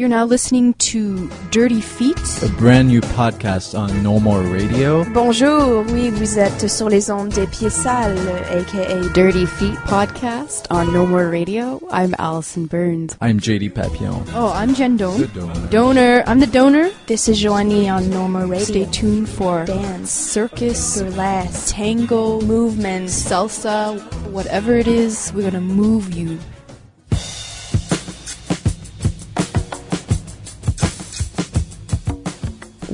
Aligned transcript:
You're 0.00 0.08
now 0.08 0.24
listening 0.24 0.72
to 0.88 1.28
Dirty 1.50 1.82
Feet. 1.82 2.16
A 2.42 2.48
brand 2.56 2.88
new 2.88 3.02
podcast 3.02 3.78
on 3.78 4.02
No 4.02 4.18
More 4.18 4.40
Radio. 4.40 5.04
Bonjour, 5.12 5.84
oui, 5.92 6.08
vous 6.08 6.38
êtes 6.38 6.70
sur 6.70 6.88
les 6.88 7.10
ondes 7.10 7.34
des 7.34 7.46
pieds 7.46 7.68
sales, 7.68 8.16
aka 8.48 9.06
Dirty 9.12 9.44
Feet 9.44 9.76
podcast 9.84 10.66
on 10.70 10.90
No 10.90 11.04
More 11.04 11.28
Radio. 11.28 11.82
I'm 11.90 12.14
Allison 12.18 12.64
Burns. 12.64 13.14
I'm 13.20 13.38
JD 13.38 13.74
Papillon. 13.74 14.24
Oh, 14.34 14.50
I'm 14.54 14.74
Jen 14.74 14.96
Doan. 14.96 15.20
The 15.20 15.26
donor. 15.26 15.68
Donor. 15.68 16.24
I'm 16.26 16.40
the 16.40 16.46
donor. 16.46 16.88
This 17.06 17.28
is 17.28 17.38
Joanie 17.38 17.90
on 17.90 18.08
No 18.08 18.26
More 18.26 18.46
Radio. 18.46 18.64
Stay 18.64 18.86
tuned 18.86 19.28
for 19.28 19.66
Dance, 19.66 20.10
circus, 20.10 21.02
burlesque, 21.02 21.74
tango, 21.74 22.40
movement. 22.40 23.10
salsa, 23.10 24.00
whatever 24.30 24.72
it 24.78 24.88
is, 24.88 25.30
we're 25.34 25.50
gonna 25.50 25.60
move 25.60 26.14
you. 26.14 26.38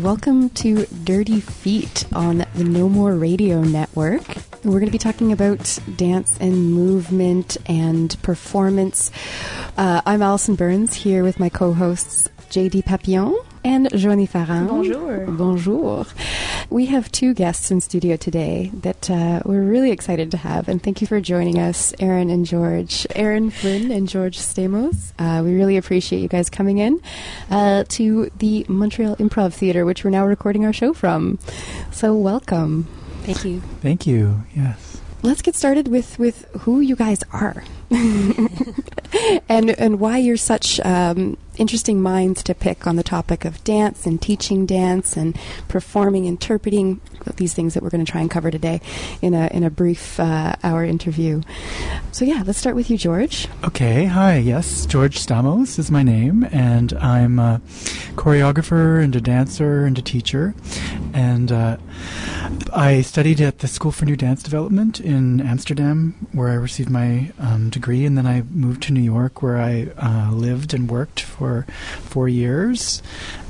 Welcome 0.06 0.50
to 0.50 0.86
Dirty 1.02 1.40
Feet 1.40 2.06
on 2.14 2.46
the 2.54 2.62
No 2.62 2.88
More 2.88 3.16
Radio 3.16 3.60
Network. 3.60 4.22
We're 4.62 4.78
going 4.78 4.86
to 4.86 4.92
be 4.92 4.98
talking 4.98 5.32
about 5.32 5.80
dance 5.96 6.38
and 6.38 6.72
movement 6.72 7.56
and 7.66 8.16
performance. 8.22 9.10
Uh, 9.76 10.02
I'm 10.06 10.22
Alison 10.22 10.54
Burns 10.54 10.94
here 10.94 11.24
with 11.24 11.40
my 11.40 11.48
co 11.48 11.72
hosts 11.72 12.28
JD 12.50 12.84
Papillon 12.84 13.36
and 13.64 13.90
Joanie 13.98 14.26
Farran. 14.26 14.68
Bonjour. 14.68 15.26
Bonjour. 15.26 16.06
We 16.68 16.86
have 16.86 17.12
two 17.12 17.32
guests 17.32 17.70
in 17.70 17.80
studio 17.80 18.16
today 18.16 18.70
that 18.74 19.08
uh, 19.08 19.40
we're 19.44 19.62
really 19.62 19.92
excited 19.92 20.32
to 20.32 20.36
have, 20.36 20.68
and 20.68 20.82
thank 20.82 21.00
you 21.00 21.06
for 21.06 21.20
joining 21.20 21.58
us, 21.58 21.94
Erin 22.00 22.28
and 22.28 22.44
George. 22.44 23.06
Erin 23.14 23.50
Flynn 23.50 23.92
and 23.92 24.08
George 24.08 24.36
Stamos. 24.36 25.12
Uh, 25.18 25.44
we 25.44 25.54
really 25.54 25.76
appreciate 25.76 26.20
you 26.20 26.28
guys 26.28 26.50
coming 26.50 26.78
in 26.78 27.00
uh, 27.50 27.84
to 27.90 28.30
the 28.38 28.66
Montreal 28.68 29.14
Improv 29.16 29.54
Theatre, 29.54 29.84
which 29.84 30.02
we're 30.02 30.10
now 30.10 30.26
recording 30.26 30.64
our 30.64 30.72
show 30.72 30.92
from. 30.92 31.38
So, 31.92 32.16
welcome. 32.16 32.88
Thank 33.22 33.44
you. 33.44 33.60
Thank 33.80 34.06
you. 34.06 34.42
Yes. 34.54 35.00
Let's 35.22 35.42
get 35.42 35.54
started 35.54 35.86
with, 35.88 36.18
with 36.18 36.46
who 36.60 36.80
you 36.80 36.96
guys 36.96 37.22
are 37.32 37.62
and 39.48 39.70
and 39.70 40.00
why 40.00 40.18
you're 40.18 40.36
such 40.36 40.80
um, 40.80 41.36
interesting 41.58 42.00
minds 42.00 42.42
to 42.42 42.54
pick 42.54 42.86
on 42.86 42.96
the 42.96 43.02
topic 43.02 43.44
of 43.44 43.62
dance 43.64 44.06
and 44.06 44.20
teaching 44.20 44.66
dance 44.66 45.16
and 45.16 45.36
performing, 45.68 46.26
interpreting 46.26 47.00
these 47.36 47.54
things 47.54 47.74
that 47.74 47.82
we're 47.82 47.90
going 47.90 48.04
to 48.04 48.10
try 48.10 48.20
and 48.20 48.30
cover 48.30 48.50
today 48.50 48.80
in 49.22 49.34
a 49.34 49.48
in 49.48 49.64
a 49.64 49.70
brief 49.70 50.18
uh, 50.20 50.54
hour 50.62 50.84
interview. 50.84 51.42
So 52.12 52.24
yeah, 52.24 52.42
let's 52.46 52.58
start 52.58 52.76
with 52.76 52.90
you, 52.90 52.96
George. 52.96 53.48
Okay. 53.64 54.06
Hi. 54.06 54.36
Yes. 54.38 54.86
George 54.86 55.18
Stamos 55.18 55.78
is 55.78 55.90
my 55.90 56.02
name, 56.02 56.44
and 56.52 56.92
I'm 56.94 57.38
a 57.38 57.60
choreographer 58.14 59.02
and 59.02 59.14
a 59.16 59.20
dancer 59.20 59.84
and 59.84 59.98
a 59.98 60.02
teacher. 60.02 60.54
And 61.12 61.50
uh, 61.52 61.76
I 62.72 63.02
studied 63.02 63.40
at 63.40 63.58
the 63.58 63.68
School 63.68 63.92
for 63.92 64.04
New 64.04 64.16
Dance 64.16 64.42
Development 64.42 65.00
in 65.00 65.40
Amsterdam, 65.40 66.26
where 66.32 66.48
I 66.48 66.54
received 66.54 66.90
my 66.90 67.32
um, 67.38 67.70
degree, 67.76 68.06
and 68.06 68.16
then 68.16 68.26
I 68.26 68.42
moved 68.42 68.82
to 68.84 68.92
New 68.92 69.02
York, 69.02 69.42
where 69.42 69.58
I 69.58 69.88
uh, 69.98 70.32
lived 70.32 70.72
and 70.72 70.90
worked 70.90 71.20
for 71.20 71.66
four 72.00 72.28
years 72.28 73.02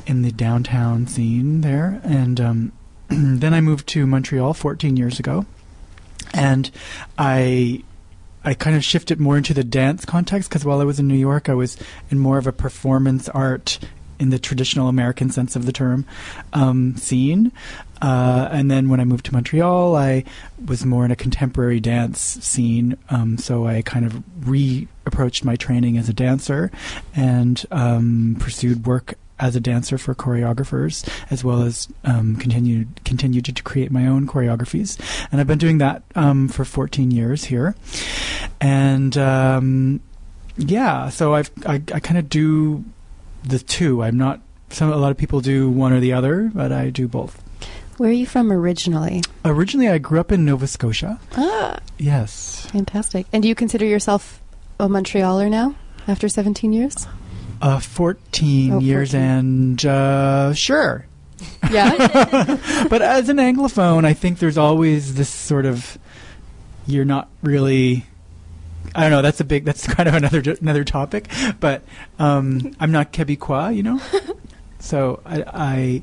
in 0.07 0.23
the 0.23 0.33
downtown 0.33 1.07
scene 1.07 1.61
there, 1.61 2.01
and 2.03 2.41
um, 2.41 2.73
then 3.09 3.55
I 3.55 3.61
moved 3.61 3.87
to 3.89 4.07
Montreal 4.07 4.53
14 4.53 4.97
years 4.97 5.21
ago, 5.21 5.47
and 6.35 6.71
I 7.17 7.85
I 8.45 8.55
kind 8.55 8.77
of 8.77 8.85
shifted 8.85 9.19
more 9.19 9.37
into 9.37 9.55
the 9.55 9.65
dance 9.65 10.05
context 10.05 10.49
because 10.49 10.65
while 10.65 10.81
I 10.81 10.85
was 10.85 11.01
in 11.01 11.09
New 11.09 11.17
York, 11.17 11.49
I 11.49 11.55
was 11.55 11.77
in 12.11 12.19
more 12.19 12.39
of 12.39 12.47
a 12.47 12.53
performance 12.53 13.29
art 13.29 13.79
in 14.19 14.31
the 14.31 14.39
traditional 14.39 14.89
American 14.89 15.31
sense 15.31 15.57
of 15.57 15.67
the 15.67 15.73
term 15.73 16.07
um, 16.53 16.97
scene. 16.97 17.53
Uh, 18.03 18.49
and 18.53 18.71
then 18.71 18.89
when 18.89 19.01
I 19.01 19.05
moved 19.05 19.25
to 19.27 19.33
Montreal, 19.33 19.97
I 19.97 20.25
was 20.67 20.85
more 20.85 21.05
in 21.05 21.11
a 21.11 21.17
contemporary 21.17 21.81
dance 21.81 22.21
scene. 22.21 22.97
Um, 23.09 23.39
so 23.39 23.67
I 23.67 23.83
kind 23.83 24.05
of 24.05 24.13
reapproached 24.41 25.45
my 25.45 25.57
training 25.57 25.97
as 25.97 26.09
a 26.09 26.13
dancer 26.13 26.71
and 27.15 27.65
um, 27.71 28.37
pursued 28.39 28.87
work 28.87 29.15
as 29.39 29.55
a 29.55 29.61
dancer 29.61 29.99
for 29.99 30.15
choreographers, 30.15 31.07
as 31.31 31.45
well 31.45 31.63
as 31.63 31.89
um, 32.05 32.37
continued 32.37 33.05
continued 33.05 33.45
to, 33.45 33.53
to 33.53 33.63
create 33.63 33.91
my 33.91 34.07
own 34.07 34.27
choreographies. 34.27 34.99
And 35.31 35.41
I've 35.41 35.47
been 35.47 35.59
doing 35.59 35.79
that 35.79 36.03
um, 36.15 36.49
for 36.49 36.65
14 36.65 37.11
years 37.11 37.45
here, 37.45 37.75
and 38.61 39.17
um, 39.19 40.01
yeah, 40.57 41.11
so 41.11 41.35
I've 41.35 41.51
I, 41.67 41.75
I 41.93 42.01
kind 42.01 42.19
of 42.19 42.29
do 42.29 42.85
the 43.49 43.59
two. 43.59 44.03
I'm 44.03 44.17
not. 44.17 44.41
Some 44.71 44.93
a 44.93 44.97
lot 44.97 45.11
of 45.11 45.17
people 45.17 45.41
do 45.41 45.71
one 45.71 45.93
or 45.93 46.01
the 46.01 46.13
other, 46.13 46.51
but 46.53 46.73
I 46.73 46.91
do 46.91 47.07
both. 47.09 47.43
Where 47.99 48.11
are 48.11 48.13
you 48.13 48.27
from 48.27 48.53
originally? 48.53 49.23
Originally, 49.45 49.89
I 49.89 49.99
grew 49.99 50.21
up 50.21 50.31
in 50.33 50.45
Nova 50.45 50.67
Scotia. 50.67 51.19
Ah, 51.37 51.79
Yes, 51.99 52.67
fantastic. 52.73 53.27
And 53.33 53.43
do 53.43 53.49
you 53.49 53.55
consider 53.55 53.87
yourself 53.87 54.43
a 54.79 54.87
Montrealer 54.89 55.49
now 55.49 55.75
after 56.07 56.29
17 56.29 56.73
years? 56.75 57.07
uh, 57.63 57.81
14 57.81 58.73
Oh, 58.75 58.79
years 58.81 59.13
14. 59.13 59.27
and 59.29 59.87
uh, 59.87 60.53
sure. 60.53 61.07
Yeah. 61.71 61.97
but 62.91 63.01
as 63.01 63.31
an 63.31 63.39
anglophone, 63.39 64.05
I 64.05 64.13
think 64.13 64.41
there's 64.41 64.59
always 64.59 65.15
this 65.15 65.31
sort 65.31 65.65
of 65.65 65.97
you're 66.87 67.05
not 67.07 67.29
really. 67.43 68.05
I 68.97 69.03
don't 69.03 69.11
know. 69.11 69.23
That's 69.23 69.41
a 69.41 69.45
big. 69.45 69.65
That's 69.65 69.87
kind 69.95 70.09
of 70.09 70.15
another 70.15 70.43
another 70.61 70.85
topic. 70.85 71.29
But 71.61 71.83
um, 72.19 72.75
I'm 72.81 72.93
not 72.93 73.13
Quebecois, 73.13 73.77
you 73.77 73.83
know. 73.83 74.01
so 74.79 75.21
I, 75.25 75.45
I 75.47 76.03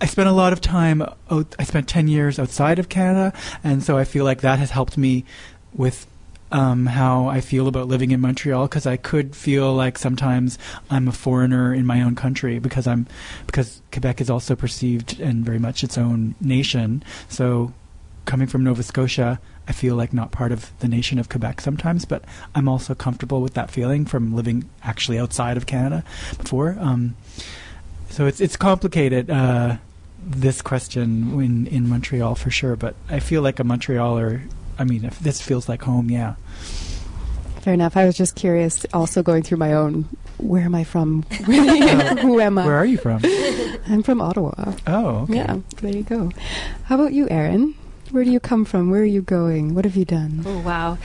I 0.00 0.06
spent 0.06 0.28
a 0.28 0.32
lot 0.32 0.52
of 0.52 0.60
time. 0.60 1.02
Out, 1.02 1.54
I 1.58 1.64
spent 1.64 1.88
ten 1.88 2.08
years 2.08 2.38
outside 2.38 2.78
of 2.78 2.88
Canada, 2.88 3.32
and 3.62 3.82
so 3.82 3.96
I 3.96 4.04
feel 4.04 4.24
like 4.24 4.40
that 4.40 4.58
has 4.58 4.70
helped 4.70 4.98
me 4.98 5.24
with 5.72 6.06
um, 6.50 6.86
how 6.86 7.28
I 7.28 7.40
feel 7.40 7.66
about 7.66 7.88
living 7.88 8.10
in 8.10 8.20
Montreal 8.20 8.66
because 8.66 8.86
I 8.86 8.96
could 8.96 9.34
feel 9.34 9.72
like 9.72 9.98
sometimes 9.98 10.58
I'm 10.90 11.08
a 11.08 11.12
foreigner 11.12 11.72
in 11.72 11.86
my 11.86 12.02
own 12.02 12.14
country 12.14 12.58
because 12.58 12.86
I'm 12.86 13.06
because 13.46 13.80
Quebec 13.90 14.20
is 14.20 14.28
also 14.28 14.54
perceived 14.54 15.18
and 15.18 15.44
very 15.44 15.58
much 15.58 15.82
its 15.82 15.96
own 15.96 16.34
nation. 16.40 17.02
So 17.28 17.72
coming 18.24 18.46
from 18.46 18.64
Nova 18.64 18.82
Scotia, 18.82 19.40
I 19.68 19.72
feel 19.72 19.94
like 19.94 20.12
not 20.12 20.32
part 20.32 20.52
of 20.52 20.76
the 20.80 20.88
nation 20.88 21.18
of 21.18 21.28
Quebec 21.28 21.60
sometimes, 21.60 22.04
but 22.04 22.24
I'm 22.54 22.68
also 22.68 22.94
comfortable 22.94 23.40
with 23.40 23.54
that 23.54 23.70
feeling 23.70 24.04
from 24.04 24.34
living 24.34 24.68
actually 24.82 25.18
outside 25.18 25.56
of 25.56 25.66
Canada 25.66 26.04
before. 26.38 26.76
Um, 26.78 27.16
so 28.10 28.26
it's 28.26 28.40
it's 28.40 28.56
complicated. 28.56 29.30
Uh, 29.30 29.76
this 30.24 30.62
question 30.62 31.40
in 31.40 31.66
in 31.66 31.88
Montreal 31.88 32.34
for 32.34 32.50
sure, 32.50 32.76
but 32.76 32.94
I 33.08 33.20
feel 33.20 33.42
like 33.42 33.58
a 33.60 33.64
Montrealer. 33.64 34.42
I 34.78 34.84
mean, 34.84 35.04
if 35.04 35.18
this 35.20 35.40
feels 35.40 35.68
like 35.68 35.82
home, 35.82 36.10
yeah. 36.10 36.34
Fair 37.60 37.74
enough. 37.74 37.96
I 37.96 38.04
was 38.06 38.16
just 38.16 38.34
curious, 38.34 38.84
also 38.92 39.22
going 39.22 39.44
through 39.44 39.58
my 39.58 39.72
own. 39.72 40.08
Where 40.38 40.62
am 40.62 40.74
I 40.74 40.82
from? 40.82 41.22
Who 41.46 42.40
am 42.40 42.58
I? 42.58 42.66
Where 42.66 42.76
are 42.76 42.84
you 42.84 42.98
from? 42.98 43.22
I'm 43.86 44.02
from 44.02 44.20
Ottawa. 44.20 44.74
Oh, 44.86 45.06
okay. 45.22 45.36
Yeah, 45.36 45.58
there 45.80 45.94
you 45.94 46.02
go. 46.02 46.30
How 46.84 46.96
about 46.96 47.12
you, 47.12 47.28
Erin? 47.30 47.74
Where 48.12 48.24
do 48.24 48.30
you 48.30 48.40
come 48.40 48.66
from? 48.66 48.90
Where 48.90 49.00
are 49.00 49.04
you 49.04 49.22
going? 49.22 49.74
What 49.74 49.86
have 49.86 49.96
you 49.96 50.04
done? 50.04 50.42
Oh, 50.44 50.60
wow. 50.60 50.98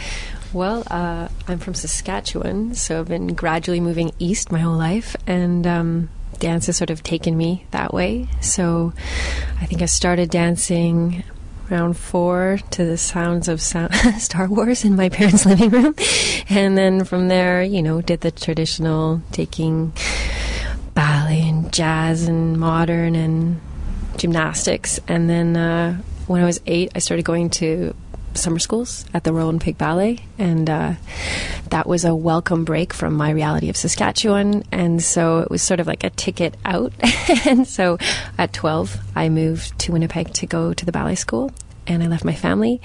Well, 0.52 0.84
uh, 0.88 1.30
I'm 1.48 1.58
from 1.58 1.74
Saskatchewan, 1.74 2.76
so 2.76 3.00
I've 3.00 3.08
been 3.08 3.34
gradually 3.34 3.80
moving 3.80 4.12
east 4.20 4.52
my 4.52 4.60
whole 4.60 4.76
life, 4.76 5.16
and 5.26 5.66
um, 5.66 6.10
dance 6.40 6.66
has 6.66 6.76
sort 6.76 6.90
of 6.90 7.04
taken 7.04 7.38
me 7.38 7.66
that 7.72 7.94
way. 7.94 8.28
So 8.42 8.92
I 9.62 9.66
think 9.68 9.82
I 9.82 9.86
started 9.86 10.30
dancing 10.30 11.24
around 11.72 11.96
four 11.96 12.60
to 12.72 12.84
the 12.84 12.98
sounds 12.98 13.48
of 13.48 13.62
sound 13.62 13.94
Star 14.20 14.50
Wars 14.50 14.84
in 14.84 14.98
my 14.98 15.08
parents' 15.08 15.46
living 15.46 15.70
room. 15.70 15.96
And 16.50 16.78
then 16.78 17.06
from 17.06 17.30
there, 17.30 17.64
you 17.64 17.82
know, 17.82 18.02
did 18.02 18.20
the 18.20 18.32
traditional 18.32 19.22
taking 19.32 19.94
ballet 20.94 21.48
and 21.48 21.72
jazz 21.72 22.28
and 22.28 22.60
modern 22.60 23.16
and 23.16 23.62
gymnastics. 24.18 25.00
And 25.08 25.30
then 25.30 25.56
uh, 25.56 26.02
when 26.28 26.42
I 26.42 26.46
was 26.46 26.60
eight, 26.66 26.92
I 26.96 27.00
started 27.00 27.26
going 27.26 27.50
to 27.52 27.96
summer 28.34 28.60
schools 28.60 29.06
at 29.14 29.24
the 29.24 29.34
Royal 29.34 29.48
Winnipeg 29.48 29.78
Ballet, 29.78 30.20
and 30.38 30.70
uh, 30.70 30.94
that 31.70 31.88
was 31.88 32.06
a 32.06 32.14
welcome 32.14 32.66
break 32.66 32.94
from 32.94 33.14
my 33.14 33.32
reality 33.32 33.70
of 33.70 33.78
Saskatchewan. 33.78 34.64
And 34.72 35.02
so 35.02 35.40
it 35.40 35.50
was 35.50 35.62
sort 35.62 35.80
of 35.80 35.88
like 35.88 36.04
a 36.04 36.10
ticket 36.12 36.56
out. 36.66 36.94
and 37.46 37.68
so 37.68 37.98
at 38.38 38.54
12, 38.54 38.98
I 39.16 39.30
moved 39.30 39.78
to 39.80 39.94
Winnipeg 39.94 40.34
to 40.34 40.46
go 40.46 40.74
to 40.74 40.86
the 40.86 40.92
ballet 40.92 41.16
school. 41.16 41.52
And 41.88 42.04
I 42.04 42.08
left 42.08 42.26
my 42.26 42.36
family. 42.36 42.82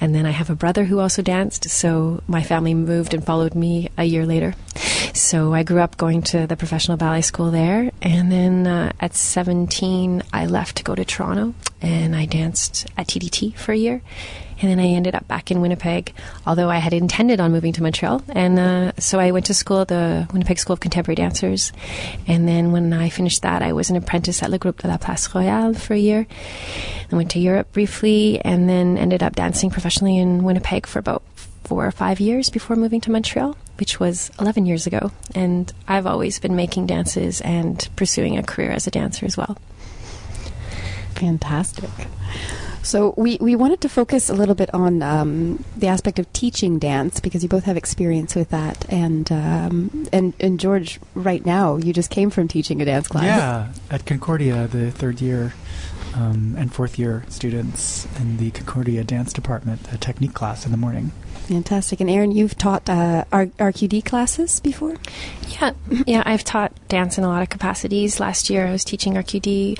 And 0.00 0.14
then 0.14 0.26
I 0.26 0.30
have 0.30 0.48
a 0.48 0.54
brother 0.54 0.84
who 0.84 1.00
also 1.00 1.22
danced. 1.22 1.68
So 1.70 2.22
my 2.26 2.42
family 2.42 2.74
moved 2.74 3.12
and 3.12 3.24
followed 3.24 3.54
me 3.54 3.90
a 3.98 4.04
year 4.04 4.24
later. 4.24 4.54
So 5.14 5.54
I 5.54 5.62
grew 5.62 5.80
up 5.80 5.96
going 5.96 6.22
to 6.22 6.46
the 6.46 6.56
professional 6.56 6.96
ballet 6.96 7.20
school 7.20 7.52
there, 7.52 7.92
and 8.02 8.32
then 8.32 8.66
uh, 8.66 8.92
at 8.98 9.14
17, 9.14 10.22
I 10.32 10.46
left 10.46 10.78
to 10.78 10.82
go 10.82 10.96
to 10.96 11.04
Toronto, 11.04 11.54
and 11.80 12.16
I 12.16 12.26
danced 12.26 12.86
at 12.96 13.06
TDT 13.06 13.54
for 13.56 13.70
a 13.70 13.76
year. 13.76 14.02
And 14.64 14.70
then 14.70 14.80
I 14.80 14.88
ended 14.88 15.14
up 15.14 15.28
back 15.28 15.50
in 15.50 15.60
Winnipeg, 15.60 16.14
although 16.46 16.70
I 16.70 16.78
had 16.78 16.94
intended 16.94 17.38
on 17.38 17.52
moving 17.52 17.74
to 17.74 17.82
Montreal. 17.82 18.22
And 18.30 18.58
uh, 18.58 18.92
so 18.98 19.20
I 19.20 19.30
went 19.30 19.44
to 19.46 19.52
school 19.52 19.82
at 19.82 19.88
the 19.88 20.26
Winnipeg 20.32 20.58
School 20.58 20.72
of 20.72 20.80
Contemporary 20.80 21.16
Dancers. 21.16 21.70
And 22.26 22.48
then 22.48 22.72
when 22.72 22.94
I 22.94 23.10
finished 23.10 23.42
that, 23.42 23.60
I 23.60 23.74
was 23.74 23.90
an 23.90 23.96
apprentice 23.96 24.42
at 24.42 24.50
Le 24.50 24.58
Groupe 24.58 24.78
de 24.78 24.88
la 24.88 24.96
Place 24.96 25.34
Royale 25.34 25.74
for 25.74 25.92
a 25.92 25.98
year. 25.98 26.26
I 27.12 27.14
went 27.14 27.30
to 27.32 27.38
Europe 27.38 27.74
briefly, 27.74 28.40
and 28.42 28.66
then 28.66 28.96
ended 28.96 29.22
up 29.22 29.36
dancing 29.36 29.68
professionally 29.68 30.16
in 30.16 30.44
Winnipeg 30.44 30.86
for 30.86 30.98
about 30.98 31.22
four 31.64 31.86
or 31.86 31.92
five 31.92 32.18
years 32.18 32.48
before 32.48 32.74
moving 32.74 33.02
to 33.02 33.10
Montreal, 33.10 33.58
which 33.78 34.00
was 34.00 34.30
11 34.40 34.64
years 34.64 34.86
ago. 34.86 35.10
And 35.34 35.70
I've 35.86 36.06
always 36.06 36.38
been 36.38 36.56
making 36.56 36.86
dances 36.86 37.42
and 37.42 37.86
pursuing 37.96 38.38
a 38.38 38.42
career 38.42 38.70
as 38.70 38.86
a 38.86 38.90
dancer 38.90 39.26
as 39.26 39.36
well. 39.36 39.58
Fantastic. 41.16 41.90
So 42.84 43.14
we, 43.16 43.38
we 43.40 43.56
wanted 43.56 43.80
to 43.80 43.88
focus 43.88 44.28
a 44.28 44.34
little 44.34 44.54
bit 44.54 44.72
on 44.74 45.02
um, 45.02 45.64
the 45.76 45.88
aspect 45.88 46.18
of 46.18 46.30
teaching 46.34 46.78
dance 46.78 47.18
because 47.18 47.42
you 47.42 47.48
both 47.48 47.64
have 47.64 47.78
experience 47.78 48.34
with 48.34 48.50
that, 48.50 48.84
and 48.92 49.30
um, 49.32 50.06
and 50.12 50.34
and 50.38 50.60
George, 50.60 51.00
right 51.14 51.44
now 51.44 51.76
you 51.76 51.92
just 51.92 52.10
came 52.10 52.28
from 52.28 52.46
teaching 52.46 52.82
a 52.82 52.84
dance 52.84 53.08
class. 53.08 53.24
Yeah, 53.24 53.72
at 53.90 54.04
Concordia, 54.04 54.66
the 54.66 54.90
third 54.90 55.22
year 55.22 55.54
um, 56.14 56.54
and 56.58 56.72
fourth 56.72 56.98
year 56.98 57.24
students 57.28 58.06
in 58.20 58.36
the 58.36 58.50
Concordia 58.50 59.02
dance 59.02 59.32
department, 59.32 59.92
a 59.92 59.98
technique 59.98 60.34
class 60.34 60.64
in 60.66 60.70
the 60.70 60.76
morning. 60.76 61.12
Fantastic. 61.46 62.00
And 62.00 62.08
Erin, 62.08 62.32
you've 62.32 62.56
taught 62.56 62.88
uh, 62.88 63.24
R- 63.30 63.46
RQD 63.46 64.04
classes 64.04 64.60
before? 64.60 64.96
Yeah, 65.60 65.72
yeah, 66.06 66.22
I've 66.24 66.42
taught 66.42 66.72
dance 66.88 67.18
in 67.18 67.24
a 67.24 67.28
lot 67.28 67.42
of 67.42 67.50
capacities. 67.50 68.18
Last 68.18 68.48
year 68.48 68.66
I 68.66 68.70
was 68.72 68.82
teaching 68.84 69.14
RQD 69.14 69.78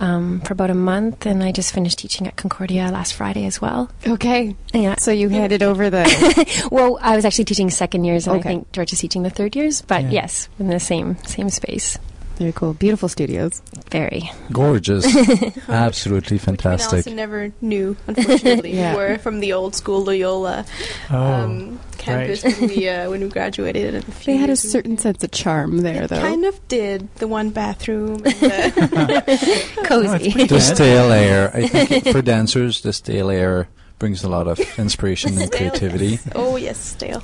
um, 0.00 0.40
for 0.40 0.52
about 0.52 0.68
a 0.70 0.74
month, 0.74 1.24
and 1.26 1.42
I 1.42 1.50
just 1.50 1.72
finished 1.72 1.98
teaching 1.98 2.26
at 2.26 2.36
Concordia 2.36 2.90
last 2.90 3.14
Friday 3.14 3.46
as 3.46 3.60
well. 3.60 3.90
Okay. 4.06 4.54
Yeah. 4.74 4.96
So 4.96 5.10
you 5.10 5.28
handed 5.30 5.62
over 5.62 5.88
the. 5.90 6.68
well, 6.70 6.98
I 7.00 7.16
was 7.16 7.24
actually 7.24 7.46
teaching 7.46 7.70
second 7.70 8.04
years, 8.04 8.26
and 8.26 8.36
Okay. 8.40 8.48
I 8.48 8.52
think 8.52 8.72
George 8.72 8.92
is 8.92 8.98
teaching 9.00 9.22
the 9.22 9.30
third 9.30 9.56
years, 9.56 9.82
but 9.82 10.02
Yeah. 10.04 10.10
yes, 10.10 10.48
in 10.58 10.68
the 10.68 10.78
same 10.80 11.16
same 11.24 11.48
space. 11.50 11.98
Very 12.38 12.52
cool. 12.52 12.72
Beautiful 12.74 13.08
studios. 13.08 13.60
Very. 13.90 14.30
Gorgeous. 14.52 15.04
Absolutely 15.68 16.36
Which 16.36 16.42
we 16.42 16.46
fantastic. 16.46 16.98
also 16.98 17.12
never 17.12 17.52
knew, 17.60 17.96
unfortunately. 18.06 18.74
Yeah. 18.76 18.92
We 18.92 18.98
were 18.98 19.18
from 19.18 19.40
the 19.40 19.52
old 19.54 19.74
school 19.74 20.04
Loyola 20.04 20.64
Oh, 21.10 21.16
um, 21.20 21.80
campus 21.98 22.44
right. 22.44 22.60
when 22.60 22.68
we 22.70 22.88
uh, 22.88 23.10
when 23.10 23.22
we 23.22 23.28
graduated. 23.28 23.96
A 23.96 24.02
few 24.02 24.32
They 24.34 24.36
had 24.38 24.50
a 24.50 24.52
years 24.52 24.62
ago. 24.64 24.70
certain 24.70 24.98
sense 24.98 25.24
of 25.24 25.32
charm 25.32 25.78
there, 25.78 26.04
It 26.04 26.10
though. 26.10 26.20
kind 26.20 26.44
of 26.44 26.68
did. 26.68 27.12
The 27.16 27.26
one 27.26 27.50
bathroom. 27.50 28.18
The 28.18 29.74
Cozy. 29.84 30.30
pretty 30.32 30.46
The 30.46 30.60
stale 30.60 31.10
air. 31.10 31.50
I 31.52 31.66
think 31.66 32.06
for 32.08 32.22
dancers, 32.22 32.82
the 32.82 32.92
stale 32.92 33.30
air 33.30 33.68
brings 33.98 34.22
a 34.22 34.28
lot 34.28 34.46
of 34.46 34.60
inspiration 34.78 35.36
and 35.42 35.50
creativity. 35.50 36.10
yes. 36.22 36.28
Oh 36.36 36.54
yes, 36.56 36.78
stale. 36.78 37.22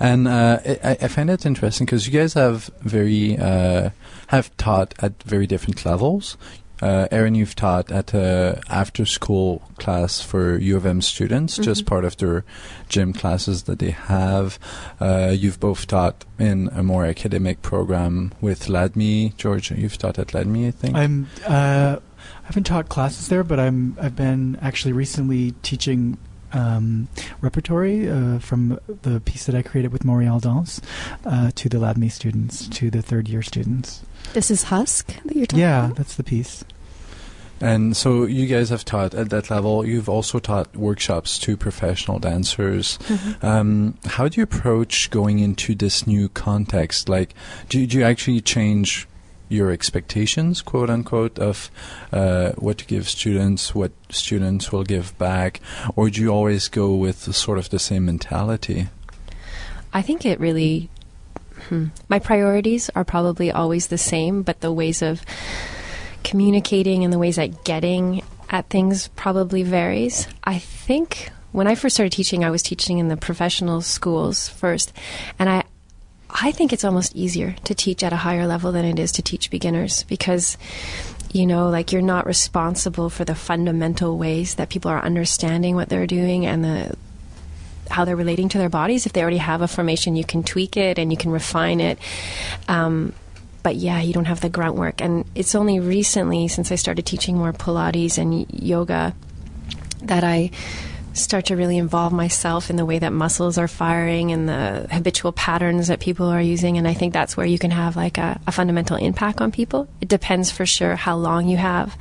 And 0.00 0.26
uh, 0.26 0.58
I, 0.64 0.96
I 1.02 1.08
find 1.08 1.28
it 1.30 1.44
interesting 1.44 1.84
because 1.84 2.06
you 2.08 2.18
guys 2.18 2.32
have 2.34 2.70
very 2.80 3.36
uh, 3.38 3.90
have 4.28 4.56
taught 4.56 4.94
at 5.00 5.22
very 5.24 5.46
different 5.46 5.84
levels. 5.84 6.36
Uh, 6.82 7.06
Erin, 7.10 7.34
you've 7.34 7.54
taught 7.54 7.92
at 7.92 8.14
a 8.14 8.58
after 8.70 9.04
school 9.04 9.60
class 9.78 10.22
for 10.22 10.56
U 10.56 10.78
of 10.78 10.86
M 10.86 11.02
students, 11.02 11.58
just 11.58 11.84
Mhm. 11.84 11.88
part 11.88 12.04
of 12.06 12.16
their 12.16 12.42
gym 12.88 13.12
classes 13.12 13.64
that 13.64 13.80
they 13.80 13.90
have. 13.90 14.58
Uh, 14.98 15.34
you've 15.36 15.60
both 15.60 15.86
taught 15.86 16.24
in 16.38 16.70
a 16.72 16.82
more 16.82 17.04
academic 17.04 17.60
program 17.60 18.32
with 18.40 18.68
LADMMI. 18.68 19.36
George, 19.36 19.70
you've 19.72 19.98
taught 19.98 20.18
at 20.18 20.28
LADMMI, 20.28 20.68
I 20.68 20.70
think. 20.70 20.96
I'm. 20.96 21.26
Uh, 21.46 21.96
I 22.42 22.46
haven't 22.46 22.64
taught 22.64 22.88
classes 22.88 23.28
there, 23.28 23.44
but 23.44 23.60
I'm. 23.60 23.94
I've 24.00 24.16
been 24.16 24.56
actually 24.62 24.92
recently 24.94 25.52
teaching 25.62 26.16
um, 26.52 27.08
repertory 27.40 28.08
uh, 28.08 28.38
from 28.38 28.78
the 29.02 29.20
piece 29.20 29.46
that 29.46 29.54
I 29.54 29.62
created 29.62 29.92
with 29.92 30.04
Montreal 30.04 30.40
Dance 30.40 30.80
uh, 31.24 31.50
to 31.54 31.68
the 31.68 31.78
LADMMI 31.78 32.10
students, 32.10 32.68
to 32.68 32.90
the 32.90 33.02
third 33.02 33.28
year 33.28 33.42
students. 33.42 34.02
This 34.32 34.50
is 34.50 34.64
Husk 34.64 35.06
that 35.24 35.36
you're 35.36 35.46
talking 35.46 35.60
Yeah, 35.60 35.78
about? 35.78 35.88
Yeah, 35.88 35.94
that's 35.94 36.16
the 36.16 36.24
piece. 36.24 36.64
And 37.62 37.94
so 37.94 38.24
you 38.24 38.46
guys 38.46 38.70
have 38.70 38.86
taught 38.86 39.12
at 39.14 39.28
that 39.28 39.50
level. 39.50 39.84
You've 39.84 40.08
also 40.08 40.38
taught 40.38 40.74
workshops 40.74 41.38
to 41.40 41.58
professional 41.58 42.18
dancers. 42.18 42.98
Mhm. 43.08 43.44
Um, 43.44 43.94
how 44.06 44.28
do 44.28 44.40
you 44.40 44.44
approach 44.44 45.10
going 45.10 45.40
into 45.40 45.74
this 45.74 46.06
new 46.06 46.30
context? 46.30 47.10
Like, 47.10 47.34
do, 47.68 47.86
do 47.86 47.98
you 47.98 48.04
actually 48.04 48.40
change 48.40 49.06
your 49.50 49.70
expectations, 49.70 50.62
quote 50.62 50.88
unquote, 50.88 51.38
of 51.38 51.70
uh, 52.12 52.52
what 52.52 52.78
to 52.78 52.86
give 52.86 53.08
students, 53.08 53.74
what 53.74 53.92
students 54.08 54.72
will 54.72 54.84
give 54.84 55.18
back, 55.18 55.60
or 55.96 56.08
do 56.08 56.22
you 56.22 56.30
always 56.30 56.68
go 56.68 56.94
with 56.94 57.26
the 57.26 57.34
sort 57.34 57.58
of 57.58 57.68
the 57.68 57.78
same 57.78 58.06
mentality? 58.06 58.88
I 59.92 60.00
think 60.00 60.24
it 60.24 60.40
really. 60.40 60.88
Hmm. 61.68 61.88
My 62.08 62.18
priorities 62.18 62.88
are 62.94 63.04
probably 63.04 63.50
always 63.50 63.88
the 63.88 63.98
same, 63.98 64.40
but 64.42 64.60
the 64.62 64.72
ways 64.72 65.02
of 65.02 65.20
communicating 66.24 67.04
and 67.04 67.12
the 67.12 67.18
ways 67.18 67.36
at 67.38 67.64
getting 67.64 68.22
at 68.48 68.68
things 68.70 69.08
probably 69.08 69.62
varies. 69.62 70.26
I 70.44 70.58
think 70.58 71.30
when 71.52 71.66
I 71.66 71.74
first 71.74 71.96
started 71.96 72.12
teaching, 72.12 72.44
I 72.44 72.50
was 72.50 72.62
teaching 72.62 72.98
in 72.98 73.08
the 73.08 73.16
professional 73.16 73.80
schools 73.80 74.48
first, 74.48 74.92
and 75.38 75.48
I. 75.48 75.64
I 76.32 76.52
think 76.52 76.72
it's 76.72 76.84
almost 76.84 77.14
easier 77.16 77.56
to 77.64 77.74
teach 77.74 78.02
at 78.02 78.12
a 78.12 78.16
higher 78.16 78.46
level 78.46 78.72
than 78.72 78.84
it 78.84 78.98
is 78.98 79.12
to 79.12 79.22
teach 79.22 79.50
beginners 79.50 80.04
because 80.04 80.56
you 81.32 81.46
know, 81.46 81.68
like 81.68 81.92
you're 81.92 82.02
not 82.02 82.26
responsible 82.26 83.08
for 83.08 83.24
the 83.24 83.34
fundamental 83.34 84.18
ways 84.18 84.56
that 84.56 84.68
people 84.68 84.90
are 84.90 85.00
understanding 85.00 85.76
what 85.76 85.88
they're 85.88 86.06
doing 86.06 86.44
and 86.44 86.64
the 86.64 86.96
how 87.88 88.04
they're 88.04 88.16
relating 88.16 88.48
to 88.48 88.58
their 88.58 88.68
bodies. 88.68 89.06
If 89.06 89.12
they 89.12 89.22
already 89.22 89.38
have 89.38 89.62
a 89.62 89.68
formation, 89.68 90.16
you 90.16 90.24
can 90.24 90.42
tweak 90.42 90.76
it 90.76 90.98
and 90.98 91.10
you 91.10 91.16
can 91.16 91.30
refine 91.30 91.80
it. 91.80 91.98
Um, 92.68 93.12
but 93.62 93.76
yeah, 93.76 94.00
you 94.00 94.12
don't 94.12 94.26
have 94.26 94.40
the 94.40 94.48
grunt 94.48 94.76
work. 94.76 95.00
And 95.00 95.24
it's 95.34 95.54
only 95.54 95.80
recently, 95.80 96.48
since 96.48 96.72
I 96.72 96.76
started 96.76 97.04
teaching 97.04 97.36
more 97.36 97.52
Pilates 97.52 98.16
and 98.16 98.46
yoga, 98.50 99.14
that 100.02 100.24
I 100.24 100.50
start 101.12 101.46
to 101.46 101.56
really 101.56 101.76
involve 101.76 102.12
myself 102.12 102.70
in 102.70 102.76
the 102.76 102.86
way 102.86 102.98
that 102.98 103.12
muscles 103.12 103.58
are 103.58 103.68
firing 103.68 104.32
and 104.32 104.48
the 104.48 104.86
habitual 104.90 105.32
patterns 105.32 105.88
that 105.88 106.00
people 106.00 106.26
are 106.26 106.40
using. 106.40 106.78
And 106.78 106.86
I 106.86 106.94
think 106.94 107.12
that's 107.12 107.36
where 107.36 107.46
you 107.46 107.58
can 107.58 107.70
have 107.70 107.96
like 107.96 108.18
a, 108.18 108.40
a 108.46 108.52
fundamental 108.52 108.96
impact 108.96 109.40
on 109.40 109.50
people. 109.50 109.88
It 110.00 110.08
depends 110.08 110.50
for 110.50 110.66
sure 110.66 110.96
how 110.96 111.16
long 111.16 111.48
you 111.48 111.56
have, 111.56 111.96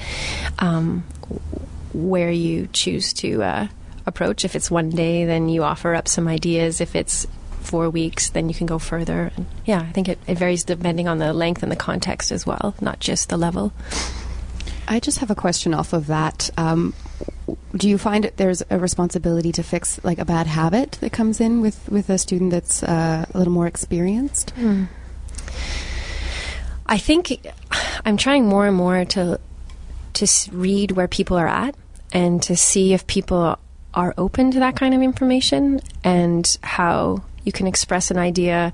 um, 0.59 1.03
where 1.93 2.31
you 2.31 2.69
choose 2.71 3.13
to 3.13 3.43
uh, 3.43 3.67
approach. 4.05 4.45
If 4.45 4.55
it's 4.55 4.69
one 4.69 4.89
day, 4.89 5.25
then 5.25 5.49
you 5.49 5.63
offer 5.63 5.95
up 5.95 6.07
some 6.07 6.27
ideas. 6.27 6.81
If 6.81 6.95
it's 6.95 7.25
four 7.61 7.89
weeks, 7.89 8.29
then 8.29 8.47
you 8.47 8.55
can 8.55 8.67
go 8.67 8.79
further. 8.79 9.31
And 9.35 9.45
yeah, 9.65 9.81
I 9.81 9.91
think 9.91 10.09
it, 10.09 10.19
it 10.27 10.37
varies 10.37 10.63
depending 10.63 11.07
on 11.07 11.17
the 11.17 11.33
length 11.33 11.63
and 11.63 11.71
the 11.71 11.75
context 11.75 12.31
as 12.31 12.45
well, 12.45 12.75
not 12.79 12.99
just 12.99 13.29
the 13.29 13.37
level. 13.37 13.73
I 14.87 14.99
just 14.99 15.19
have 15.19 15.29
a 15.29 15.35
question 15.35 15.73
off 15.73 15.93
of 15.93 16.07
that. 16.07 16.49
Um, 16.57 16.93
do 17.75 17.89
you 17.89 17.97
find 17.97 18.23
that 18.23 18.37
there's 18.37 18.63
a 18.69 18.77
responsibility 18.77 19.51
to 19.53 19.63
fix 19.63 20.03
like 20.03 20.19
a 20.19 20.25
bad 20.25 20.47
habit 20.47 20.93
that 21.01 21.11
comes 21.11 21.39
in 21.39 21.61
with, 21.61 21.87
with 21.89 22.09
a 22.09 22.17
student 22.17 22.51
that's 22.51 22.83
uh, 22.83 23.25
a 23.33 23.37
little 23.37 23.53
more 23.53 23.67
experienced? 23.67 24.53
I 26.85 26.97
think 26.97 27.45
I'm 28.03 28.17
trying 28.17 28.47
more 28.47 28.65
and 28.65 28.75
more 28.75 29.05
to 29.05 29.39
to 30.13 30.27
read 30.51 30.91
where 30.91 31.07
people 31.07 31.37
are 31.37 31.47
at 31.47 31.75
and 32.11 32.41
to 32.43 32.57
see 32.57 32.93
if 32.93 33.05
people 33.07 33.57
are 33.93 34.13
open 34.17 34.51
to 34.51 34.59
that 34.59 34.75
kind 34.75 34.93
of 34.93 35.01
information 35.01 35.79
and 36.03 36.57
how 36.61 37.23
you 37.43 37.51
can 37.51 37.67
express 37.67 38.11
an 38.11 38.17
idea 38.17 38.73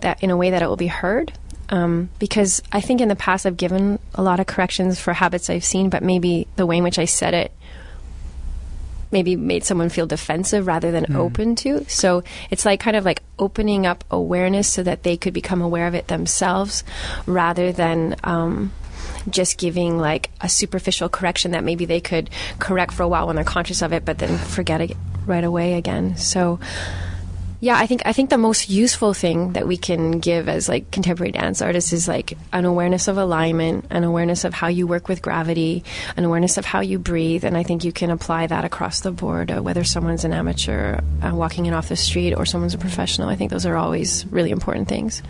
that 0.00 0.22
in 0.22 0.30
a 0.30 0.36
way 0.36 0.50
that 0.50 0.62
it 0.62 0.68
will 0.68 0.76
be 0.76 0.86
heard. 0.86 1.32
Um, 1.68 2.10
because 2.20 2.62
I 2.70 2.80
think 2.80 3.00
in 3.00 3.08
the 3.08 3.16
past 3.16 3.44
I've 3.44 3.56
given 3.56 3.98
a 4.14 4.22
lot 4.22 4.38
of 4.38 4.46
corrections 4.46 5.00
for 5.00 5.12
habits 5.12 5.50
I've 5.50 5.64
seen, 5.64 5.90
but 5.90 6.02
maybe 6.02 6.46
the 6.54 6.64
way 6.64 6.78
in 6.78 6.84
which 6.84 6.98
I 6.98 7.06
said 7.06 7.34
it 7.34 7.52
maybe 9.10 9.36
made 9.36 9.64
someone 9.64 9.88
feel 9.88 10.06
defensive 10.06 10.66
rather 10.66 10.90
than 10.90 11.14
open 11.16 11.54
to. 11.56 11.84
So 11.88 12.24
it's 12.50 12.64
like 12.64 12.80
kind 12.80 12.96
of 12.96 13.04
like 13.04 13.22
opening 13.38 13.86
up 13.86 14.04
awareness 14.10 14.72
so 14.72 14.82
that 14.82 15.02
they 15.02 15.16
could 15.16 15.34
become 15.34 15.60
aware 15.60 15.86
of 15.86 15.94
it 15.94 16.08
themselves 16.08 16.84
rather 17.26 17.72
than 17.72 18.16
um, 18.24 18.72
just 19.28 19.58
giving 19.58 19.98
like 19.98 20.30
a 20.40 20.48
superficial 20.48 21.08
correction 21.08 21.52
that 21.52 21.64
maybe 21.64 21.84
they 21.84 22.00
could 22.00 22.30
correct 22.58 22.92
for 22.92 23.02
a 23.02 23.08
while 23.08 23.26
when 23.26 23.36
they're 23.36 23.44
conscious 23.44 23.82
of 23.82 23.92
it, 23.92 24.04
but 24.04 24.18
then 24.18 24.38
forget 24.38 24.80
it 24.80 24.96
right 25.26 25.44
away 25.44 25.74
again. 25.74 26.16
So 26.16 26.60
Yeah, 27.58 27.76
I 27.78 27.86
think 27.86 28.02
I 28.04 28.12
think 28.12 28.28
the 28.28 28.38
most 28.38 28.68
useful 28.68 29.14
thing 29.14 29.54
that 29.54 29.66
we 29.66 29.78
can 29.78 30.18
give 30.20 30.48
as 30.48 30.68
like 30.68 30.90
contemporary 30.90 31.32
dance 31.32 31.62
artists 31.62 31.92
is 31.92 32.06
like 32.06 32.36
an 32.52 32.66
awareness 32.66 33.08
of 33.08 33.16
alignment, 33.16 33.86
an 33.90 34.04
awareness 34.04 34.44
of 34.44 34.52
how 34.52 34.68
you 34.68 34.86
work 34.86 35.08
with 35.08 35.22
gravity, 35.22 35.82
an 36.18 36.24
awareness 36.24 36.58
of 36.58 36.66
how 36.66 36.80
you 36.80 36.98
breathe, 36.98 37.44
and 37.44 37.56
I 37.56 37.62
think 37.62 37.82
you 37.82 37.92
can 37.92 38.10
apply 38.10 38.46
that 38.48 38.64
across 38.64 39.00
the 39.00 39.10
board. 39.10 39.50
Uh, 39.50 39.62
whether 39.62 39.84
someone's 39.84 40.24
an 40.24 40.34
amateur 40.34 41.00
uh, 41.22 41.34
walking 41.34 41.64
in 41.64 41.72
off 41.72 41.88
the 41.88 41.96
street 41.96 42.34
or 42.34 42.44
someone's 42.44 42.74
a 42.74 42.78
professional, 42.78 43.30
I 43.30 43.36
think 43.36 43.50
those 43.50 43.64
are 43.64 43.76
always 43.76 44.26
really 44.26 44.50
important 44.50 44.88
things. 44.88 45.22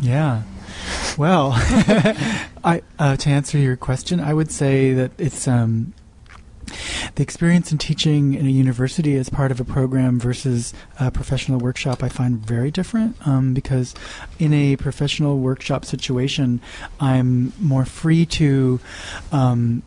Yeah. 0.00 0.42
Well, 1.18 1.52
I 2.64 2.82
uh, 2.98 3.16
to 3.16 3.30
answer 3.30 3.58
your 3.58 3.76
question, 3.76 4.20
I 4.20 4.32
would 4.32 4.52
say 4.52 4.92
that 4.94 5.12
it's 5.18 5.48
um, 5.48 5.94
the 7.14 7.22
experience 7.22 7.72
in 7.72 7.78
teaching 7.78 8.34
in 8.34 8.46
a 8.46 8.50
university 8.50 9.16
as 9.16 9.28
part 9.28 9.50
of 9.50 9.60
a 9.60 9.64
program 9.64 10.18
versus 10.18 10.72
a 10.98 11.10
professional 11.10 11.58
workshop, 11.58 12.02
I 12.02 12.08
find 12.08 12.38
very 12.38 12.70
different 12.70 13.16
um, 13.26 13.54
because 13.54 13.94
in 14.38 14.52
a 14.52 14.76
professional 14.76 15.38
workshop 15.38 15.84
situation, 15.84 16.60
I'm 17.00 17.52
more 17.60 17.84
free 17.84 18.26
to 18.26 18.80
um, 19.32 19.82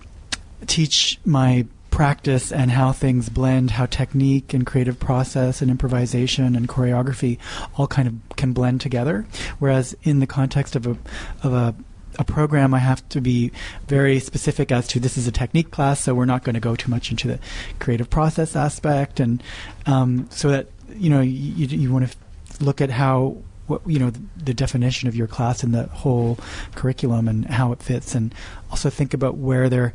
teach 0.65 1.19
my 1.25 1.65
practice 1.97 2.51
and 2.51 2.69
how 2.69 2.91
things 2.91 3.27
blend, 3.27 3.71
how 3.71 3.87
technique 3.87 4.53
and 4.53 4.67
creative 4.67 4.99
process 4.99 5.63
and 5.63 5.71
improvisation 5.71 6.55
and 6.55 6.67
choreography 6.67 7.39
all 7.75 7.87
kind 7.87 8.07
of 8.07 8.37
can 8.37 8.53
blend 8.53 8.79
together. 8.79 9.25
Whereas 9.57 9.95
in 10.03 10.19
the 10.19 10.27
context 10.27 10.75
of 10.75 10.85
a 10.85 10.97
of 11.41 11.53
a 11.53 11.73
a 12.19 12.23
program, 12.23 12.73
I 12.73 12.79
have 12.79 13.07
to 13.09 13.21
be 13.21 13.51
very 13.87 14.19
specific 14.19 14.71
as 14.71 14.87
to 14.89 14.99
this 14.99 15.17
is 15.17 15.27
a 15.27 15.31
technique 15.31 15.71
class, 15.71 16.01
so 16.01 16.13
we're 16.15 16.25
not 16.25 16.43
going 16.43 16.55
to 16.55 16.59
go 16.59 16.75
too 16.75 16.89
much 16.89 17.11
into 17.11 17.27
the 17.27 17.39
creative 17.79 18.09
process 18.09 18.55
aspect, 18.55 19.19
and 19.19 19.41
um, 19.85 20.27
so 20.31 20.49
that 20.49 20.67
you 20.95 21.09
know 21.09 21.21
you, 21.21 21.67
you 21.67 21.93
want 21.93 22.09
to 22.09 22.63
look 22.63 22.81
at 22.81 22.89
how 22.89 23.37
what 23.67 23.81
you 23.85 23.99
know 23.99 24.09
the, 24.09 24.21
the 24.37 24.53
definition 24.53 25.07
of 25.07 25.15
your 25.15 25.27
class 25.27 25.63
and 25.63 25.73
the 25.73 25.83
whole 25.87 26.39
curriculum 26.75 27.27
and 27.27 27.45
how 27.45 27.71
it 27.71 27.83
fits, 27.83 28.15
and 28.15 28.33
also 28.71 28.89
think 28.89 29.13
about 29.13 29.37
where 29.37 29.69
they're 29.69 29.93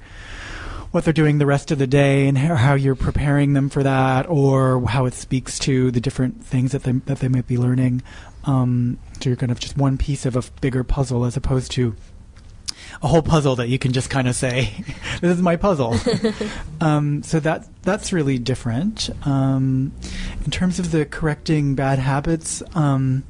what 0.93 1.05
they're 1.05 1.13
doing 1.13 1.39
the 1.39 1.47
rest 1.47 1.71
of 1.71 1.79
the 1.79 1.87
day 1.87 2.29
and 2.29 2.37
how, 2.37 2.55
how 2.55 2.75
you're 2.75 2.95
preparing 2.95 3.55
them 3.55 3.71
for 3.71 3.83
that, 3.83 4.29
or 4.29 4.87
how 4.87 5.07
it 5.07 5.15
speaks 5.15 5.59
to 5.59 5.91
the 5.91 6.01
different 6.01 6.45
things 6.45 6.73
that 6.73 6.83
they 6.85 6.93
that 6.93 7.19
they 7.21 7.29
might 7.29 7.47
be 7.47 7.57
learning. 7.57 8.03
Um, 8.45 8.99
so 9.21 9.31
you're 9.31 9.37
kind 9.37 9.53
of 9.53 9.61
just 9.61 9.77
one 9.77 9.97
piece 9.97 10.27
of 10.27 10.37
a 10.37 10.43
bigger 10.61 10.85
puzzle, 10.85 11.25
as 11.25 11.37
opposed 11.37 11.73
to 11.73 11.95
a 13.03 13.09
whole 13.09 13.23
puzzle 13.23 13.57
that 13.57 13.69
you 13.69 13.79
can 13.79 13.93
just 13.93 14.11
kind 14.11 14.29
of 14.29 14.37
say, 14.37 14.73
"This 15.21 15.37
is 15.37 15.43
my 15.43 15.57
puzzle." 15.57 15.97
um, 16.81 17.23
so 17.23 17.41
that 17.41 17.67
that's 17.83 18.13
really 18.13 18.39
different. 18.39 19.11
Um, 19.27 19.93
in 20.45 20.51
terms 20.51 20.79
of 20.79 20.91
the 20.91 21.05
correcting 21.05 21.75
bad 21.75 21.99
habits, 21.99 22.63
um, 22.75 23.25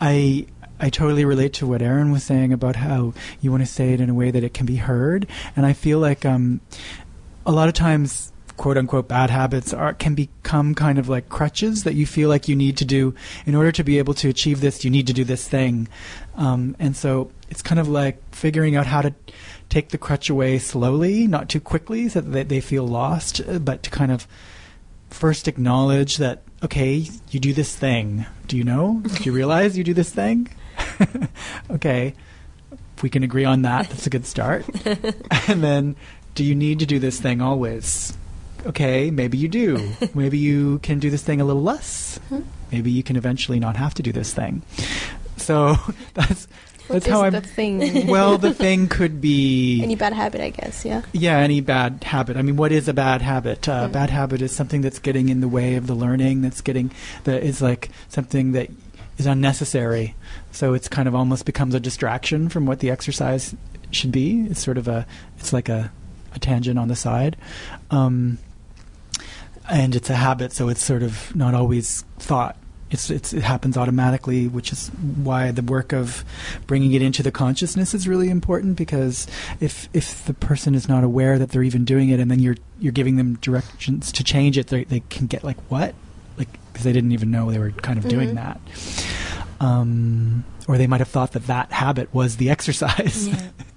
I 0.00 0.46
I 0.78 0.90
totally 0.90 1.24
relate 1.24 1.52
to 1.54 1.66
what 1.66 1.82
Erin 1.82 2.12
was 2.12 2.24
saying 2.24 2.52
about 2.52 2.76
how 2.76 3.14
you 3.40 3.50
want 3.50 3.62
to 3.62 3.70
say 3.70 3.92
it 3.92 4.00
in 4.00 4.08
a 4.10 4.14
way 4.14 4.30
that 4.30 4.44
it 4.44 4.54
can 4.54 4.66
be 4.66 4.76
heard, 4.76 5.26
and 5.56 5.66
I 5.66 5.72
feel 5.72 5.98
like 5.98 6.24
um, 6.24 6.60
a 7.44 7.52
lot 7.52 7.68
of 7.68 7.74
times 7.74 8.32
quote 8.56 8.76
unquote 8.76 9.08
bad 9.08 9.30
habits 9.30 9.72
are 9.72 9.94
can 9.94 10.14
become 10.14 10.74
kind 10.74 10.98
of 10.98 11.08
like 11.08 11.28
crutches 11.28 11.84
that 11.84 11.94
you 11.94 12.06
feel 12.06 12.28
like 12.28 12.48
you 12.48 12.54
need 12.54 12.76
to 12.76 12.84
do 12.84 13.14
in 13.46 13.54
order 13.54 13.72
to 13.72 13.82
be 13.82 13.98
able 13.98 14.14
to 14.14 14.28
achieve 14.28 14.60
this 14.60 14.84
you 14.84 14.90
need 14.90 15.06
to 15.06 15.12
do 15.12 15.24
this 15.24 15.48
thing 15.48 15.88
um, 16.36 16.76
and 16.78 16.96
so 16.96 17.30
it's 17.52 17.60
kind 17.60 17.78
of 17.78 17.86
like 17.86 18.16
figuring 18.34 18.76
out 18.76 18.86
how 18.86 19.02
to 19.02 19.12
take 19.68 19.90
the 19.90 19.98
crutch 19.98 20.30
away 20.30 20.58
slowly 20.58 21.26
not 21.26 21.50
too 21.50 21.60
quickly 21.60 22.08
so 22.08 22.22
that 22.22 22.30
they, 22.30 22.42
they 22.44 22.60
feel 22.62 22.86
lost 22.86 23.42
uh, 23.46 23.58
but 23.58 23.82
to 23.82 23.90
kind 23.90 24.10
of 24.10 24.26
first 25.10 25.46
acknowledge 25.46 26.16
that 26.16 26.42
okay 26.62 27.06
you 27.30 27.38
do 27.38 27.52
this 27.52 27.76
thing. 27.76 28.24
Do 28.46 28.56
you 28.56 28.64
know? 28.64 29.02
Do 29.04 29.24
you 29.24 29.32
realize 29.40 29.76
you 29.76 29.84
do 29.84 29.94
this 29.94 30.10
thing? 30.10 30.48
Okay 31.70 32.14
if 32.96 33.02
we 33.02 33.10
can 33.10 33.22
agree 33.22 33.44
on 33.44 33.62
that. 33.62 33.90
That's 33.90 34.06
a 34.06 34.10
good 34.10 34.24
start. 34.24 34.64
And 35.48 35.62
then 35.62 35.96
do 36.34 36.44
you 36.44 36.54
need 36.54 36.78
to 36.78 36.86
do 36.86 36.98
this 36.98 37.20
thing 37.20 37.42
always? 37.42 38.16
Okay, 38.64 39.10
maybe 39.10 39.36
you 39.36 39.48
do. 39.48 39.92
maybe 40.14 40.38
you 40.38 40.78
can 40.78 41.00
do 41.00 41.10
this 41.10 41.22
thing 41.22 41.40
a 41.40 41.44
little 41.44 41.62
less. 41.62 42.18
Maybe 42.70 42.90
you 42.92 43.02
can 43.02 43.16
eventually 43.16 43.58
not 43.58 43.76
have 43.76 43.92
to 43.94 44.02
do 44.02 44.12
this 44.12 44.32
thing. 44.32 44.62
So 45.36 45.76
that's 46.14 46.46
that's 46.88 47.06
how 47.06 47.22
I'm. 47.22 47.32
the 47.32 47.40
thing? 47.40 48.06
well, 48.08 48.38
the 48.38 48.52
thing 48.52 48.88
could 48.88 49.20
be 49.20 49.82
Any 49.82 49.94
bad 49.96 50.12
habit, 50.12 50.40
I 50.40 50.50
guess. 50.50 50.84
Yeah. 50.84 51.02
yeah, 51.12 51.38
any 51.38 51.60
bad 51.60 52.04
habit. 52.04 52.36
I 52.36 52.42
mean, 52.42 52.56
what 52.56 52.72
is 52.72 52.88
a 52.88 52.94
bad 52.94 53.22
habit? 53.22 53.68
Uh, 53.68 53.88
Mm. 53.88 53.92
Bad 53.92 54.10
habit 54.10 54.42
is 54.42 54.52
something 54.52 54.80
that's 54.80 54.98
getting 54.98 55.28
in 55.28 55.40
the 55.40 55.48
way 55.48 55.74
of 55.76 55.86
the 55.86 55.94
learning. 55.94 56.42
That's 56.42 56.60
getting 56.60 56.90
that 57.24 57.42
is 57.42 57.60
like 57.62 57.90
something 58.08 58.52
that 58.52 58.70
is 59.18 59.26
unnecessary. 59.26 60.14
So 60.50 60.74
it's 60.74 60.88
kind 60.88 61.08
of 61.08 61.14
almost 61.14 61.44
becomes 61.44 61.74
a 61.74 61.80
distraction 61.80 62.48
from 62.48 62.66
what 62.66 62.78
the 62.80 62.90
exercise 62.90 63.54
should 63.90 64.12
be. 64.12 64.46
It's 64.50 64.62
sort 64.62 64.78
of 64.78 64.88
a 64.88 65.06
it's 65.38 65.52
like 65.52 65.68
a, 65.68 65.90
a 66.34 66.38
tangent 66.38 66.78
on 66.78 66.88
the 66.88 66.96
side. 66.96 67.36
Um, 67.90 68.38
and 69.70 69.94
it's 69.94 70.10
a 70.10 70.16
habit, 70.16 70.52
so 70.52 70.68
it's 70.68 70.82
sort 70.82 71.02
of 71.02 71.34
not 71.36 71.54
always 71.54 72.04
thought. 72.18 72.56
It's, 72.92 73.10
it's, 73.10 73.32
it 73.32 73.42
happens 73.42 73.76
automatically, 73.76 74.46
which 74.48 74.70
is 74.72 74.88
why 75.24 75.50
the 75.50 75.62
work 75.62 75.92
of 75.92 76.24
bringing 76.66 76.92
it 76.92 77.02
into 77.02 77.22
the 77.22 77.32
consciousness 77.32 77.94
is 77.94 78.06
really 78.06 78.28
important. 78.28 78.76
Because 78.76 79.26
if 79.60 79.88
if 79.92 80.24
the 80.26 80.34
person 80.34 80.74
is 80.74 80.88
not 80.88 81.02
aware 81.02 81.38
that 81.38 81.50
they're 81.50 81.62
even 81.62 81.84
doing 81.84 82.10
it, 82.10 82.20
and 82.20 82.30
then 82.30 82.38
you're 82.38 82.56
you're 82.78 82.92
giving 82.92 83.16
them 83.16 83.36
directions 83.36 84.12
to 84.12 84.22
change 84.22 84.58
it, 84.58 84.66
they 84.68 84.84
they 84.84 85.00
can 85.10 85.26
get 85.26 85.42
like 85.42 85.56
what, 85.70 85.94
like 86.36 86.48
because 86.72 86.84
they 86.84 86.92
didn't 86.92 87.12
even 87.12 87.30
know 87.30 87.50
they 87.50 87.58
were 87.58 87.70
kind 87.70 87.98
of 87.98 88.06
doing 88.08 88.30
Mhm. 88.30 88.34
that, 88.34 88.60
um, 89.64 90.44
or 90.68 90.78
they 90.78 90.86
might 90.86 91.00
have 91.00 91.08
thought 91.08 91.32
that 91.32 91.46
that 91.46 91.72
habit 91.72 92.12
was 92.14 92.36
the 92.36 92.50
exercise. 92.54 93.28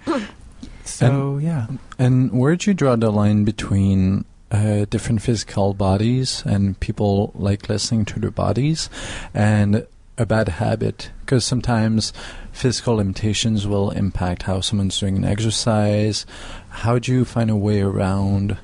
so 0.83 1.37
yeah. 1.37 1.67
And 1.97 2.31
where'd 2.31 2.65
you 2.65 2.73
draw 2.73 2.95
the 2.95 3.11
line 3.11 3.43
between 3.43 4.25
uh, 4.51 4.85
different 4.89 5.21
physical 5.21 5.73
bodies 5.73 6.43
and 6.45 6.79
people 6.79 7.31
like 7.35 7.69
listening 7.69 8.05
to 8.05 8.19
their 8.19 8.31
bodies 8.31 8.89
and 9.33 9.85
a 10.17 10.25
bad 10.25 10.47
habit? 10.47 11.11
Because 11.21 11.45
sometimes 11.45 12.13
physical 12.51 12.95
limitations 12.95 13.67
will 13.67 13.91
impact 13.91 14.43
how 14.43 14.61
someone's 14.61 14.99
doing 14.99 15.17
an 15.17 15.25
exercise. 15.25 16.25
How 16.69 16.99
do 16.99 17.11
you 17.11 17.25
find 17.25 17.49
a 17.49 17.55
way 17.55 17.81
around 17.81 18.57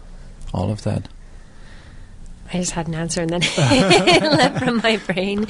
all 0.53 0.71
of 0.71 0.83
that? 0.83 1.07
I 2.53 2.57
just 2.57 2.71
had 2.71 2.87
an 2.87 2.95
answer 2.95 3.21
and 3.21 3.29
then 3.29 3.41
it 3.45 4.21
left 4.23 4.63
from 4.63 4.77
my 4.77 4.97
brain. 4.97 5.45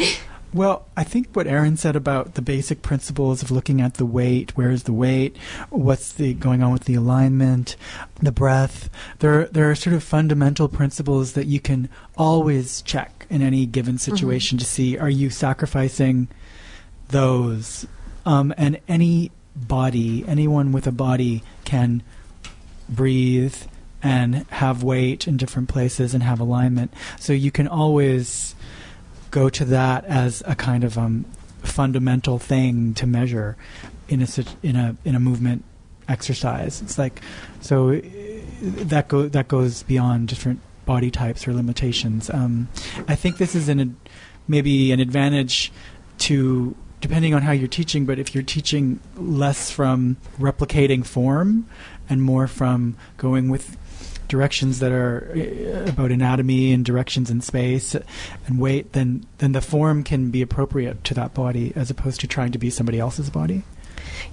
Well, 0.53 0.85
I 0.97 1.05
think 1.05 1.29
what 1.33 1.47
Erin 1.47 1.77
said 1.77 1.95
about 1.95 2.33
the 2.33 2.41
basic 2.41 2.81
principles 2.81 3.41
of 3.41 3.51
looking 3.51 3.79
at 3.79 3.93
the 3.93 4.05
weight, 4.05 4.57
where 4.57 4.69
is 4.69 4.83
the 4.83 4.91
weight, 4.91 5.37
what's 5.69 6.11
the 6.11 6.33
going 6.33 6.61
on 6.61 6.73
with 6.73 6.83
the 6.85 6.95
alignment, 6.95 7.77
the 8.21 8.33
breath, 8.33 8.89
there 9.19 9.45
there 9.45 9.71
are 9.71 9.75
sort 9.75 9.95
of 9.95 10.03
fundamental 10.03 10.67
principles 10.67 11.33
that 11.33 11.47
you 11.47 11.61
can 11.61 11.87
always 12.17 12.81
check 12.81 13.25
in 13.29 13.41
any 13.41 13.65
given 13.65 13.97
situation 13.97 14.57
to 14.57 14.65
see 14.65 14.97
are 14.97 15.09
you 15.09 15.29
sacrificing 15.29 16.27
those, 17.09 17.87
um, 18.25 18.53
and 18.57 18.77
any 18.89 19.31
body, 19.55 20.25
anyone 20.27 20.73
with 20.73 20.85
a 20.85 20.91
body 20.91 21.43
can 21.63 22.03
breathe 22.89 23.55
and 24.03 24.45
have 24.49 24.83
weight 24.83 25.27
in 25.27 25.37
different 25.37 25.69
places 25.69 26.13
and 26.13 26.23
have 26.23 26.41
alignment. 26.41 26.93
So 27.19 27.31
you 27.31 27.51
can 27.51 27.67
always 27.67 28.55
go 29.31 29.49
to 29.49 29.65
that 29.65 30.05
as 30.05 30.43
a 30.45 30.55
kind 30.55 30.83
of 30.83 30.97
um, 30.97 31.25
fundamental 31.63 32.37
thing 32.37 32.93
to 32.95 33.07
measure 33.07 33.57
in 34.07 34.21
a 34.21 34.27
in 34.61 34.75
a 34.75 34.95
in 35.05 35.15
a 35.15 35.19
movement 35.19 35.63
exercise. 36.07 36.81
It's 36.81 36.97
like 36.97 37.21
so 37.61 37.93
uh, 37.93 38.01
that 38.61 39.07
go 39.07 39.27
that 39.29 39.47
goes 39.47 39.83
beyond 39.83 40.27
different 40.27 40.59
body 40.85 41.09
types 41.09 41.47
or 41.47 41.53
limitations. 41.53 42.29
Um, 42.29 42.67
I 43.07 43.15
think 43.15 43.37
this 43.37 43.55
is 43.55 43.69
an 43.69 43.97
maybe 44.47 44.91
an 44.91 44.99
advantage 44.99 45.71
to 46.19 46.75
depending 46.99 47.33
on 47.33 47.41
how 47.41 47.51
you're 47.51 47.67
teaching. 47.67 48.05
But 48.05 48.19
if 48.19 48.33
you're 48.33 48.43
teaching 48.43 48.99
less 49.15 49.71
from 49.71 50.17
replicating 50.39 51.05
form 51.05 51.67
and 52.09 52.21
more 52.21 52.47
from 52.47 52.95
going 53.17 53.49
with 53.49 53.77
directions 54.31 54.79
that 54.79 54.93
are 54.93 55.29
uh, 55.35 55.89
about 55.89 56.09
anatomy 56.09 56.71
and 56.71 56.85
directions 56.85 57.29
in 57.29 57.41
space 57.41 57.93
and 58.47 58.59
weight, 58.59 58.93
then 58.93 59.25
then 59.39 59.51
the 59.51 59.61
form 59.61 60.03
can 60.03 60.31
be 60.31 60.41
appropriate 60.41 61.03
to 61.03 61.13
that 61.13 61.33
body 61.33 61.73
as 61.75 61.91
opposed 61.91 62.21
to 62.21 62.27
trying 62.27 62.53
to 62.53 62.57
be 62.57 62.69
somebody 62.69 62.97
else's 62.97 63.29
body. 63.29 63.63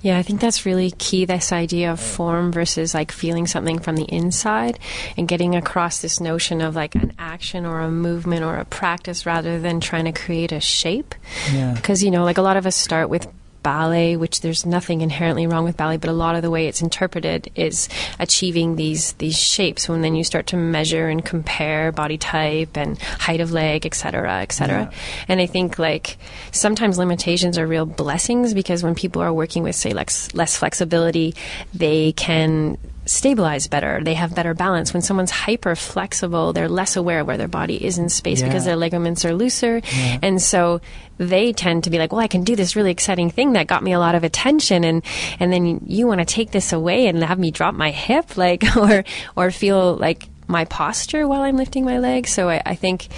Yeah, 0.00 0.16
I 0.16 0.22
think 0.22 0.40
that's 0.40 0.64
really 0.64 0.92
key 0.92 1.24
this 1.24 1.50
idea 1.50 1.90
of 1.90 1.98
form 1.98 2.52
versus 2.52 2.94
like 2.94 3.10
feeling 3.10 3.46
something 3.46 3.80
from 3.80 3.96
the 3.96 4.04
inside 4.04 4.78
and 5.16 5.26
getting 5.26 5.56
across 5.56 6.00
this 6.00 6.20
notion 6.20 6.60
of 6.60 6.76
like 6.76 6.94
an 6.94 7.12
action 7.18 7.66
or 7.66 7.80
a 7.80 7.90
movement 7.90 8.44
or 8.44 8.56
a 8.56 8.64
practice 8.64 9.26
rather 9.26 9.58
than 9.58 9.80
trying 9.80 10.04
to 10.04 10.12
create 10.12 10.52
a 10.52 10.60
shape. 10.60 11.14
Yeah. 11.52 11.74
Because, 11.74 12.04
you 12.04 12.12
know, 12.12 12.22
like 12.22 12.38
a 12.38 12.42
lot 12.42 12.56
of 12.56 12.66
us 12.66 12.76
start 12.76 13.08
with 13.08 13.26
ballet, 13.62 14.16
which 14.16 14.40
there's 14.40 14.64
nothing 14.64 15.00
inherently 15.00 15.46
wrong 15.46 15.64
with 15.64 15.76
ballet, 15.76 15.96
but 15.96 16.10
a 16.10 16.12
lot 16.12 16.34
of 16.34 16.42
the 16.42 16.50
way 16.50 16.66
it's 16.68 16.82
interpreted 16.82 17.50
is 17.54 17.88
achieving 18.18 18.76
these 18.76 19.12
these 19.14 19.38
shapes. 19.38 19.88
When 19.88 20.02
then 20.02 20.16
you 20.16 20.24
start 20.24 20.46
to 20.48 20.56
measure 20.56 21.08
and 21.08 21.24
compare 21.24 21.92
body 21.92 22.18
type 22.18 22.76
and 22.76 22.98
height 22.98 23.40
of 23.40 23.52
leg, 23.52 23.86
et 23.86 23.94
cetera, 23.94 24.40
et 24.40 24.52
cetera. 24.52 24.88
Yeah. 24.90 24.98
And 25.28 25.40
I 25.40 25.46
think 25.46 25.78
like 25.78 26.18
sometimes 26.52 26.98
limitations 26.98 27.58
are 27.58 27.66
real 27.66 27.86
blessings 27.86 28.54
because 28.54 28.82
when 28.82 28.94
people 28.94 29.22
are 29.22 29.32
working 29.32 29.62
with 29.62 29.76
say 29.76 29.92
less 29.92 30.32
less 30.34 30.56
flexibility, 30.56 31.34
they 31.74 32.12
can 32.12 32.78
stabilize 33.08 33.68
better. 33.68 34.00
They 34.02 34.14
have 34.14 34.34
better 34.34 34.54
balance. 34.54 34.92
When 34.92 35.02
someone's 35.02 35.30
hyper 35.30 35.74
flexible, 35.74 36.52
they're 36.52 36.68
less 36.68 36.94
aware 36.94 37.20
of 37.20 37.26
where 37.26 37.38
their 37.38 37.48
body 37.48 37.82
is 37.82 37.98
in 37.98 38.08
space 38.08 38.42
because 38.42 38.64
their 38.64 38.76
ligaments 38.76 39.24
are 39.24 39.34
looser. 39.34 39.78
Yeah. 39.78 40.18
And 40.22 40.42
so 40.42 40.80
they 41.16 41.52
tend 41.52 41.84
to 41.84 41.90
be 41.90 41.98
like, 41.98 42.12
well, 42.12 42.20
I 42.20 42.28
can 42.28 42.44
do 42.44 42.54
this 42.54 42.76
really 42.76 42.90
exciting 42.90 43.30
thing 43.30 43.54
that 43.54 43.66
got 43.66 43.82
me 43.82 43.92
a 43.92 43.98
lot 43.98 44.14
of 44.14 44.24
attention. 44.24 44.84
And, 44.84 45.02
and 45.40 45.52
then 45.52 45.80
you 45.86 46.06
want 46.06 46.20
to 46.20 46.26
take 46.26 46.50
this 46.50 46.72
away 46.72 47.06
and 47.06 47.22
have 47.22 47.38
me 47.38 47.50
drop 47.50 47.74
my 47.74 47.90
hip, 47.90 48.36
like, 48.36 48.64
or, 48.76 49.04
or 49.36 49.50
feel 49.50 49.96
like 49.96 50.28
my 50.46 50.64
posture 50.66 51.26
while 51.26 51.42
I'm 51.42 51.56
lifting 51.56 51.84
my 51.84 51.98
leg. 51.98 52.28
So 52.28 52.48
I, 52.48 52.62
I 52.64 52.74
think 52.74 53.08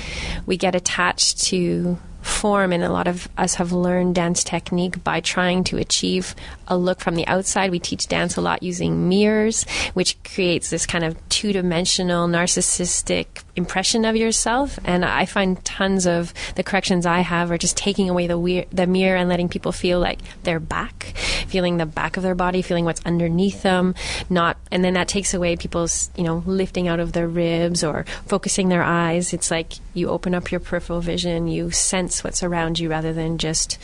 we 0.46 0.56
get 0.56 0.74
attached 0.74 1.42
to 1.44 1.98
form 2.30 2.72
and 2.72 2.82
a 2.82 2.90
lot 2.90 3.08
of 3.08 3.28
us 3.36 3.54
have 3.54 3.72
learned 3.72 4.14
dance 4.14 4.44
technique 4.44 5.02
by 5.04 5.20
trying 5.20 5.64
to 5.64 5.76
achieve 5.76 6.34
a 6.68 6.76
look 6.76 7.00
from 7.00 7.14
the 7.14 7.26
outside. 7.26 7.70
We 7.70 7.78
teach 7.78 8.06
dance 8.06 8.36
a 8.36 8.40
lot 8.40 8.62
using 8.62 9.08
mirrors 9.08 9.64
which 9.94 10.16
creates 10.22 10.70
this 10.70 10.86
kind 10.86 11.04
of 11.04 11.16
two-dimensional 11.28 12.28
narcissistic 12.28 13.42
impression 13.60 14.04
of 14.04 14.16
yourself 14.16 14.78
and 14.84 15.04
i 15.04 15.24
find 15.24 15.62
tons 15.64 16.06
of 16.06 16.32
the 16.56 16.62
corrections 16.62 17.04
i 17.06 17.20
have 17.20 17.50
are 17.50 17.58
just 17.58 17.76
taking 17.76 18.08
away 18.08 18.26
the, 18.26 18.38
weir- 18.38 18.66
the 18.72 18.86
mirror 18.86 19.16
and 19.16 19.28
letting 19.28 19.48
people 19.48 19.72
feel 19.72 20.00
like 20.00 20.18
they're 20.42 20.58
back 20.58 21.12
feeling 21.46 21.76
the 21.76 21.86
back 21.86 22.16
of 22.16 22.22
their 22.22 22.34
body 22.34 22.62
feeling 22.62 22.84
what's 22.84 23.04
underneath 23.04 23.62
them 23.62 23.94
not 24.28 24.56
and 24.70 24.84
then 24.84 24.94
that 24.94 25.08
takes 25.08 25.34
away 25.34 25.56
people's 25.56 26.10
you 26.16 26.24
know 26.24 26.42
lifting 26.46 26.88
out 26.88 27.00
of 27.00 27.12
their 27.12 27.28
ribs 27.28 27.84
or 27.84 28.04
focusing 28.26 28.68
their 28.68 28.82
eyes. 28.82 29.32
It's 29.32 29.50
like 29.50 29.74
you 29.94 30.08
open 30.08 30.34
up 30.34 30.50
your 30.50 30.60
peripheral 30.60 31.00
vision 31.00 31.48
you 31.48 31.70
sense 31.70 32.24
what's 32.24 32.42
around 32.42 32.78
you 32.78 32.88
rather 32.90 33.12
than 33.12 33.38
just 33.38 33.78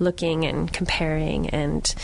looking 0.00 0.44
and 0.44 0.72
comparing 0.72 1.48
and 1.50 1.94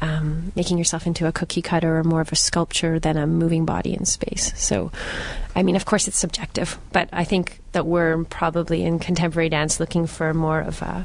um, 0.00 0.52
making 0.56 0.78
yourself 0.78 1.06
into 1.06 1.26
a 1.26 1.32
cookie 1.32 1.62
cutter 1.62 1.98
or 1.98 2.04
more 2.04 2.20
of 2.20 2.32
a 2.32 2.36
sculpture 2.36 2.98
than 2.98 3.16
a 3.16 3.26
moving 3.26 3.64
body 3.66 3.92
in 3.92 4.04
space. 4.04 4.52
So, 4.56 4.90
I 5.54 5.62
mean, 5.62 5.76
of 5.76 5.84
course, 5.84 6.08
it's 6.08 6.18
subjective, 6.18 6.78
but 6.92 7.08
I 7.12 7.24
think 7.24 7.60
that 7.72 7.86
we're 7.86 8.24
probably 8.24 8.82
in 8.84 8.98
contemporary 8.98 9.48
dance 9.48 9.80
looking 9.80 10.06
for 10.06 10.32
more 10.32 10.60
of 10.60 10.80
a, 10.82 11.04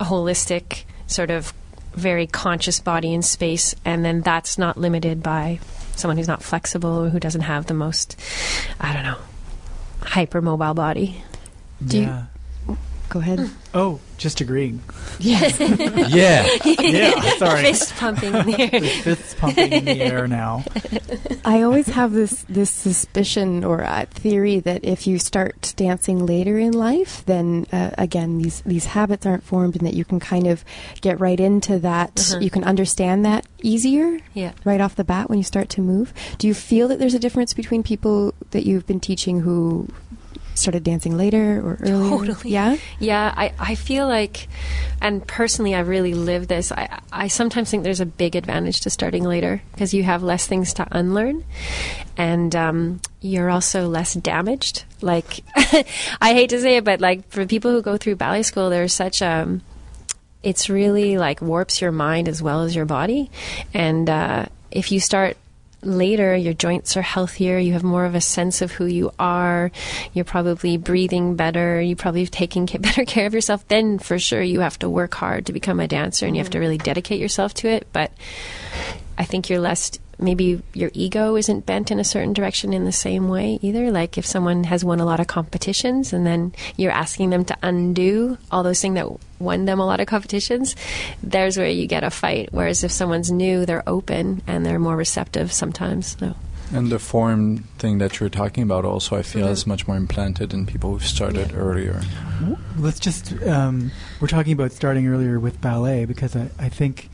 a 0.00 0.04
holistic 0.04 0.84
sort 1.06 1.30
of 1.30 1.52
very 1.92 2.26
conscious 2.26 2.80
body 2.80 3.12
in 3.12 3.20
space, 3.22 3.74
and 3.84 4.02
then 4.04 4.22
that's 4.22 4.56
not 4.56 4.78
limited 4.78 5.22
by 5.22 5.60
someone 5.94 6.16
who's 6.16 6.26
not 6.28 6.42
flexible 6.42 7.04
or 7.04 7.08
who 7.10 7.20
doesn't 7.20 7.42
have 7.42 7.66
the 7.66 7.74
most, 7.74 8.18
I 8.80 8.94
don't 8.94 9.02
know, 9.02 9.18
hypermobile 10.00 10.74
body. 10.74 11.22
Do 11.84 11.98
you- 11.98 12.02
yeah. 12.04 12.24
Go 13.12 13.20
ahead. 13.20 13.50
Oh, 13.74 14.00
just 14.18 14.42
agreeing. 14.42 14.82
Yes. 15.18 15.58
yeah. 16.10 16.46
Yeah, 16.62 17.18
sorry. 17.38 17.62
Fist 17.62 17.94
pumping 17.96 18.34
in 18.34 18.44
the 18.44 18.60
air. 18.60 18.80
The 18.80 18.86
fist's 18.86 19.32
pumping 19.32 19.72
in 19.72 19.84
the 19.86 19.98
air 19.98 20.28
now. 20.28 20.62
I 21.42 21.62
always 21.62 21.86
have 21.86 22.12
this 22.12 22.44
this 22.50 22.70
suspicion 22.70 23.64
or 23.64 23.82
uh, 23.82 24.04
theory 24.10 24.60
that 24.60 24.84
if 24.84 25.06
you 25.06 25.18
start 25.18 25.72
dancing 25.76 26.26
later 26.26 26.58
in 26.58 26.72
life, 26.74 27.24
then 27.24 27.66
uh, 27.72 27.92
again 27.96 28.36
these 28.36 28.60
these 28.66 28.84
habits 28.92 29.24
aren't 29.24 29.42
formed, 29.42 29.74
and 29.76 29.86
that 29.86 29.94
you 29.94 30.04
can 30.04 30.20
kind 30.20 30.46
of 30.48 30.66
get 31.00 31.18
right 31.18 31.40
into 31.40 31.78
that. 31.78 32.20
Uh-huh. 32.32 32.40
You 32.40 32.50
can 32.50 32.64
understand 32.64 33.24
that 33.24 33.46
easier 33.62 34.18
Yeah. 34.34 34.52
right 34.66 34.82
off 34.82 34.96
the 34.96 35.04
bat 35.04 35.30
when 35.30 35.38
you 35.38 35.44
start 35.44 35.70
to 35.70 35.80
move. 35.80 36.12
Do 36.36 36.46
you 36.46 36.52
feel 36.52 36.88
that 36.88 36.98
there's 36.98 37.14
a 37.14 37.18
difference 37.18 37.54
between 37.54 37.82
people 37.82 38.34
that 38.50 38.66
you've 38.66 38.86
been 38.86 39.00
teaching 39.00 39.40
who 39.40 39.88
started 40.54 40.84
dancing 40.84 41.16
later 41.16 41.60
or 41.60 41.78
earlier? 41.80 42.10
Totally. 42.10 42.50
Yeah. 42.50 42.76
Yeah, 42.98 43.32
I, 43.36 43.52
I 43.58 43.74
feel 43.74 44.06
like, 44.06 44.48
and 45.00 45.26
personally, 45.26 45.74
I 45.74 45.80
really 45.80 46.14
live 46.14 46.48
this. 46.48 46.72
I, 46.72 47.00
I 47.12 47.28
sometimes 47.28 47.70
think 47.70 47.84
there's 47.84 48.00
a 48.00 48.06
big 48.06 48.36
advantage 48.36 48.80
to 48.82 48.90
starting 48.90 49.24
later 49.24 49.62
because 49.72 49.94
you 49.94 50.02
have 50.02 50.22
less 50.22 50.46
things 50.46 50.74
to 50.74 50.86
unlearn, 50.90 51.44
and 52.16 52.54
um, 52.54 53.00
you're 53.20 53.50
also 53.50 53.88
less 53.88 54.14
damaged. 54.14 54.84
Like, 55.00 55.40
I 56.20 56.32
hate 56.34 56.50
to 56.50 56.60
say 56.60 56.76
it, 56.76 56.84
but 56.84 57.00
like 57.00 57.28
for 57.30 57.46
people 57.46 57.70
who 57.70 57.82
go 57.82 57.96
through 57.96 58.16
ballet 58.16 58.42
school, 58.42 58.70
there's 58.70 58.92
such 58.92 59.22
a, 59.22 59.60
it's 60.42 60.68
really 60.68 61.18
like 61.18 61.40
warps 61.40 61.80
your 61.80 61.92
mind 61.92 62.28
as 62.28 62.42
well 62.42 62.62
as 62.62 62.74
your 62.74 62.86
body, 62.86 63.30
and 63.74 64.08
uh, 64.08 64.46
if 64.70 64.92
you 64.92 65.00
start 65.00 65.36
later 65.82 66.36
your 66.36 66.54
joints 66.54 66.96
are 66.96 67.02
healthier 67.02 67.58
you 67.58 67.72
have 67.72 67.82
more 67.82 68.04
of 68.04 68.14
a 68.14 68.20
sense 68.20 68.62
of 68.62 68.70
who 68.70 68.86
you 68.86 69.10
are 69.18 69.70
you're 70.12 70.24
probably 70.24 70.76
breathing 70.76 71.34
better 71.34 71.80
you 71.80 71.96
probably 71.96 72.26
taking 72.26 72.66
ca- 72.66 72.78
better 72.80 73.04
care 73.04 73.26
of 73.26 73.34
yourself 73.34 73.66
then 73.68 73.98
for 73.98 74.18
sure 74.18 74.42
you 74.42 74.60
have 74.60 74.78
to 74.78 74.88
work 74.88 75.14
hard 75.14 75.46
to 75.46 75.52
become 75.52 75.80
a 75.80 75.88
dancer 75.88 76.26
and 76.26 76.36
you 76.36 76.40
have 76.40 76.50
to 76.50 76.56
mm-hmm. 76.56 76.62
really 76.62 76.78
dedicate 76.78 77.20
yourself 77.20 77.52
to 77.54 77.68
it 77.68 77.86
but 77.92 78.12
i 79.22 79.24
think 79.24 79.48
you're 79.48 79.60
less 79.70 79.82
maybe 80.18 80.62
your 80.74 80.90
ego 80.94 81.34
isn't 81.42 81.66
bent 81.66 81.90
in 81.90 81.98
a 81.98 82.04
certain 82.04 82.32
direction 82.32 82.72
in 82.72 82.84
the 82.84 82.92
same 83.06 83.24
way 83.28 83.58
either 83.62 83.90
like 83.90 84.16
if 84.18 84.26
someone 84.26 84.62
has 84.72 84.84
won 84.84 85.00
a 85.00 85.04
lot 85.04 85.18
of 85.20 85.26
competitions 85.26 86.12
and 86.12 86.24
then 86.26 86.52
you're 86.76 86.92
asking 87.04 87.30
them 87.30 87.44
to 87.44 87.56
undo 87.62 88.36
all 88.50 88.62
those 88.62 88.80
things 88.82 88.94
that 88.94 89.08
won 89.40 89.64
them 89.64 89.80
a 89.80 89.86
lot 89.86 89.98
of 90.00 90.06
competitions 90.06 90.76
there's 91.22 91.56
where 91.58 91.68
you 91.68 91.86
get 91.86 92.04
a 92.04 92.10
fight 92.10 92.48
whereas 92.52 92.84
if 92.84 92.92
someone's 92.92 93.30
new 93.32 93.64
they're 93.66 93.82
open 93.88 94.42
and 94.46 94.64
they're 94.64 94.78
more 94.88 94.96
receptive 94.96 95.50
sometimes 95.50 96.16
so 96.20 96.34
And 96.74 96.88
the 96.88 96.98
form 96.98 97.64
thing 97.82 97.98
that 97.98 98.12
you're 98.18 98.30
talking 98.42 98.62
about 98.68 98.84
also, 98.92 99.10
I 99.20 99.22
feel, 99.22 99.46
Mhm. 99.46 99.52
is 99.52 99.66
much 99.66 99.82
more 99.88 99.98
implanted 100.04 100.54
in 100.56 100.64
people 100.64 100.88
who've 100.92 101.10
started 101.18 101.48
earlier. 101.54 102.00
W- 102.40 102.56
Let's 102.86 103.00
just, 103.08 103.24
um, 103.56 103.90
we're 104.20 104.32
talking 104.36 104.54
about 104.58 104.72
starting 104.72 105.04
earlier 105.06 105.36
with 105.38 105.60
ballet 105.60 106.06
because 106.06 106.32
I, 106.34 106.48
I 106.66 106.70
think 106.78 107.10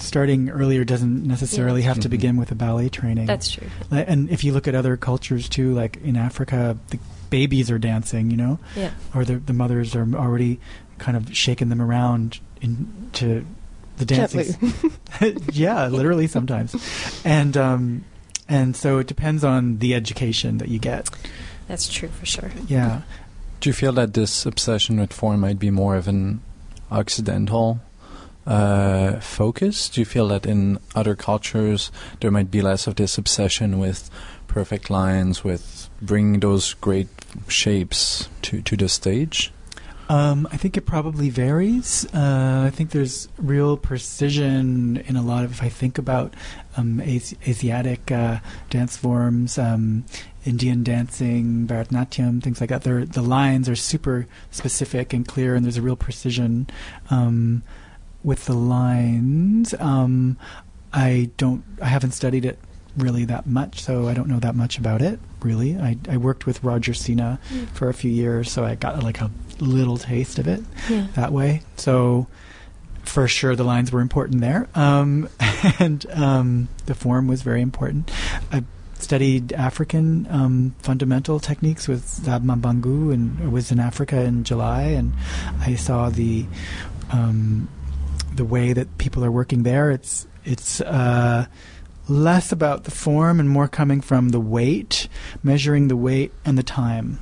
starting 0.00 0.48
earlier 0.50 0.84
doesn't 0.84 1.24
necessarily 1.26 1.82
have 1.82 1.98
to 2.00 2.08
Mhm. 2.08 2.10
begin 2.10 2.36
with 2.36 2.50
a 2.50 2.54
ballet 2.54 2.88
training. 2.88 3.26
that's 3.26 3.50
true 3.50 3.66
And 3.90 4.28
if 4.30 4.44
you 4.44 4.52
look 4.52 4.66
at 4.68 4.74
other 4.74 4.96
cultures 4.96 5.48
too, 5.48 5.74
like 5.74 5.98
in 6.04 6.16
Africa, 6.16 6.76
the 6.90 6.98
babies 7.30 7.70
are 7.70 7.78
dancing, 7.78 8.30
you 8.30 8.36
know, 8.36 8.58
yeah 8.76 8.90
or 9.14 9.24
the, 9.24 9.36
the 9.36 9.52
mothers 9.52 9.94
are 9.96 10.06
already 10.14 10.60
kind 10.98 11.16
of 11.16 11.34
shaking 11.36 11.68
them 11.68 11.80
around 11.82 12.38
into 12.60 13.44
the 13.98 14.04
dancing. 14.04 14.54
Yeah, 15.52 15.86
literally 15.88 16.26
sometimes. 16.26 16.74
And, 17.24 17.56
um, 17.56 18.04
and 18.48 18.76
so 18.76 18.98
it 18.98 19.06
depends 19.06 19.42
on 19.44 19.78
the 19.78 19.94
education 19.94 20.58
that 20.58 20.68
you 20.68 20.78
get. 20.78 21.08
that's 21.68 21.88
true 21.88 22.08
for 22.08 22.26
sure 22.26 22.50
Yeah. 22.68 23.02
Do 23.60 23.70
you 23.70 23.74
feel 23.74 23.92
that 23.94 24.12
this 24.14 24.44
obsession 24.46 25.00
with 25.00 25.12
form 25.12 25.40
might 25.40 25.58
be 25.58 25.70
more 25.70 25.96
of 25.96 26.06
an 26.08 26.40
Occidental 26.90 27.80
uh, 28.46 29.20
focus? 29.20 29.88
Do 29.88 30.00
you 30.00 30.04
feel 30.04 30.28
that 30.28 30.46
in 30.46 30.78
other 30.94 31.14
cultures 31.14 31.90
there 32.20 32.30
might 32.30 32.50
be 32.50 32.62
less 32.62 32.86
of 32.86 32.96
this 32.96 33.18
obsession 33.18 33.78
with 33.78 34.10
perfect 34.46 34.88
lines, 34.90 35.44
with 35.44 35.90
bringing 36.00 36.40
those 36.40 36.74
great 36.74 37.08
shapes 37.48 38.28
to, 38.42 38.62
to 38.62 38.76
the 38.76 38.88
stage? 38.88 39.52
Um, 40.08 40.46
I 40.52 40.56
think 40.56 40.76
it 40.76 40.82
probably 40.82 41.30
varies. 41.30 42.06
Uh, 42.14 42.62
I 42.64 42.70
think 42.70 42.90
there's 42.90 43.28
real 43.38 43.76
precision 43.76 44.98
in 44.98 45.16
a 45.16 45.22
lot 45.22 45.44
of. 45.44 45.50
If 45.50 45.62
I 45.62 45.68
think 45.68 45.98
about 45.98 46.34
um, 46.76 47.00
Asi- 47.00 47.36
Asiatic 47.46 48.12
uh, 48.12 48.38
dance 48.70 48.96
forms, 48.96 49.58
um, 49.58 50.04
Indian 50.44 50.84
dancing, 50.84 51.66
Bharatanatyam, 51.66 52.40
things 52.40 52.60
like 52.60 52.70
that, 52.70 52.84
the 52.84 53.22
lines 53.22 53.68
are 53.68 53.74
super 53.74 54.28
specific 54.52 55.12
and 55.12 55.26
clear, 55.26 55.56
and 55.56 55.64
there's 55.64 55.76
a 55.76 55.82
real 55.82 55.96
precision 55.96 56.68
um, 57.10 57.64
with 58.26 58.44
the 58.46 58.54
lines. 58.54 59.72
Um, 59.78 60.36
I 60.92 61.30
don't. 61.38 61.64
I 61.80 61.86
haven't 61.86 62.10
studied 62.10 62.44
it 62.44 62.58
really 62.98 63.24
that 63.26 63.46
much, 63.46 63.80
so 63.82 64.08
I 64.08 64.14
don't 64.14 64.28
know 64.28 64.40
that 64.40 64.56
much 64.56 64.78
about 64.78 65.00
it. 65.00 65.20
Really, 65.40 65.78
I, 65.78 65.96
I 66.10 66.16
worked 66.16 66.44
with 66.44 66.62
Roger 66.64 66.92
Sinha 66.92 67.38
for 67.72 67.88
a 67.88 67.94
few 67.94 68.10
years, 68.10 68.50
so 68.50 68.64
I 68.64 68.74
got 68.74 69.02
like 69.02 69.20
a 69.20 69.30
little 69.60 69.96
taste 69.96 70.38
of 70.38 70.48
it 70.48 70.62
yeah 70.90 71.06
that 71.14 71.32
way. 71.32 71.62
So 71.76 72.26
for 73.04 73.28
sure, 73.28 73.54
the 73.54 73.64
lines 73.64 73.92
were 73.92 74.00
important 74.00 74.40
there, 74.40 74.68
um, 74.74 75.28
and 75.78 76.04
um, 76.10 76.68
the 76.86 76.94
form 76.94 77.28
was 77.28 77.42
very 77.42 77.62
important. 77.62 78.10
I 78.50 78.64
studied 78.98 79.52
African 79.52 80.26
um, 80.30 80.74
fundamental 80.80 81.38
techniques 81.38 81.86
with 81.86 82.08
Zab 82.08 82.42
Maboungou, 82.42 83.12
and 83.12 83.40
I 83.40 83.46
was 83.46 83.70
in 83.70 83.78
Africa 83.78 84.22
in 84.22 84.42
July, 84.42 84.82
and 84.82 85.12
I 85.60 85.76
saw 85.76 86.08
the 86.08 86.46
um, 87.12 87.68
the 88.36 88.44
way 88.44 88.72
that 88.72 88.98
people 88.98 89.24
are 89.24 89.30
working 89.30 89.62
there. 89.62 89.90
It's 89.90 90.26
it's 90.44 90.80
uh, 90.80 91.46
less 92.08 92.52
about 92.52 92.84
the 92.84 92.90
form 92.90 93.40
and 93.40 93.48
more 93.48 93.68
coming 93.68 94.00
from 94.00 94.30
the 94.30 94.40
weight, 94.40 95.08
measuring 95.42 95.88
the 95.88 95.96
weight 95.96 96.32
and 96.44 96.56
the 96.56 96.62
time. 96.62 97.18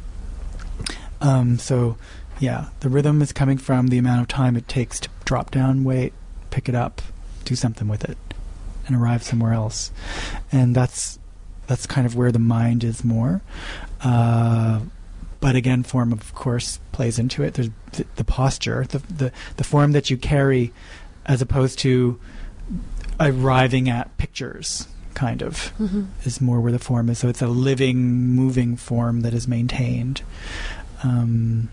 Um, 1.20 1.58
so, 1.58 1.96
yeah, 2.38 2.68
the 2.80 2.90
rhythm 2.90 3.22
is 3.22 3.32
coming 3.32 3.56
from 3.56 3.88
the 3.88 3.98
amount 3.98 4.20
of 4.20 4.28
time 4.28 4.56
it 4.56 4.68
takes 4.68 5.00
to 5.00 5.08
drop 5.24 5.50
down 5.50 5.84
weight, 5.84 6.12
pick 6.50 6.68
it 6.68 6.74
up, 6.74 7.00
do 7.44 7.54
something 7.54 7.88
with 7.88 8.04
it, 8.04 8.18
and 8.86 8.94
arrive 8.94 9.22
somewhere 9.22 9.54
else. 9.54 9.90
And 10.52 10.74
that's 10.74 11.18
that's 11.66 11.86
kind 11.86 12.06
of 12.06 12.14
where 12.14 12.30
the 12.30 12.38
mind 12.38 12.84
is 12.84 13.02
more. 13.02 13.40
Uh, 14.02 14.80
but 15.40 15.56
again, 15.56 15.82
form 15.82 16.12
of 16.12 16.34
course 16.34 16.78
plays 16.92 17.18
into 17.18 17.42
it. 17.42 17.54
There's 17.54 17.70
the, 17.92 18.06
the 18.16 18.24
posture, 18.24 18.84
the, 18.84 18.98
the 18.98 19.32
the 19.56 19.64
form 19.64 19.92
that 19.92 20.10
you 20.10 20.18
carry, 20.18 20.72
as 21.26 21.40
opposed 21.42 21.78
to 21.80 22.18
arriving 23.20 23.88
at 23.88 24.16
pictures. 24.18 24.88
Kind 25.14 25.42
of 25.42 25.72
Mhm. 25.80 26.06
is 26.24 26.40
more 26.40 26.60
where 26.60 26.72
the 26.72 26.78
form 26.80 27.08
is. 27.08 27.18
So 27.20 27.28
it's 27.28 27.40
a 27.42 27.46
living, 27.46 28.34
moving 28.34 28.76
form 28.76 29.20
that 29.20 29.32
is 29.32 29.46
maintained. 29.46 30.22
Um, 31.04 31.68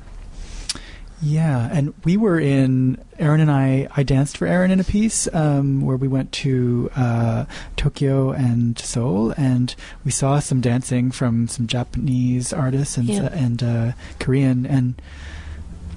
yeah, 1.24 1.70
and 1.72 1.94
we 2.04 2.18
were 2.18 2.40
in 2.40 2.98
Erin 3.20 3.42
and 3.42 3.52
I. 3.52 3.88
I 3.96 4.02
danced 4.04 4.38
for 4.38 4.48
Erin 4.48 4.72
in 4.72 4.80
a 4.80 4.84
piece 4.84 5.28
um, 5.34 5.82
where 5.82 5.98
we 5.98 6.08
went 6.08 6.32
to 6.34 6.90
uh, 6.96 7.46
Tokyo 7.78 8.32
and 8.32 8.78
Seoul, 8.80 9.32
and 9.32 9.74
we 10.04 10.10
saw 10.12 10.40
some 10.40 10.62
dancing 10.62 11.12
from 11.12 11.48
some 11.48 11.66
Japanese 11.68 12.52
artists 12.54 12.98
and 12.98 13.08
Yeah. 13.08 13.30
and 13.32 13.62
uh, 13.64 13.92
Korean, 14.20 14.66
and 14.66 15.00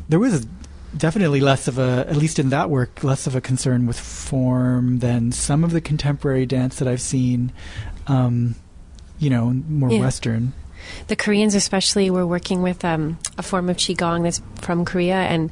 there 0.09 0.19
was 0.19 0.47
definitely 0.96 1.40
less 1.40 1.68
of 1.68 1.78
a, 1.78 2.04
at 2.09 2.16
least 2.16 2.38
in 2.38 2.50
that 2.50 2.70
work, 2.70 3.02
less 3.04 3.26
of 3.26 3.35
a 3.37 3.40
concern 3.40 3.87
with 3.87 3.98
form 3.98 4.98
than 5.00 5.33
some 5.33 5.64
of 5.64 5.72
the 5.72 5.80
contemporary 5.80 6.46
dance 6.46 6.76
that 6.76 6.88
I've 6.88 7.00
seen. 7.00 7.52
Um, 8.07 8.54
you 9.18 9.30
know, 9.30 9.50
more 9.68 9.90
Yeah. 9.90 10.00
Western. 10.00 10.52
The 11.07 11.16
Koreans, 11.16 11.54
especially, 11.54 12.11
were 12.11 12.26
working 12.26 12.61
with 12.62 12.85
um, 12.85 13.18
a 13.38 13.42
form 13.42 13.70
of 13.70 13.76
qigong 13.78 14.22
that's 14.24 14.42
from 14.61 14.85
Korea, 14.85 15.14
and 15.16 15.50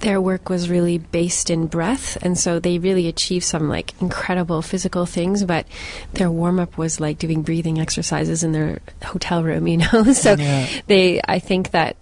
their 0.00 0.20
work 0.20 0.48
was 0.48 0.68
really 0.68 0.98
based 0.98 1.50
in 1.50 1.66
breath, 1.68 2.18
and 2.22 2.36
so 2.36 2.58
they 2.58 2.78
really 2.78 3.06
achieved 3.06 3.44
some 3.44 3.68
like 3.68 3.94
incredible 4.00 4.62
physical 4.62 5.06
things. 5.06 5.44
But 5.44 5.66
their 6.14 6.30
warm 6.30 6.58
up 6.58 6.76
was 6.78 6.98
like 6.98 7.18
doing 7.18 7.42
breathing 7.42 7.78
exercises 7.78 8.42
in 8.42 8.52
their 8.52 8.80
hotel 9.04 9.44
room, 9.44 9.68
you 9.72 9.76
know. 9.78 10.12
so 10.12 10.34
Yeah. 10.34 10.66
they, 10.88 11.20
I 11.28 11.38
think 11.38 11.70
that 11.70 11.96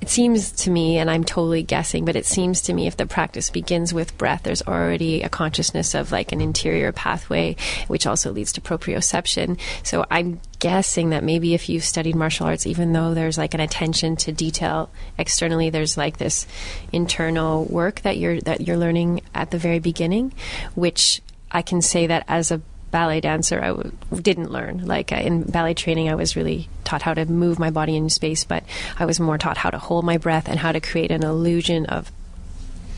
it 0.00 0.08
seems 0.08 0.52
to 0.52 0.70
me, 0.70 0.98
and 0.98 1.10
I'm 1.10 1.24
totally 1.24 1.62
guessing, 1.62 2.04
but 2.04 2.14
it 2.14 2.24
seems 2.24 2.62
to 2.62 2.72
me 2.72 2.86
if 2.86 2.96
the 2.96 3.06
practice 3.06 3.50
begins 3.50 3.92
with 3.92 4.16
breath, 4.16 4.44
there's 4.44 4.62
already 4.62 5.22
a 5.22 5.28
consciousness 5.28 5.94
of 5.94 6.12
like 6.12 6.30
an 6.30 6.40
interior 6.40 6.92
pathway, 6.92 7.56
which 7.88 8.06
also 8.06 8.30
leads 8.30 8.52
to 8.52 8.60
proprioception. 8.60 9.58
So 9.82 10.06
I'm 10.08 10.40
guessing 10.60 11.10
that 11.10 11.24
maybe 11.24 11.52
if 11.52 11.68
you've 11.68 11.84
studied 11.84 12.14
martial 12.14 12.46
arts, 12.46 12.66
even 12.66 12.92
though 12.92 13.12
there's 13.12 13.38
like 13.38 13.54
an 13.54 13.60
attention 13.60 14.14
to 14.16 14.32
detail 14.32 14.88
externally, 15.18 15.70
there's 15.70 15.96
like 15.96 16.18
this 16.18 16.46
internal 16.92 17.64
work 17.64 18.02
that 18.02 18.18
you're 18.18 18.40
that 18.42 18.60
you're 18.60 18.76
learning 18.76 19.22
at 19.34 19.50
the 19.50 19.58
very 19.58 19.80
beginning, 19.80 20.32
which 20.76 21.20
I 21.50 21.62
can 21.62 21.82
say 21.82 22.06
that 22.06 22.24
as 22.28 22.52
a 22.52 22.60
ballet 22.90 23.20
dancer, 23.20 23.62
I 23.62 23.68
w- 23.68 23.92
didn't 24.22 24.50
learn. 24.50 24.86
Like 24.86 25.12
in 25.12 25.42
ballet 25.42 25.74
training, 25.74 26.08
I 26.08 26.14
was 26.14 26.36
really 26.36 26.68
taught 26.84 27.02
how 27.02 27.14
to 27.14 27.24
move 27.26 27.58
my 27.58 27.70
body 27.70 27.96
in 27.96 28.08
space, 28.10 28.44
but 28.44 28.64
I 28.98 29.04
was 29.04 29.20
more 29.20 29.38
taught 29.38 29.56
how 29.58 29.70
to 29.70 29.78
hold 29.78 30.04
my 30.04 30.16
breath 30.18 30.48
and 30.48 30.58
how 30.58 30.72
to 30.72 30.80
create 30.80 31.10
an 31.10 31.22
illusion 31.24 31.86
of 31.86 32.10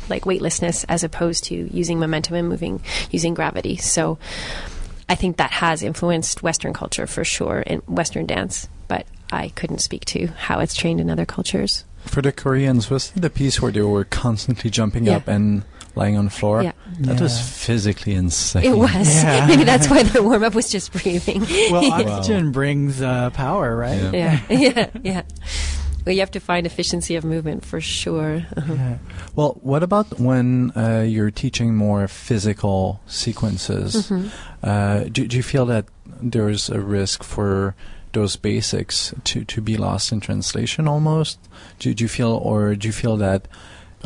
like 0.08 0.26
weightlessness 0.26 0.84
as 0.84 1.04
opposed 1.04 1.44
to 1.44 1.54
using 1.54 1.98
momentum 2.00 2.34
and 2.36 2.48
moving 2.48 2.82
using 3.10 3.34
gravity. 3.34 3.76
So 3.76 4.18
I 5.08 5.14
think 5.14 5.36
that 5.36 5.50
has 5.52 5.82
influenced 5.82 6.42
Western 6.42 6.72
culture 6.72 7.06
for 7.06 7.24
sure 7.24 7.60
in 7.60 7.78
Western 7.86 8.26
dance, 8.26 8.68
but 8.88 9.06
I 9.32 9.48
couldn't 9.50 9.78
speak 9.78 10.04
to 10.06 10.28
how 10.28 10.60
it's 10.60 10.74
trained 10.74 11.00
in 11.00 11.10
other 11.10 11.26
cultures. 11.26 11.84
For 12.06 12.22
the 12.22 12.32
Koreans, 12.32 12.88
was 12.90 13.10
the 13.10 13.28
piece 13.30 13.60
where 13.60 13.70
they 13.70 13.82
were 13.82 14.04
constantly 14.04 14.70
jumping 14.70 15.04
Yeah. 15.06 15.16
up 15.16 15.28
and 15.28 15.62
lying 16.00 16.16
on 16.16 16.24
the 16.24 16.30
floor? 16.30 16.62
Yeah. 16.62 16.72
That 17.00 17.20
was 17.20 17.40
physically 17.40 18.14
insane. 18.14 18.64
It 18.64 18.76
was. 18.76 19.22
Yeah. 19.22 19.46
Maybe 19.48 19.64
that's 19.64 19.88
why 19.88 20.02
the 20.02 20.22
warm 20.22 20.42
up 20.42 20.54
was 20.54 20.70
just 20.70 20.92
breathing. 20.92 21.42
Well, 21.70 21.82
Wow. 21.90 22.16
oxygen 22.18 22.52
brings 22.52 23.00
uh, 23.02 23.30
power, 23.30 23.76
right? 23.76 24.12
Yeah. 24.12 24.40
yeah, 24.48 24.58
yeah, 24.76 24.90
yeah. 25.02 25.22
Well, 26.06 26.14
you 26.14 26.20
have 26.20 26.30
to 26.30 26.40
find 26.40 26.66
efficiency 26.66 27.16
of 27.16 27.24
movement 27.24 27.64
for 27.64 27.80
sure. 27.80 28.46
Uh-huh. 28.56 28.72
Yeah. 28.72 28.98
Well, 29.36 29.58
what 29.62 29.82
about 29.82 30.18
when 30.18 30.72
uh, 30.74 31.04
you're 31.06 31.30
teaching 31.30 31.74
more 31.76 32.08
physical 32.08 33.00
sequences? 33.06 34.08
Mhm. 34.08 34.30
Uh, 34.62 35.04
do, 35.12 35.26
do 35.26 35.36
you 35.36 35.42
feel 35.42 35.66
that 35.66 35.84
there's 36.22 36.70
a 36.70 36.80
risk 36.80 37.22
for 37.22 37.74
those 38.12 38.36
basics 38.36 39.14
to, 39.24 39.44
to 39.44 39.60
be 39.60 39.76
lost 39.76 40.10
in 40.10 40.20
translation 40.20 40.88
almost? 40.88 41.38
Do, 41.78 41.92
do 41.94 42.02
you 42.04 42.08
feel, 42.08 42.32
or 42.32 42.74
do 42.74 42.88
you 42.88 42.92
feel 42.92 43.16
that 43.18 43.46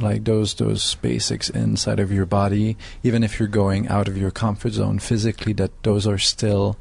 like 0.01 0.25
those 0.25 0.55
those 0.55 0.95
basics 0.97 1.49
inside 1.51 2.01
of 2.01 2.11
your 2.13 2.27
body, 2.27 2.77
even 3.03 3.23
if 3.23 3.39
you're 3.39 3.49
going 3.49 3.89
out 3.89 4.09
of 4.09 4.17
your 4.17 4.31
comfort 4.31 4.73
zone 4.73 4.99
physically, 4.99 5.53
that 5.55 5.71
those 5.83 6.07
are 6.07 6.19
still 6.19 6.77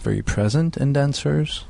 very 0.00 0.22
present 0.22 0.76
in 0.76 0.92
dancers? 0.92 1.64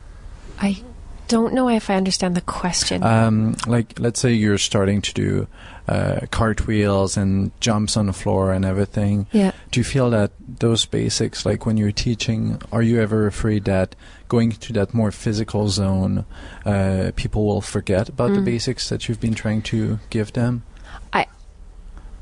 I 0.61 0.83
don't 1.29 1.53
know 1.55 1.69
if 1.69 1.91
I 1.91 1.97
understand 1.97 2.37
the 2.37 2.41
question. 2.41 3.03
Um, 3.03 3.57
like, 3.67 3.99
let's 3.99 4.21
say 4.21 4.33
you're 4.33 4.59
starting 4.59 5.03
to 5.03 5.13
do 5.13 5.49
uh, 5.89 6.21
cartwheels 6.31 7.17
and 7.17 7.51
jumps 7.61 7.97
on 7.97 8.07
the 8.07 8.13
floor 8.13 8.53
and 8.53 8.65
everything. 8.65 9.27
yeah. 9.33 9.51
Do 9.73 9.81
you 9.81 9.85
feel 9.85 10.11
that 10.11 10.31
those 10.61 10.87
basics, 10.87 11.45
like 11.45 11.67
when 11.67 11.77
you're 11.77 11.91
teaching, 11.93 12.61
are 12.73 12.83
you 12.83 13.01
ever 13.01 13.27
afraid 13.27 13.65
that 13.65 13.97
going 14.29 14.53
to 14.53 14.73
that 14.75 14.95
more 14.95 15.11
physical 15.11 15.69
zone, 15.69 16.25
uh, 16.65 17.11
people 17.17 17.45
will 17.45 17.61
forget 17.61 18.09
about 18.09 18.33
the 18.33 18.41
Mm. 18.41 18.45
basics 18.45 18.89
that 18.89 19.09
you've 19.09 19.21
been 19.21 19.35
trying 19.35 19.63
to 19.63 19.99
give 20.11 20.33
them? 20.33 20.63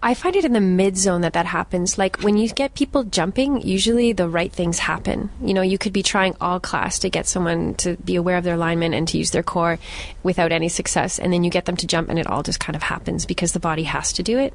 I 0.04 0.12
find 0.12 0.36
it 0.36 0.44
in 0.44 0.52
the 0.52 0.60
mid 0.60 0.98
zone 0.98 1.22
that 1.22 1.32
that 1.32 1.46
happens. 1.46 1.96
Like 1.96 2.20
when 2.20 2.36
you 2.36 2.50
get 2.50 2.74
people 2.74 3.04
jumping, 3.04 3.62
usually 3.62 4.12
the 4.12 4.28
right 4.28 4.52
things 4.52 4.78
happen. 4.78 5.30
You 5.42 5.54
know, 5.54 5.62
you 5.62 5.78
could 5.78 5.94
be 5.94 6.02
trying 6.02 6.36
all 6.42 6.60
class 6.60 6.98
to 6.98 7.08
get 7.08 7.26
someone 7.26 7.72
to 7.76 7.96
be 7.96 8.16
aware 8.16 8.36
of 8.36 8.44
their 8.44 8.56
alignment 8.56 8.94
and 8.94 9.08
to 9.08 9.16
use 9.16 9.30
their 9.30 9.42
core 9.42 9.78
without 10.22 10.52
any 10.52 10.68
success, 10.68 11.18
and 11.18 11.32
then 11.32 11.42
you 11.42 11.50
get 11.50 11.64
them 11.64 11.78
to 11.78 11.86
jump, 11.86 12.10
and 12.10 12.18
it 12.18 12.26
all 12.26 12.42
just 12.42 12.60
kind 12.60 12.76
of 12.76 12.82
happens 12.82 13.24
because 13.24 13.52
the 13.52 13.60
body 13.60 13.84
has 13.84 14.12
to 14.12 14.22
do 14.22 14.38
it. 14.38 14.52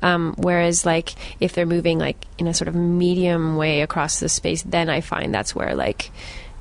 Um, 0.00 0.34
whereas, 0.38 0.86
like 0.86 1.14
if 1.40 1.52
they're 1.52 1.66
moving 1.66 1.98
like 1.98 2.24
in 2.38 2.46
a 2.46 2.54
sort 2.54 2.68
of 2.68 2.74
medium 2.74 3.58
way 3.58 3.82
across 3.82 4.18
the 4.18 4.30
space, 4.30 4.62
then 4.62 4.88
I 4.88 5.02
find 5.02 5.34
that's 5.34 5.54
where 5.54 5.74
like 5.74 6.10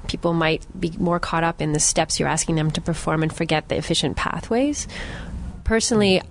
people 0.07 0.33
might 0.33 0.67
be 0.77 0.91
more 0.97 1.21
caught 1.21 1.45
up 1.45 1.61
in 1.61 1.71
the 1.71 1.79
steps 1.79 2.19
you're 2.19 2.27
asking 2.27 2.55
them 2.55 2.69
to 2.71 2.81
perform 2.81 3.23
and 3.23 3.33
forget 3.33 3.69
the 3.69 3.77
efficient 3.77 4.17
pathways. 4.17 4.89
Personally, 5.63 6.21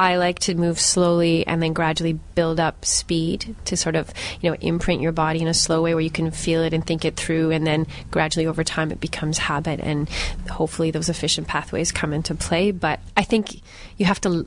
I 0.00 0.16
like 0.16 0.38
to 0.40 0.54
move 0.54 0.80
slowly 0.80 1.46
and 1.46 1.62
then 1.62 1.74
gradually 1.74 2.14
build 2.34 2.58
up 2.58 2.86
speed 2.86 3.54
to 3.66 3.76
sort 3.76 3.96
of, 3.96 4.10
you 4.40 4.48
know, 4.48 4.56
imprint 4.58 5.02
your 5.02 5.12
body 5.12 5.42
in 5.42 5.46
a 5.46 5.52
slow 5.52 5.82
way 5.82 5.92
where 5.92 6.02
you 6.02 6.10
can 6.10 6.30
feel 6.30 6.62
it 6.62 6.72
and 6.72 6.86
think 6.86 7.04
it 7.04 7.16
through 7.16 7.50
and 7.50 7.66
then 7.66 7.86
gradually 8.10 8.46
over 8.46 8.64
time 8.64 8.90
it 8.90 8.98
becomes 8.98 9.36
habit 9.36 9.78
and 9.78 10.08
hopefully 10.48 10.90
those 10.90 11.10
efficient 11.10 11.48
pathways 11.48 11.92
come 11.92 12.14
into 12.14 12.34
play, 12.34 12.70
but 12.70 12.98
I 13.14 13.24
think 13.24 13.60
you 13.98 14.06
have 14.06 14.22
to 14.22 14.46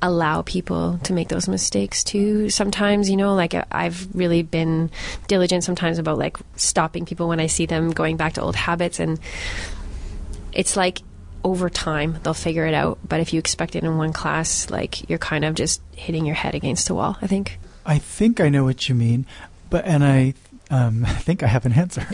allow 0.00 0.42
people 0.42 1.00
to 1.02 1.12
make 1.12 1.26
those 1.26 1.48
mistakes 1.48 2.04
too. 2.04 2.48
Sometimes, 2.48 3.10
you 3.10 3.16
know, 3.16 3.34
like 3.34 3.54
uh, 3.54 3.64
I've 3.72 4.06
really 4.14 4.44
been 4.44 4.92
diligent 5.26 5.64
sometimes 5.64 5.98
about 5.98 6.16
like 6.16 6.36
stopping 6.54 7.04
people 7.06 7.26
when 7.26 7.40
I 7.40 7.48
see 7.48 7.66
them 7.66 7.90
going 7.90 8.16
back 8.16 8.34
to 8.34 8.40
old 8.40 8.54
habits 8.54 9.00
and 9.00 9.18
it's 10.52 10.76
like 10.76 11.00
over 11.46 11.70
time 11.70 12.18
they'll 12.24 12.34
figure 12.34 12.66
it 12.66 12.74
out 12.74 12.98
but 13.08 13.20
if 13.20 13.32
you 13.32 13.38
expect 13.38 13.76
it 13.76 13.84
in 13.84 13.96
one 13.96 14.12
class 14.12 14.68
like 14.68 15.08
you're 15.08 15.18
kind 15.18 15.44
of 15.44 15.54
just 15.54 15.80
hitting 15.94 16.26
your 16.26 16.34
head 16.34 16.54
against 16.54 16.90
a 16.90 16.94
wall 16.94 17.16
i 17.22 17.26
think 17.26 17.58
I 17.86 17.98
think 17.98 18.40
I 18.40 18.48
know 18.48 18.64
what 18.64 18.88
you 18.88 18.94
mean, 18.94 19.26
but 19.70 19.84
and 19.86 20.04
I 20.04 20.34
um, 20.70 21.04
think 21.20 21.42
I 21.42 21.46
have 21.46 21.64
an 21.64 21.72
answer. 21.72 22.06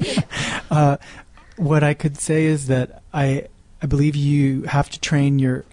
uh, 0.70 0.96
what 1.56 1.82
I 1.82 1.94
could 1.94 2.16
say 2.16 2.44
is 2.44 2.68
that 2.68 3.02
I 3.12 3.48
I 3.82 3.86
believe 3.86 4.14
you 4.16 4.62
have 4.62 4.88
to 4.90 5.00
train 5.00 5.38
your 5.38 5.64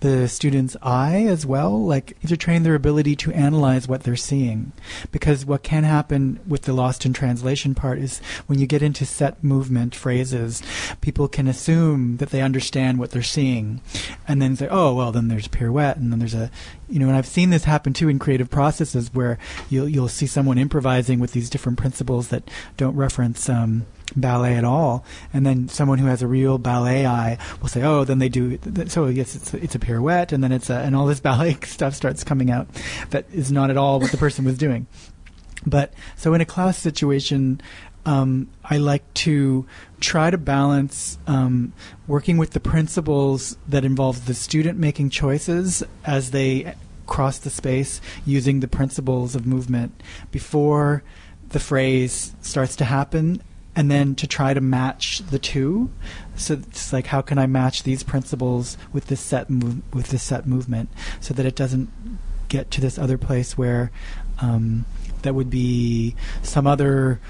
the 0.00 0.28
student's 0.28 0.76
eye 0.82 1.24
as 1.26 1.46
well. 1.46 1.82
Like 1.82 2.18
to 2.20 2.36
train 2.36 2.62
their 2.62 2.74
ability 2.74 3.16
to 3.16 3.32
analyze 3.32 3.88
what 3.88 4.02
they're 4.02 4.16
seeing, 4.16 4.72
because 5.12 5.44
what 5.44 5.62
can 5.62 5.84
happen 5.84 6.40
with 6.46 6.62
the 6.62 6.72
lost 6.72 7.06
in 7.06 7.12
translation 7.12 7.74
part 7.74 7.98
is 7.98 8.20
when 8.46 8.58
you 8.58 8.66
get 8.66 8.82
into 8.82 9.04
set 9.04 9.42
movement 9.42 9.94
phrases, 9.94 10.62
people 11.00 11.28
can 11.28 11.48
assume 11.48 12.16
that 12.18 12.30
they 12.30 12.42
understand 12.42 12.98
what 12.98 13.10
they're 13.10 13.22
seeing, 13.22 13.80
and 14.26 14.40
then 14.40 14.56
say, 14.56 14.68
"Oh, 14.70 14.94
well, 14.94 15.12
then 15.12 15.28
there's 15.28 15.48
pirouette, 15.48 15.96
and 15.96 16.12
then 16.12 16.18
there's 16.18 16.34
a 16.34 16.50
you 16.90 16.98
know, 16.98 17.06
and 17.06 17.16
I've 17.16 17.26
seen 17.26 17.50
this 17.50 17.64
happen 17.64 17.92
too 17.92 18.08
in 18.08 18.18
creative 18.18 18.50
processes 18.50 19.14
where 19.14 19.38
you'll 19.68 19.88
you'll 19.88 20.08
see 20.08 20.26
someone 20.26 20.58
improvising 20.58 21.20
with 21.20 21.32
these 21.32 21.48
different 21.48 21.78
principles 21.78 22.28
that 22.28 22.50
don't 22.76 22.96
reference 22.96 23.48
um, 23.48 23.86
ballet 24.16 24.56
at 24.56 24.64
all, 24.64 25.04
and 25.32 25.46
then 25.46 25.68
someone 25.68 25.98
who 25.98 26.06
has 26.06 26.22
a 26.22 26.26
real 26.26 26.58
ballet 26.58 27.06
eye 27.06 27.38
will 27.60 27.68
say, 27.68 27.82
"Oh, 27.82 28.04
then 28.04 28.18
they 28.18 28.28
do." 28.28 28.58
So 28.86 29.06
yes, 29.06 29.34
it's 29.34 29.54
a, 29.54 29.62
it's 29.62 29.74
a 29.74 29.78
pirouette, 29.78 30.32
and 30.32 30.42
then 30.42 30.52
it's 30.52 30.70
a, 30.70 30.78
and 30.78 30.96
all 30.96 31.06
this 31.06 31.20
ballet 31.30 31.56
stuff 31.64 31.94
starts 31.94 32.24
coming 32.24 32.50
out 32.50 32.68
that 33.10 33.26
is 33.32 33.50
not 33.52 33.70
at 33.70 33.76
all 33.76 34.00
what 34.00 34.10
the 34.10 34.16
person 34.16 34.44
was 34.44 34.58
doing. 34.58 34.86
But 35.66 35.92
so 36.16 36.32
in 36.32 36.40
a 36.40 36.46
class 36.46 36.78
situation, 36.78 37.60
um, 38.06 38.48
I 38.64 38.78
like 38.78 39.12
to 39.14 39.66
try 40.00 40.30
to 40.30 40.38
balance 40.38 41.18
um, 41.26 41.72
working 42.06 42.38
with 42.38 42.50
the 42.50 42.60
principles 42.60 43.56
that 43.68 43.84
involve 43.84 44.26
the 44.26 44.34
student 44.34 44.78
making 44.78 45.10
choices 45.10 45.82
as 46.04 46.30
they 46.30 46.74
cross 47.06 47.38
the 47.38 47.50
space 47.50 48.00
using 48.24 48.60
the 48.60 48.68
principles 48.68 49.34
of 49.34 49.46
movement 49.46 50.00
before 50.30 51.02
the 51.50 51.60
phrase 51.60 52.34
starts 52.40 52.76
to 52.76 52.84
happen 52.84 53.42
and 53.76 53.90
then 53.90 54.14
to 54.14 54.26
try 54.26 54.52
to 54.52 54.60
match 54.60 55.18
the 55.30 55.38
two 55.38 55.90
so 56.36 56.54
it's 56.54 56.92
like 56.92 57.06
how 57.06 57.20
can 57.20 57.38
i 57.38 57.46
match 57.46 57.82
these 57.82 58.02
principles 58.02 58.76
with 58.92 59.06
this 59.06 59.20
set 59.20 59.48
mov- 59.48 59.82
with 59.92 60.08
this 60.08 60.22
set 60.22 60.46
movement 60.46 60.88
so 61.20 61.32
that 61.32 61.46
it 61.46 61.54
doesn't 61.54 61.88
get 62.48 62.70
to 62.70 62.80
this 62.80 62.98
other 62.98 63.16
place 63.16 63.56
where 63.56 63.90
um, 64.40 64.84
that 65.22 65.34
would 65.34 65.50
be 65.50 66.14
some 66.42 66.66
other 66.66 67.20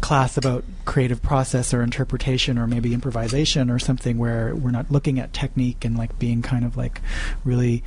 class 0.00 0.36
about 0.36 0.64
creative 0.84 1.22
process 1.22 1.72
or 1.72 1.82
interpretation 1.82 2.58
or 2.58 2.66
maybe 2.66 2.92
improvisation 2.92 3.70
or 3.70 3.78
something 3.78 4.18
where 4.18 4.54
we're 4.54 4.70
not 4.70 4.90
looking 4.90 5.18
at 5.18 5.32
technique 5.32 5.84
and 5.84 5.96
like 5.96 6.18
being 6.18 6.42
kind 6.42 6.64
of 6.64 6.76
like 6.76 7.00
really 7.44 7.82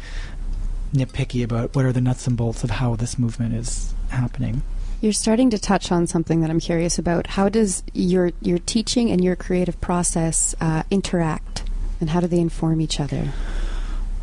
nitpicky 0.93 1.43
about 1.43 1.75
what 1.75 1.85
are 1.85 1.91
the 1.91 2.01
nuts 2.01 2.27
and 2.27 2.37
bolts 2.37 2.63
of 2.63 2.69
how 2.69 2.95
this 2.95 3.17
movement 3.17 3.53
is 3.53 3.93
happening. 4.09 4.61
You're 5.03 5.11
starting 5.11 5.49
to 5.49 5.59
touch 5.59 5.91
on 5.91 6.07
something 6.07 6.39
that 6.39 6.49
I'm 6.49 6.61
curious 6.61 6.97
about. 6.97 7.27
How 7.27 7.49
does 7.49 7.83
your 7.91 8.31
your 8.39 8.57
teaching 8.57 9.11
and 9.11 9.21
your 9.21 9.35
creative 9.35 9.81
process 9.81 10.55
uh, 10.61 10.83
interact, 10.89 11.63
and 11.99 12.11
how 12.11 12.21
do 12.21 12.27
they 12.27 12.39
inform 12.39 12.79
each 12.79 13.01
other? 13.01 13.33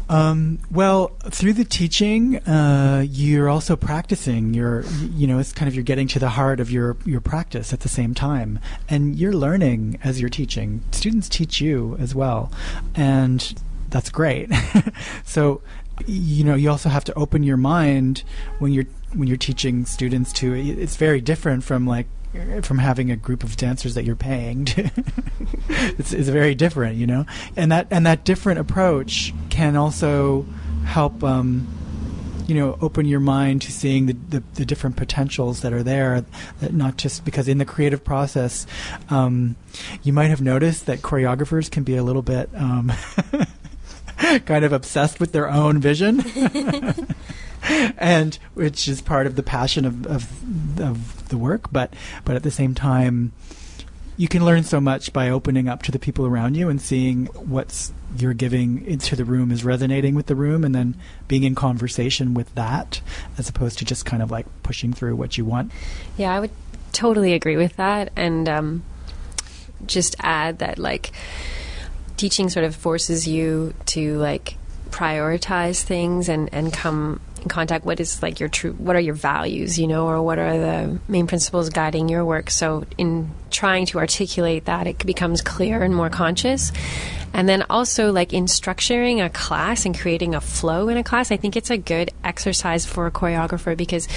Um, 0.09 0.59
well, 0.71 1.09
through 1.29 1.53
the 1.53 1.67
teaching, 1.67 2.39
uh, 2.49 3.05
you're 3.07 3.51
also 3.51 3.77
practicing. 3.77 4.55
You're, 4.55 4.85
you 5.15 5.27
know, 5.27 5.39
it's 5.39 5.53
kind 5.53 5.69
of 5.69 5.75
you're 5.75 5.85
getting 5.85 6.09
to 6.09 6.19
the 6.19 6.31
heart 6.31 6.61
of 6.61 6.71
your 6.71 6.97
your 7.05 7.21
practice 7.21 7.75
at 7.75 7.81
the 7.81 7.91
same 7.91 8.15
time, 8.15 8.59
and 8.89 9.17
you're 9.17 9.35
learning 9.35 9.99
as 10.03 10.19
you're 10.19 10.31
teaching. 10.31 10.83
Students 10.93 11.29
teach 11.29 11.61
you 11.61 11.95
as 12.01 12.15
well, 12.15 12.51
and 12.95 13.55
that's 13.91 14.09
great. 14.09 14.51
so, 15.27 15.61
you 16.07 16.43
know, 16.43 16.55
you 16.55 16.71
also 16.71 16.89
have 16.89 17.05
to 17.05 17.15
open 17.19 17.43
your 17.43 17.59
mind 17.59 18.23
when 18.61 18.73
you're 18.73 18.87
when 19.15 19.29
you're 19.29 19.37
teaching 19.37 19.85
students 19.85 20.33
to. 20.35 20.55
It's 20.55 20.97
very 20.97 21.21
different 21.21 21.65
from 21.65 21.87
like 21.87 22.07
from 22.63 22.79
having 22.79 23.11
a 23.11 23.17
group 23.17 23.43
of 23.43 23.57
dancers 23.57 23.95
that 23.95 24.05
you're 24.05 24.15
paying 24.15 24.65
it's, 25.69 26.13
it's 26.13 26.29
very 26.29 26.55
different 26.55 26.95
you 26.97 27.05
know 27.05 27.27
and 27.57 27.73
that 27.73 27.89
and 27.91 28.07
that 28.07 28.25
different 28.25 28.61
approach 28.61 29.35
can 29.49 29.75
also 29.75 30.47
help 30.85 31.25
um, 31.25 31.67
you 32.47 32.55
know 32.55 32.77
open 32.81 33.07
your 33.07 33.21
mind 33.21 33.63
to 33.63 33.73
seeing 33.73 34.07
the, 34.07 34.13
the, 34.29 34.43
the, 34.55 34.65
different 34.65 34.97
potentials 34.97 35.63
that 35.63 35.73
are 35.73 35.85
there 35.85 36.25
that 36.61 36.75
not 36.75 36.97
just 36.97 37.25
because 37.25 37.47
in 37.47 37.59
the 37.59 37.65
creative 37.65 38.05
process 38.05 38.67
um, 39.09 39.55
you 40.03 40.13
might 40.13 40.29
have 40.29 40.41
noticed 40.41 40.87
that 40.87 41.01
choreographers 41.01 41.71
can 41.71 41.85
be 41.85 41.97
a 41.97 42.03
little 42.03 42.23
bit 42.23 42.51
um, 42.55 42.93
kind 44.47 44.65
of 44.65 44.73
obsessed 44.73 45.21
with 45.21 45.31
their 45.33 45.49
own 45.49 45.79
vision 45.79 46.21
and 47.99 48.39
which 48.55 48.89
is 48.89 49.01
part 49.01 49.27
of 49.27 49.37
the 49.37 49.43
passion 49.43 49.85
of, 49.85 50.07
of 50.07 50.81
of 50.81 51.29
the 51.29 51.39
work. 51.39 51.71
But 51.73 51.95
but 52.25 52.37
at 52.37 52.43
the 52.43 52.51
same 52.51 52.75
time, 52.75 53.33
you 54.17 54.29
can 54.29 54.45
learn 54.45 54.63
so 54.63 54.81
much 54.81 55.13
by 55.13 55.31
opening 55.31 55.69
up 55.69 55.83
to 55.85 55.93
the 55.93 55.99
people 55.99 56.27
around 56.27 56.57
you 56.57 56.69
and 56.69 56.81
seeing 56.81 57.27
what's 57.27 57.93
you're 58.17 58.35
giving 58.35 58.85
into 58.87 59.17
the 59.17 59.25
room 59.25 59.51
is 59.51 59.65
resonating 59.65 60.15
with 60.15 60.27
the 60.27 60.35
room, 60.35 60.65
and 60.65 60.75
then 60.75 60.95
being 61.29 61.45
in 61.45 61.55
conversation 61.55 62.35
with 62.35 62.55
that, 62.55 63.01
as 63.39 63.49
opposed 63.49 63.79
to 63.79 63.85
just 63.85 64.05
kind 64.05 64.23
of 64.23 64.31
like 64.31 64.47
pushing 64.63 64.93
through 64.93 65.17
what 65.17 65.39
you 65.39 65.45
want. 65.45 65.71
Yeah, 66.17 66.35
I 66.35 66.41
would 66.41 66.51
totally 66.93 67.35
agree 67.35 67.57
with 67.57 67.77
that, 67.77 68.13
and 68.17 68.49
um, 68.49 68.83
just 69.87 70.17
add 70.21 70.59
that 70.59 70.79
like 70.79 71.13
teaching 72.17 72.51
sort 72.51 72.65
of 72.65 72.75
forces 72.75 73.27
you 73.27 73.75
to 73.87 74.19
like 74.19 74.57
prioritize 74.91 75.83
things 75.83 76.29
and 76.29 76.53
and 76.53 76.73
come 76.73 77.21
in 77.43 77.49
contact 77.49 77.85
what 77.85 78.01
is 78.01 78.23
like 78.23 78.41
your 78.41 78.49
true 78.49 78.73
what 78.73 78.97
are 78.97 79.01
your 79.01 79.15
values 79.15 79.79
you 79.79 79.87
know 79.87 80.07
or 80.07 80.23
what 80.23 80.39
are 80.39 80.59
the 80.59 80.99
main 81.09 81.27
principles 81.27 81.71
guiding 81.71 82.09
your 82.09 82.25
work? 82.25 82.51
So 82.51 82.85
in 82.99 83.31
trying 83.51 83.87
to 83.87 83.99
articulate 83.99 84.67
that 84.67 84.87
it 84.87 85.05
becomes 85.05 85.43
clear 85.43 85.83
and 85.83 85.95
more 85.95 86.11
conscious 86.11 86.73
and 87.33 87.49
then 87.49 87.65
also, 87.71 88.13
like 88.13 88.33
in 88.33 88.47
structuring 88.47 89.25
a 89.25 89.31
class 89.31 89.87
and 89.87 89.99
creating 89.99 90.35
a 90.35 90.41
flow 90.41 90.89
in 90.89 90.97
a 90.97 91.05
class, 91.05 91.31
I 91.31 91.37
think 91.37 91.57
it's 91.57 91.71
a 91.71 91.77
good 91.77 92.11
exercise 92.25 92.85
for 92.85 93.07
a 93.07 93.11
choreographer 93.11 93.77
because, 93.77 94.09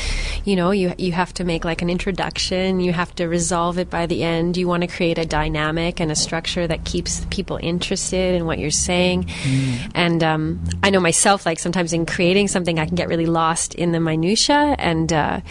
you 0.45 0.55
know, 0.55 0.71
you 0.71 0.93
you 0.97 1.11
have 1.11 1.33
to 1.35 1.43
make 1.43 1.63
like 1.63 1.81
an 1.81 1.89
introduction, 1.89 2.79
you 2.79 2.93
have 2.93 3.13
to 3.15 3.27
resolve 3.27 3.77
it 3.77 3.89
by 3.89 4.07
the 4.07 4.23
end. 4.23 4.57
You 4.57 4.67
want 4.67 4.81
to 4.81 4.87
create 4.87 5.17
a 5.17 5.25
dynamic 5.25 5.99
and 5.99 6.11
a 6.11 6.15
structure 6.15 6.65
that 6.65 6.85
keeps 6.85 7.25
people 7.25 7.59
interested 7.61 8.35
in 8.35 8.45
what 8.45 8.59
you're 8.59 8.71
saying. 8.71 9.25
Mm. 9.25 9.91
And 9.93 10.23
um, 10.23 10.63
I 10.81 10.89
know 10.89 10.99
myself, 10.99 11.45
like 11.45 11.59
sometimes 11.59 11.93
in 11.93 12.05
creating 12.05 12.47
something, 12.47 12.79
I 12.79 12.85
can 12.85 12.95
get 12.95 13.07
really 13.07 13.27
lost 13.27 13.75
in 13.75 13.91
the 13.91 13.99
minutia 13.99 14.75
and. 14.79 15.13
Uh, 15.13 15.41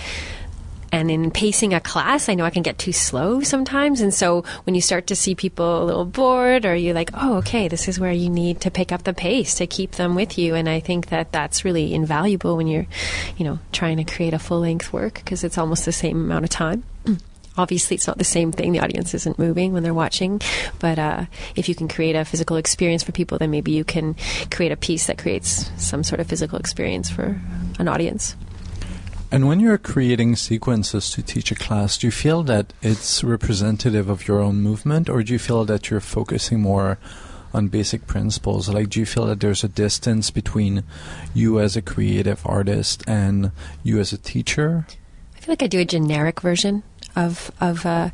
and 0.92 1.10
in 1.10 1.30
pacing 1.30 1.72
a 1.72 1.80
class, 1.80 2.28
I 2.28 2.34
know 2.34 2.44
I 2.44 2.50
can 2.50 2.62
get 2.62 2.76
too 2.76 2.92
slow 2.92 3.40
sometimes. 3.40 4.02
And 4.02 4.12
so 4.12 4.44
when 4.64 4.74
you 4.74 4.82
start 4.82 5.06
to 5.06 5.16
see 5.16 5.34
people 5.34 5.82
a 5.82 5.86
little 5.86 6.04
bored, 6.04 6.66
or 6.66 6.76
you're 6.76 6.94
like, 6.94 7.10
oh, 7.14 7.38
okay, 7.38 7.66
this 7.66 7.88
is 7.88 7.98
where 7.98 8.12
you 8.12 8.28
need 8.28 8.60
to 8.60 8.70
pick 8.70 8.92
up 8.92 9.04
the 9.04 9.14
pace 9.14 9.54
to 9.54 9.66
keep 9.66 9.92
them 9.92 10.14
with 10.14 10.36
you. 10.36 10.54
And 10.54 10.68
I 10.68 10.80
think 10.80 11.06
that 11.06 11.32
that's 11.32 11.64
really 11.64 11.94
invaluable 11.94 12.58
when 12.58 12.66
you're, 12.66 12.86
you 13.38 13.46
know, 13.46 13.58
trying 13.72 13.96
to 13.96 14.04
create 14.04 14.34
a 14.34 14.38
full 14.38 14.60
length 14.60 14.92
work 14.92 15.14
because 15.14 15.44
it's 15.44 15.56
almost 15.56 15.86
the 15.86 15.92
same 15.92 16.20
amount 16.20 16.44
of 16.44 16.50
time. 16.50 16.84
Obviously, 17.56 17.94
it's 17.94 18.06
not 18.06 18.18
the 18.18 18.24
same 18.24 18.52
thing. 18.52 18.72
The 18.72 18.80
audience 18.80 19.14
isn't 19.14 19.38
moving 19.38 19.72
when 19.72 19.82
they're 19.82 19.94
watching. 19.94 20.42
But 20.78 20.98
uh, 20.98 21.24
if 21.56 21.70
you 21.70 21.74
can 21.74 21.88
create 21.88 22.16
a 22.16 22.26
physical 22.26 22.58
experience 22.58 23.02
for 23.02 23.12
people, 23.12 23.38
then 23.38 23.50
maybe 23.50 23.72
you 23.72 23.84
can 23.84 24.14
create 24.50 24.72
a 24.72 24.76
piece 24.76 25.06
that 25.06 25.16
creates 25.16 25.70
some 25.78 26.04
sort 26.04 26.20
of 26.20 26.26
physical 26.26 26.58
experience 26.58 27.08
for 27.08 27.40
an 27.78 27.88
audience. 27.88 28.36
And 29.32 29.48
when 29.48 29.60
you're 29.60 29.78
creating 29.78 30.36
sequences 30.36 31.08
to 31.12 31.22
teach 31.22 31.50
a 31.50 31.54
class, 31.54 31.96
do 31.96 32.06
you 32.06 32.10
feel 32.10 32.42
that 32.42 32.74
it's 32.82 33.24
representative 33.24 34.10
of 34.10 34.28
your 34.28 34.40
own 34.40 34.60
movement, 34.60 35.08
or 35.08 35.22
do 35.22 35.32
you 35.32 35.38
feel 35.38 35.64
that 35.64 35.88
you're 35.88 36.00
focusing 36.00 36.60
more 36.60 36.98
on 37.54 37.68
basic 37.68 38.06
principles? 38.06 38.68
Like, 38.68 38.90
do 38.90 39.00
you 39.00 39.06
feel 39.06 39.24
that 39.24 39.40
there's 39.40 39.64
a 39.64 39.68
distance 39.68 40.30
between 40.30 40.84
you 41.32 41.58
as 41.60 41.76
a 41.76 41.80
creative 41.80 42.44
artist 42.44 43.04
and 43.06 43.52
you 43.82 43.98
as 44.00 44.12
a 44.12 44.18
teacher? 44.18 44.86
I 45.34 45.40
feel 45.40 45.52
like 45.52 45.62
I 45.62 45.66
do 45.66 45.80
a 45.80 45.86
generic 45.86 46.42
version 46.42 46.82
of 47.16 47.50
of 47.58 47.86
uh, 47.86 48.10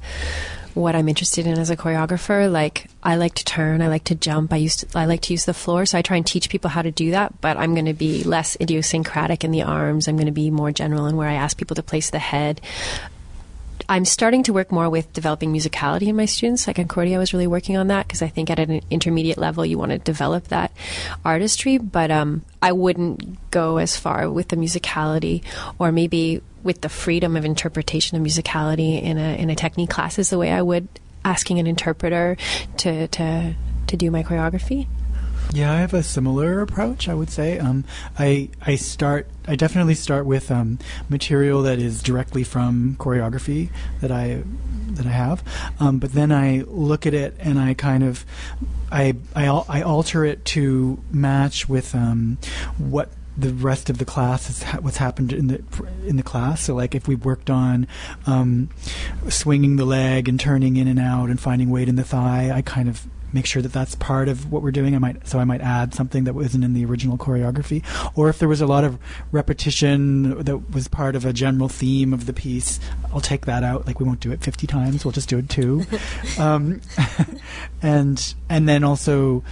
what 0.79 0.95
I'm 0.95 1.09
interested 1.09 1.47
in 1.47 1.59
as 1.59 1.71
a 1.71 1.77
choreographer. 1.77 2.51
Like 2.51 2.87
I 3.03 3.17
like 3.17 3.35
to 3.35 3.45
turn, 3.45 3.83
I 3.83 3.89
like 3.89 4.05
to 4.05 4.15
jump, 4.15 4.53
I 4.53 4.57
used 4.57 4.81
to, 4.81 4.99
I 4.99 5.07
like 5.07 5.23
to 5.23 5.33
use 5.33 5.45
the 5.45 5.55
floor, 5.55 5.85
so 5.85 5.99
I 5.99 6.03
try 6.03 6.17
and 6.17 6.27
teach 6.27 6.49
people 6.49 6.71
how 6.71 6.83
to 6.83 6.91
do 6.91 7.11
that. 7.11 7.41
But 7.41 7.57
I'm 7.57 7.75
going 7.75 7.87
to 7.87 7.93
be 7.93 8.23
less 8.23 8.57
idiosyncratic 8.61 9.45
in 9.45 9.51
the 9.51 9.63
arms. 9.63 10.07
I'm 10.07 10.17
going 10.17 10.27
to 10.27 10.33
be 10.33 10.51
more 10.51 10.73
general 10.73 11.07
in 11.07 11.17
where 11.17 11.29
I 11.29 11.35
ask 11.35 11.59
people 11.59 11.75
to 11.77 11.83
place 11.83 12.11
the 12.11 12.19
head. 12.19 12.61
I'm 13.89 14.05
starting 14.05 14.43
to 14.45 14.53
work 14.53 14.71
more 14.71 14.91
with 14.91 15.13
developing 15.13 15.53
musicality 15.53 16.09
in 16.09 16.17
my 16.17 16.27
students. 16.27 16.67
Like 16.67 16.77
Concordia, 16.77 17.17
I 17.17 17.19
was 17.19 17.33
really 17.33 17.47
working 17.47 17.77
on 17.77 17.87
that 17.89 18.07
because 18.07 18.21
I 18.21 18.29
think 18.29 18.51
at 18.51 18.59
an 18.59 18.83
intermediate 18.91 19.39
level, 19.39 19.65
you 19.65 19.79
want 19.79 19.93
to 19.93 19.99
develop 19.99 20.49
that 20.49 20.73
artistry. 21.25 21.79
But 21.79 22.11
um, 22.11 22.43
I 22.61 22.73
wouldn't 22.73 23.51
go 23.51 23.79
as 23.79 23.97
far 23.97 24.31
with 24.31 24.49
the 24.49 24.57
musicality, 24.57 25.43
or 25.79 25.91
maybe 25.91 26.43
with 26.63 26.83
the 26.83 26.89
freedom 26.91 27.37
of 27.37 27.45
interpretation 27.45 28.19
of 28.19 28.27
musicality 28.27 29.03
in 29.03 29.17
a 29.17 29.41
in 29.41 29.49
a 29.49 29.55
technique 29.55 29.91
class 29.91 30.19
is 30.19 30.29
the 30.29 30.39
way 30.39 30.51
I 30.51 30.61
would 30.61 30.89
asking 31.25 31.59
an 31.59 31.67
interpreter 31.67 32.37
to 32.79 33.09
to 33.09 33.55
to 33.87 33.97
do 33.97 34.11
my 34.11 34.23
choreography. 34.23 34.87
Yeah, 35.53 35.73
I 35.73 35.77
have 35.77 35.95
a 35.95 36.03
similar 36.03 36.61
approach. 36.61 37.09
I 37.09 37.15
would 37.15 37.31
say 37.31 37.59
um, 37.59 37.85
I 38.19 38.51
I 38.61 38.77
start 38.77 39.29
I 39.47 39.57
definitely 39.57 39.95
start 39.95 40.27
with 40.27 40.51
um, 40.51 40.79
material 41.09 41.63
that 41.63 41.79
is 41.79 42.03
directly 42.03 42.45
from 42.45 42.97
choreography 42.99 43.71
that 44.01 44.13
I 44.13 44.43
that 44.91 45.07
I 45.07 45.11
have, 45.11 45.43
um, 45.81 45.99
but 45.99 46.13
then 46.13 46.33
I 46.33 46.65
look 46.67 47.07
at 47.07 47.15
it 47.15 47.35
and 47.39 47.59
I 47.59 47.73
kind 47.73 48.05
of 48.05 48.27
I 48.93 49.17
I, 49.35 49.47
I 49.47 49.83
alter 49.83 50.25
it 50.25 50.45
to 50.47 51.03
match 51.11 51.67
with 51.67 51.95
um, 51.95 52.37
what 52.77 53.11
the 53.39 53.55
rest 53.55 53.89
of 53.89 53.99
the 53.99 54.05
class 54.05 54.51
is 54.51 54.63
ha- 54.65 54.79
what's 54.81 54.97
happened 54.99 55.33
in 55.33 55.47
the 55.47 55.63
in 56.07 56.17
the 56.17 56.23
class. 56.23 56.63
So 56.63 56.75
like 56.75 56.95
if 56.95 57.09
we 57.09 57.15
worked 57.15 57.49
on 57.49 57.87
um, 58.27 58.69
swinging 59.31 59.77
the 59.77 59.87
leg 59.87 60.29
and 60.29 60.39
turning 60.39 60.77
in 60.77 60.89
and 60.89 60.99
out 60.99 61.31
and 61.31 61.41
finding 61.41 61.71
weight 61.71 61.89
in 61.89 61.97
the 61.97 62.05
thigh, 62.05 62.51
I 62.53 62.61
kind 62.61 62.89
of 62.89 63.07
make 63.33 63.47
sure 63.47 63.63
that 63.63 63.73
that's 63.73 63.95
part 63.95 64.29
of 64.29 64.51
what 64.51 64.63
we're 64.63 64.71
doing. 64.71 64.95
I 64.95 64.99
might 64.99 65.27
so 65.27 65.39
I 65.39 65.45
might 65.45 65.61
add 65.61 65.95
something 65.95 66.25
that 66.25 66.35
wasn't 66.35 66.65
in 66.65 66.75
the 66.75 66.85
original 66.85 67.19
choreography, 67.19 67.85
or 68.17 68.29
if 68.29 68.39
there 68.39 68.49
was 68.49 68.61
a 68.61 68.67
lot 68.67 68.85
of 68.85 68.99
repetition 69.33 70.43
that 70.45 70.71
was 70.73 70.89
part 70.89 71.17
of 71.17 71.25
a 71.25 71.33
general 71.33 71.69
theme 71.69 72.13
of 72.13 72.27
the 72.27 72.33
piece, 72.33 72.81
I'll 73.13 73.21
take 73.21 73.47
that 73.47 73.63
out. 73.63 73.87
Like 73.87 74.01
we 74.01 74.07
won't 74.07 74.21
do 74.21 74.33
it 74.33 74.43
50 74.43 74.67
times; 74.67 75.05
we'll 75.05 75.13
just 75.13 75.29
do 75.29 75.39
it 75.39 75.49
two. 75.49 75.85
um, 76.39 76.81
and 77.83 78.35
and 78.49 78.69
then 78.69 78.85
also 78.85 79.43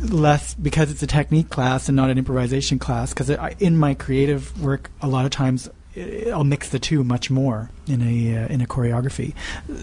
less 0.00 0.54
because 0.54 0.90
it's 0.90 1.02
a 1.02 1.06
technique 1.06 1.48
class 1.48 1.88
and 1.88 1.96
not 1.96 2.10
an 2.10 2.18
improvisation 2.18 2.78
class. 2.78 3.12
Because 3.12 3.30
in 3.58 3.76
my 3.76 3.94
creative 3.94 4.60
work, 4.62 4.90
a 5.00 5.08
lot 5.08 5.24
of 5.24 5.30
times 5.30 5.68
I'll 6.32 6.44
mix 6.44 6.70
the 6.70 6.78
two 6.78 7.04
much 7.04 7.30
more 7.30 7.70
in 7.86 8.02
a 8.02 8.44
uh, 8.44 8.46
in 8.48 8.60
a 8.60 8.66
choreography. 8.66 9.34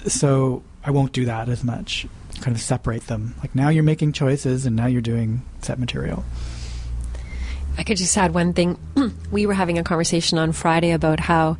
So 0.07 0.63
I 0.83 0.91
won't 0.91 1.11
do 1.11 1.25
that 1.25 1.49
as 1.49 1.63
much. 1.63 2.07
Kind 2.41 2.55
of 2.55 2.61
separate 2.61 3.07
them. 3.07 3.35
Like 3.39 3.55
now 3.55 3.69
you're 3.69 3.83
making 3.83 4.13
choices, 4.13 4.65
and 4.65 4.75
now 4.75 4.85
you're 4.85 5.01
doing 5.01 5.41
set 5.61 5.79
material. 5.79 6.23
I 7.77 7.83
could 7.83 7.97
just 7.97 8.17
add 8.17 8.33
one 8.33 8.51
thing. 8.51 8.77
we 9.31 9.45
were 9.45 9.53
having 9.53 9.77
a 9.77 9.83
conversation 9.83 10.37
on 10.37 10.51
Friday 10.51 10.91
about 10.91 11.21
how, 11.21 11.57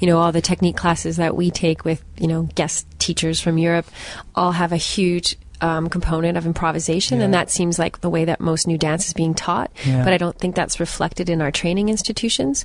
you 0.00 0.08
know, 0.08 0.18
all 0.18 0.32
the 0.32 0.40
technique 0.40 0.76
classes 0.76 1.16
that 1.18 1.36
we 1.36 1.52
take 1.52 1.84
with, 1.84 2.02
you 2.18 2.26
know, 2.26 2.48
guest 2.56 2.86
teachers 2.98 3.40
from 3.40 3.56
Europe 3.56 3.86
all 4.34 4.50
have 4.50 4.72
a 4.72 4.76
huge 4.76 5.36
um, 5.60 5.88
component 5.88 6.36
of 6.36 6.46
improvisation, 6.46 7.20
and 7.20 7.34
that 7.34 7.50
seems 7.50 7.78
like 7.78 8.00
the 8.00 8.10
way 8.10 8.24
that 8.24 8.40
most 8.40 8.66
new 8.66 8.78
dance 8.78 9.06
is 9.06 9.12
being 9.12 9.34
taught. 9.34 9.70
Yeah. 9.84 10.02
But 10.02 10.12
I 10.12 10.18
don't 10.18 10.36
think 10.36 10.56
that's 10.56 10.80
reflected 10.80 11.28
in 11.28 11.42
our 11.42 11.50
training 11.50 11.88
institutions. 11.88 12.64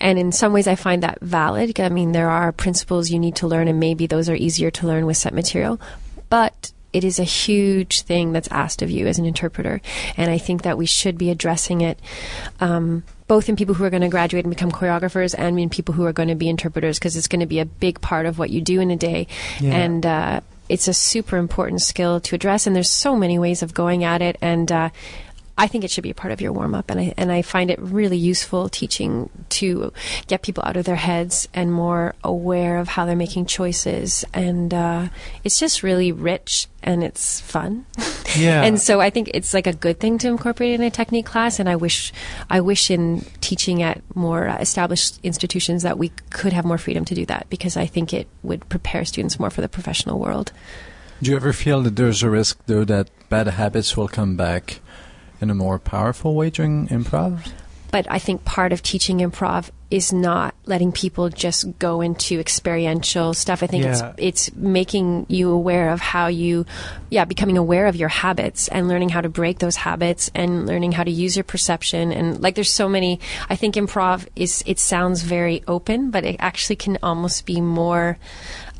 And 0.00 0.18
in 0.18 0.30
some 0.30 0.52
ways, 0.52 0.66
I 0.66 0.74
find 0.74 1.02
that 1.02 1.20
valid. 1.20 1.80
I 1.80 1.88
mean, 1.88 2.12
there 2.12 2.30
are 2.30 2.52
principles 2.52 3.10
you 3.10 3.18
need 3.18 3.36
to 3.36 3.46
learn, 3.46 3.66
and 3.66 3.80
maybe 3.80 4.06
those 4.06 4.28
are 4.28 4.34
easier 4.34 4.70
to 4.72 4.86
learn 4.86 5.06
with 5.06 5.16
set 5.16 5.34
material. 5.34 5.80
But 6.28 6.72
it 6.94 7.04
is 7.04 7.18
a 7.18 7.24
huge 7.24 8.02
thing 8.02 8.32
that's 8.32 8.48
asked 8.48 8.80
of 8.80 8.90
you 8.90 9.06
as 9.08 9.18
an 9.18 9.26
interpreter. 9.26 9.82
And 10.16 10.30
I 10.30 10.38
think 10.38 10.62
that 10.62 10.78
we 10.78 10.86
should 10.86 11.18
be 11.18 11.28
addressing 11.28 11.80
it 11.80 11.98
um, 12.60 13.02
both 13.26 13.48
in 13.48 13.56
people 13.56 13.74
who 13.74 13.84
are 13.84 13.90
going 13.90 14.02
to 14.02 14.08
graduate 14.08 14.44
and 14.44 14.54
become 14.54 14.70
choreographers 14.70 15.34
and 15.36 15.58
in 15.58 15.68
people 15.68 15.94
who 15.94 16.04
are 16.04 16.12
going 16.12 16.28
to 16.28 16.34
be 16.36 16.48
interpreters 16.48 16.98
because 16.98 17.16
it's 17.16 17.28
going 17.28 17.40
to 17.40 17.46
be 17.46 17.58
a 17.58 17.64
big 17.64 18.00
part 18.00 18.26
of 18.26 18.38
what 18.38 18.50
you 18.50 18.60
do 18.60 18.80
in 18.80 18.90
a 18.90 18.96
day. 18.96 19.26
Yeah. 19.60 19.74
And 19.74 20.06
uh, 20.06 20.40
it's 20.68 20.86
a 20.86 20.94
super 20.94 21.36
important 21.36 21.82
skill 21.82 22.20
to 22.20 22.36
address. 22.36 22.66
And 22.66 22.76
there's 22.76 22.90
so 22.90 23.16
many 23.16 23.38
ways 23.38 23.62
of 23.62 23.74
going 23.74 24.04
at 24.04 24.22
it. 24.22 24.36
And 24.40 24.70
uh, 24.70 24.90
I 25.56 25.68
think 25.68 25.84
it 25.84 25.90
should 25.90 26.02
be 26.02 26.10
a 26.10 26.14
part 26.14 26.32
of 26.32 26.40
your 26.40 26.52
warm 26.52 26.74
up, 26.74 26.90
and 26.90 26.98
I 26.98 27.14
and 27.16 27.30
I 27.30 27.42
find 27.42 27.70
it 27.70 27.78
really 27.80 28.16
useful 28.16 28.68
teaching 28.68 29.30
to 29.50 29.92
get 30.26 30.42
people 30.42 30.64
out 30.66 30.76
of 30.76 30.84
their 30.84 30.96
heads 30.96 31.48
and 31.54 31.72
more 31.72 32.14
aware 32.24 32.78
of 32.78 32.88
how 32.88 33.06
they're 33.06 33.14
making 33.14 33.46
choices, 33.46 34.24
and 34.34 34.74
uh, 34.74 35.08
it's 35.44 35.58
just 35.58 35.84
really 35.84 36.10
rich 36.10 36.66
and 36.82 37.04
it's 37.04 37.40
fun. 37.40 37.86
Yeah. 38.36 38.64
and 38.64 38.80
so 38.80 39.00
I 39.00 39.10
think 39.10 39.30
it's 39.32 39.54
like 39.54 39.68
a 39.68 39.72
good 39.72 40.00
thing 40.00 40.18
to 40.18 40.26
incorporate 40.26 40.72
in 40.74 40.82
a 40.82 40.90
technique 40.90 41.24
class, 41.24 41.60
and 41.60 41.68
I 41.68 41.76
wish 41.76 42.12
I 42.50 42.60
wish 42.60 42.90
in 42.90 43.24
teaching 43.40 43.80
at 43.80 44.02
more 44.16 44.46
established 44.46 45.20
institutions 45.22 45.84
that 45.84 45.98
we 45.98 46.08
could 46.30 46.52
have 46.52 46.64
more 46.64 46.78
freedom 46.78 47.04
to 47.04 47.14
do 47.14 47.24
that 47.26 47.48
because 47.48 47.76
I 47.76 47.86
think 47.86 48.12
it 48.12 48.26
would 48.42 48.68
prepare 48.68 49.04
students 49.04 49.38
more 49.38 49.50
for 49.50 49.60
the 49.60 49.68
professional 49.68 50.18
world. 50.18 50.50
Do 51.22 51.30
you 51.30 51.36
ever 51.36 51.52
feel 51.52 51.80
that 51.82 51.94
there's 51.94 52.24
a 52.24 52.28
risk, 52.28 52.58
though, 52.66 52.82
that 52.84 53.08
bad 53.28 53.46
habits 53.46 53.96
will 53.96 54.08
come 54.08 54.36
back 54.36 54.80
in 55.44 55.50
a 55.50 55.54
more 55.54 55.78
powerful 55.78 56.34
way 56.34 56.48
during 56.50 56.88
improv? 56.88 57.52
but 57.94 58.10
I 58.10 58.18
think 58.18 58.44
part 58.44 58.72
of 58.72 58.82
teaching 58.82 59.18
improv 59.20 59.70
is 59.88 60.12
not 60.12 60.52
letting 60.66 60.90
people 60.90 61.28
just 61.28 61.78
go 61.78 62.00
into 62.00 62.40
experiential 62.40 63.32
stuff. 63.34 63.62
I 63.62 63.68
think 63.68 63.84
Yeah. 63.84 64.14
it's 64.18 64.48
it's 64.50 64.56
making 64.56 65.26
you 65.28 65.50
aware 65.52 65.90
of 65.90 66.00
how 66.00 66.26
you, 66.26 66.66
yeah, 67.10 67.24
becoming 67.24 67.56
aware 67.56 67.86
of 67.86 67.94
your 67.94 68.08
habits 68.08 68.66
and 68.66 68.88
learning 68.88 69.10
how 69.10 69.20
to 69.20 69.28
break 69.28 69.60
those 69.60 69.76
habits 69.76 70.28
and 70.34 70.66
learning 70.66 70.90
how 70.90 71.04
to 71.04 71.10
use 71.24 71.36
your 71.36 71.44
perception 71.44 72.10
and 72.10 72.42
like 72.42 72.56
there's 72.56 72.72
so 72.72 72.88
many. 72.88 73.20
I 73.48 73.54
think 73.54 73.76
improv 73.76 74.26
is 74.34 74.64
it 74.66 74.80
sounds 74.80 75.22
very 75.22 75.62
open, 75.68 76.10
but 76.10 76.24
it 76.24 76.34
actually 76.40 76.76
can 76.76 76.98
almost 77.00 77.46
be 77.46 77.60
more. 77.60 78.18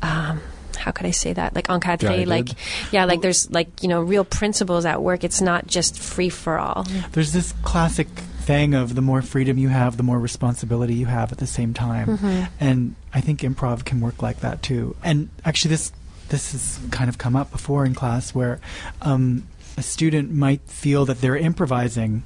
Um, 0.01 0.41
how 0.75 0.91
could 0.91 1.05
I 1.05 1.11
say 1.11 1.33
that? 1.33 1.55
Like 1.55 1.67
encadré, 1.67 2.25
like 2.25 2.49
yeah, 2.91 3.05
like 3.05 3.21
there's 3.21 3.49
like 3.51 3.83
you 3.83 3.89
know 3.89 4.01
real 4.01 4.25
principles 4.25 4.85
at 4.85 5.01
work. 5.01 5.23
It's 5.23 5.41
not 5.41 5.67
just 5.67 5.99
free 5.99 6.29
for 6.29 6.57
all. 6.59 6.85
There's 7.11 7.33
this 7.33 7.53
classic 7.63 8.07
thing 8.45 8.75
of 8.75 8.93
the 8.93 9.01
more 9.01 9.21
freedom 9.21 9.57
you 9.57 9.69
have, 9.69 9.97
the 9.97 10.03
more 10.03 10.19
responsibility 10.19 10.93
you 10.93 11.07
have 11.07 11.31
at 11.31 11.39
the 11.39 11.47
same 11.47 11.73
time. 11.73 12.49
And 12.59 12.95
I 13.13 13.21
think 13.21 13.41
improv 13.41 13.85
can 13.85 14.01
work 14.01 14.21
like 14.21 14.41
that 14.41 14.61
too. 14.61 14.95
And 15.03 15.29
actually, 15.43 15.69
this 15.69 15.91
this 16.29 16.51
has 16.51 16.79
kind 16.91 17.09
of 17.09 17.17
come 17.17 17.35
up 17.35 17.51
before 17.51 17.85
in 17.85 17.93
class 17.93 18.33
where 18.33 18.59
um, 19.01 19.47
a 19.77 19.83
student 19.83 20.31
might 20.31 20.61
feel 20.61 21.05
that 21.05 21.21
they're 21.21 21.37
improvising, 21.37 22.23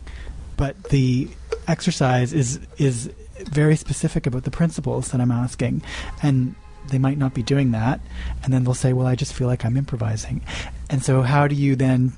but 0.57 0.81
the 0.85 1.29
exercise 1.67 2.33
is 2.33 2.59
is 2.77 3.11
very 3.39 3.75
specific 3.75 4.27
about 4.27 4.43
the 4.43 4.51
principles 4.51 5.11
that 5.11 5.21
I'm 5.21 5.31
asking, 5.31 5.81
and 6.21 6.55
they 6.89 6.99
might 6.99 7.17
not 7.17 7.33
be 7.33 7.43
doing 7.43 7.71
that, 7.71 7.99
and 8.43 8.53
then 8.53 8.63
they'll 8.63 8.73
say, 8.73 8.93
"Well, 8.93 9.07
I 9.07 9.15
just 9.15 9.33
feel 9.33 9.47
like 9.47 9.65
I'm 9.65 9.77
improvising," 9.77 10.41
and 10.89 11.03
so 11.03 11.21
how 11.21 11.47
do 11.47 11.55
you 11.55 11.75
then 11.75 12.13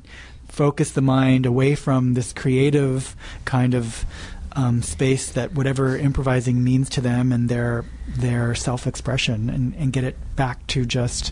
focus 0.48 0.92
the 0.92 1.02
mind 1.02 1.46
away 1.46 1.76
from 1.76 2.14
this 2.14 2.34
creative 2.34 3.16
kind 3.46 3.74
of 3.74 4.06
um, 4.54 4.82
space 4.82 5.32
that 5.32 5.54
whatever 5.54 5.98
improvising 5.98 6.62
means 6.62 6.90
to 6.90 7.02
them 7.02 7.32
and 7.32 7.48
their 7.48 7.86
their 8.08 8.54
self 8.56 8.86
expression, 8.88 9.50
and, 9.50 9.76
and 9.76 9.94
get 9.94 10.04
it 10.04 10.18
back 10.36 10.66
to 10.68 10.86
just 10.86 11.32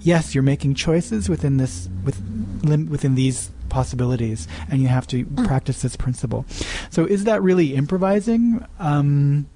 yes, 0.00 0.34
you're 0.34 0.42
making 0.42 0.74
choices 0.74 1.28
within 1.28 1.56
this 1.56 1.88
with 2.04 2.20
lim- 2.62 2.88
within 2.88 3.14
these 3.14 3.50
possibilities, 3.68 4.48
and 4.70 4.80
you 4.80 4.88
have 4.88 5.06
to 5.08 5.24
practice 5.44 5.82
this 5.82 5.96
principle. 5.96 6.46
So, 6.90 7.04
is 7.04 7.24
that 7.24 7.42
really 7.42 7.74
improvising? 7.74 8.64
Um, 8.78 9.48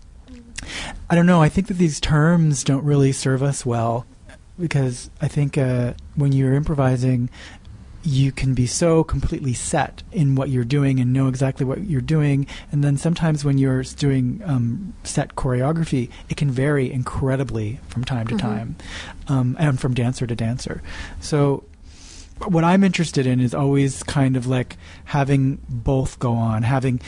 I 1.11 1.15
don't 1.15 1.27
know. 1.27 1.43
I 1.43 1.49
think 1.49 1.67
that 1.69 1.79
these 1.79 2.01
terms 2.01 2.65
don't 2.65 2.85
really 2.85 3.13
serve 3.13 3.43
us 3.43 3.65
well 3.67 4.07
because 4.59 5.11
I 5.21 5.29
think 5.29 5.57
uh, 5.59 5.95
when 6.15 6.33
you're 6.33 6.55
improvising, 6.55 7.31
you 8.05 8.33
can 8.33 8.53
be 8.53 8.67
so 8.67 9.05
completely 9.05 9.55
set 9.55 10.03
in 10.11 10.35
what 10.35 10.49
you're 10.49 10.65
doing 10.65 10.99
and 10.99 11.13
know 11.13 11.29
exactly 11.29 11.65
what 11.65 11.83
you're 11.85 12.01
doing. 12.01 12.47
And 12.73 12.83
then 12.83 12.97
sometimes 12.97 13.45
when 13.45 13.59
you're 13.59 13.83
doing 13.85 14.43
um, 14.45 14.93
set 15.05 15.37
choreography, 15.37 16.11
it 16.29 16.37
can 16.37 16.51
vary 16.51 16.93
incredibly 16.93 17.79
from 17.89 18.05
time 18.05 18.27
to 18.27 18.35
Mhm. 18.35 18.41
time 18.41 18.77
um, 19.29 19.57
and 19.59 19.79
from 19.79 19.95
dancer 19.95 20.27
to 20.27 20.35
dancer. 20.35 20.83
So 21.21 21.63
what 22.47 22.65
I'm 22.65 22.83
interested 22.83 23.25
in 23.25 23.39
is 23.39 23.55
always 23.55 24.03
kind 24.03 24.37
of 24.37 24.49
like 24.49 24.77
having 25.05 25.59
both 25.69 26.19
go 26.19 26.33
on, 26.33 26.65
having 26.65 27.01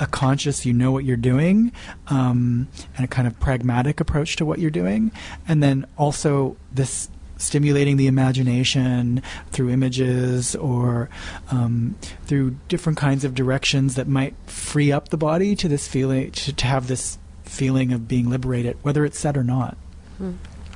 a 0.00 0.06
conscious, 0.06 0.66
you 0.66 0.72
know 0.72 0.90
what 0.90 1.04
you're 1.04 1.16
doing, 1.16 1.72
um, 2.08 2.66
and 2.96 3.04
a 3.04 3.08
kind 3.08 3.28
of 3.28 3.38
pragmatic 3.38 4.00
approach 4.00 4.36
to 4.36 4.44
what 4.44 4.58
you're 4.58 4.70
doing, 4.70 5.12
and 5.46 5.62
then 5.62 5.86
also 5.96 6.56
this 6.72 7.08
stimulating 7.36 7.96
the 7.96 8.06
imagination 8.06 9.22
through 9.50 9.70
images 9.70 10.54
or 10.56 11.08
um, 11.50 11.94
through 12.24 12.56
different 12.68 12.98
kinds 12.98 13.24
of 13.24 13.34
directions 13.34 13.94
that 13.94 14.06
might 14.06 14.34
free 14.46 14.92
up 14.92 15.08
the 15.08 15.16
body 15.16 15.56
to 15.56 15.68
this 15.68 15.88
feeling, 15.88 16.30
to, 16.32 16.52
to 16.52 16.66
have 16.66 16.86
this 16.86 17.18
feeling 17.44 17.92
of 17.92 18.06
being 18.06 18.28
liberated, 18.28 18.76
whether 18.82 19.04
it's 19.04 19.18
said 19.18 19.36
or 19.36 19.44
not. 19.44 19.76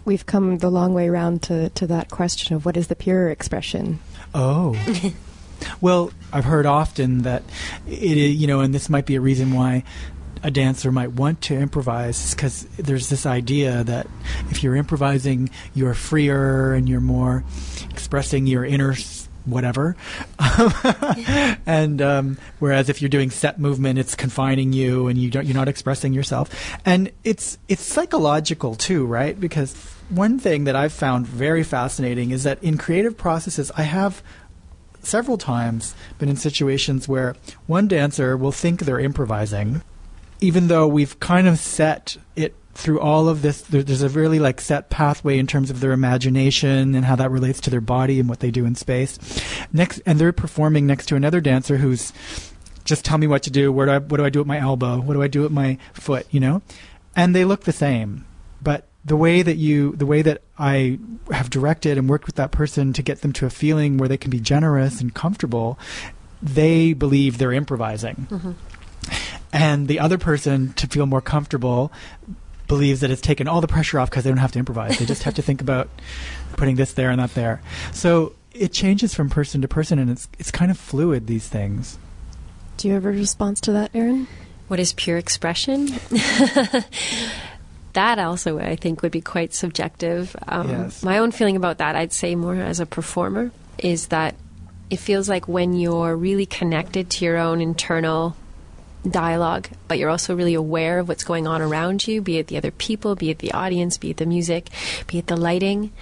We've 0.05 0.27
come 0.27 0.59
the 0.59 0.71
long 0.71 0.95
way 0.95 1.09
around 1.09 1.43
to, 1.45 1.71
to 1.71 1.87
that 1.87 2.11
question 2.11 2.57
of 2.57 2.67
what 2.67 2.77
is 2.77 2.89
the 2.89 2.97
pure 2.97 3.31
expression. 3.31 4.01
Oh. 4.35 4.75
well, 5.81 6.11
I've 6.33 6.45
heard 6.45 6.67
often 6.67 7.23
that 7.23 7.43
it 7.87 8.17
you 8.17 8.47
know, 8.47 8.61
and 8.61 8.75
this 8.75 8.89
might 8.89 9.07
be 9.07 9.17
a 9.17 9.21
reason 9.21 9.53
why 9.53 9.85
a 10.43 10.51
dancer 10.51 10.93
might 10.93 11.13
want 11.13 11.41
to 11.41 11.55
improvise 11.55 12.35
because 12.35 12.65
there's 12.77 13.09
this 13.09 13.25
idea 13.25 13.83
that 13.85 14.07
if 14.51 14.63
you're 14.63 14.77
improvising, 14.77 15.49
you're 15.73 15.95
freer 15.95 16.75
and 16.75 16.87
you're 16.87 17.01
more 17.01 17.43
expressing 17.91 18.47
your 18.47 18.65
inner 18.65 18.95
whatever. 19.47 19.97
and 21.67 22.01
um, 22.01 22.39
whereas 22.59 22.89
if 22.89 23.03
you're 23.03 23.09
doing 23.09 23.31
set 23.31 23.59
movement, 23.59 23.99
it's 23.99 24.15
confining 24.15 24.73
you 24.73 25.09
and 25.09 25.19
you 25.19 25.31
don't, 25.31 25.47
you're 25.47 25.55
not 25.55 25.69
expressing 25.69 26.13
yourself. 26.13 26.51
And 26.85 27.11
it's 27.25 27.59
it's 27.69 27.83
psychological 27.83 28.75
too, 28.75 29.07
right? 29.07 29.39
Because 29.39 29.75
one 30.09 30.39
thing 30.39 30.65
that 30.65 30.77
I've 30.77 30.93
found 30.93 31.27
very 31.27 31.63
fascinating 31.63 32.31
is 32.31 32.45
that 32.45 32.63
in 32.63 32.79
creative 32.79 33.17
processes, 33.17 33.71
I 33.77 33.83
have 33.83 34.23
several 35.07 35.39
times 35.39 35.95
been 36.19 36.29
in 36.29 36.37
situations 36.37 37.09
where 37.09 37.37
one 37.67 37.89
dancer 37.89 38.37
will 38.37 38.53
think 38.53 38.81
they're 38.81 39.01
improvising, 39.01 39.83
even 40.41 40.69
though 40.69 40.87
we've 40.87 41.19
kind 41.21 41.47
of 41.47 41.59
set 41.59 42.17
it 42.37 42.55
through 42.75 43.01
all 43.01 43.29
of 43.29 43.43
this. 43.43 43.63
There, 43.63 43.83
there's 43.83 44.03
a 44.03 44.09
really 44.09 44.39
like 44.39 44.61
set 44.61 44.91
pathway 44.91 45.39
in 45.39 45.47
terms 45.47 45.71
of 45.71 45.81
their 45.81 45.93
imagination 45.93 46.95
and 46.95 47.05
how 47.05 47.17
that 47.17 47.31
relates 47.31 47.61
to 47.63 47.71
their 47.71 47.81
body 47.81 48.21
and 48.21 48.29
what 48.29 48.41
they 48.41 48.51
do 48.51 48.65
in 48.65 48.75
space. 48.75 49.19
Next, 49.73 50.01
and 50.05 50.19
they're 50.19 50.33
performing 50.33 50.87
next 50.87 51.07
to 51.07 51.17
another 51.17 51.41
dancer 51.41 51.77
who's 51.77 52.13
just 52.85 53.05
tell 53.05 53.19
me 53.19 53.27
what 53.27 53.43
to 53.45 53.51
do. 53.51 53.73
Where 53.73 53.87
do 53.87 53.93
I, 53.93 53.99
what 53.99 54.19
do 54.19 54.25
I 54.25 54.31
do 54.31 54.41
with 54.41 54.49
my 54.49 54.59
elbow? 54.59 55.01
What 55.01 55.15
do 55.15 55.23
I 55.23 55.29
do 55.29 55.43
with 55.43 55.53
my 55.53 55.79
foot? 55.93 56.27
You 56.31 56.41
know, 56.41 56.63
and 57.17 57.35
they 57.35 57.45
look 57.45 57.65
the 57.65 57.73
same, 57.73 58.27
but 58.63 58.89
the 59.05 59.17
way 59.17 59.43
that 59.43 59.57
you, 59.57 59.95
the 59.97 60.07
way 60.07 60.23
that 60.23 60.43
I 60.59 60.99
have 61.31 61.51
directed 61.51 61.99
and 61.99 62.09
worked 62.09 62.27
with 62.27 62.37
that 62.37 62.51
person 62.51 62.93
to 62.95 63.03
get 63.03 63.21
them 63.21 63.33
to 63.35 63.47
a 63.47 63.51
feeling 63.51 63.99
where 63.99 64.09
they 64.09 64.17
can 64.17 64.31
be 64.31 64.41
generous 64.41 65.01
and 65.01 65.15
comfortable, 65.15 65.79
they 66.43 66.93
believe 66.93 67.39
they're 67.39 67.53
improvising. 67.53 68.27
Mm-hmm. 68.31 68.53
And 69.53 69.89
the 69.89 70.01
other 70.01 70.19
person, 70.19 70.73
to 70.75 70.87
feel 70.87 71.07
more 71.07 71.21
comfortable, 71.21 71.93
believes 72.67 73.01
that 73.01 73.11
it's 73.11 73.21
taken 73.21 73.47
all 73.47 73.61
the 73.61 73.69
pressure 73.69 74.01
off 74.01 74.11
because 74.11 74.25
they 74.25 74.31
don't 74.31 74.39
have 74.39 74.53
to 74.53 74.59
improvise. 74.59 74.99
They 74.99 75.05
just 75.05 75.23
have 75.25 75.35
to 75.35 75.43
think 75.43 75.61
about 75.61 75.89
putting 76.57 76.77
this 76.77 76.95
there 76.95 77.11
and 77.11 77.21
that 77.21 77.35
there. 77.35 77.61
So 77.93 78.35
it 78.53 78.73
changes 78.73 79.15
from 79.15 79.29
person 79.29 79.61
to 79.63 79.69
person, 79.69 79.99
and 79.99 80.11
it's 80.11 80.29
it's 80.39 80.51
kind 80.51 80.71
of 80.71 80.79
fluid. 80.79 81.27
These 81.27 81.49
things. 81.49 81.99
Do 82.77 82.89
you 82.89 82.95
have 82.95 83.05
a 83.05 83.11
response 83.11 83.61
to 83.63 83.73
that, 83.73 83.91
Erin? 83.95 84.27
What 84.69 84.81
is 84.81 84.93
pure 84.95 85.19
expression? 85.19 85.89
that 87.95 88.19
also, 88.19 88.59
I 88.59 88.77
think, 88.77 89.03
would 89.03 89.13
be 89.13 89.21
quite 89.21 89.55
subjective. 89.55 90.37
Um, 90.47 90.69
Yes. 90.69 91.03
My 91.03 91.19
own 91.19 91.33
feeling 91.33 91.57
about 91.57 91.79
that, 91.79 91.97
I'd 91.97 92.13
say 92.13 92.35
more 92.35 92.55
as 92.55 92.81
a 92.81 92.87
performer, 92.87 93.51
is 93.79 94.09
that 94.09 94.35
it 94.91 94.99
feels 94.99 95.29
like 95.29 95.49
when 95.49 95.75
you're 95.75 96.15
really 96.15 96.47
connected 96.47 97.11
to 97.11 97.25
your 97.25 97.39
own 97.39 97.61
internal 97.61 98.37
dialogue, 99.09 99.69
but 99.89 99.99
you're 99.99 100.11
also 100.11 100.35
really 100.35 100.55
aware 100.55 100.99
of 100.99 101.09
what's 101.09 101.25
going 101.25 101.47
on 101.47 101.61
around 101.61 102.07
you, 102.07 102.21
be 102.21 102.39
it 102.39 102.47
the 102.47 102.57
other 102.57 102.71
people, 102.71 103.15
be 103.15 103.31
it 103.31 103.39
the 103.39 103.53
audience, 103.53 103.99
be 103.99 104.11
it 104.11 104.17
the 104.17 104.27
music, 104.27 104.69
be 105.07 105.19
it 105.19 105.27
the 105.27 105.37
lighting. 105.37 105.93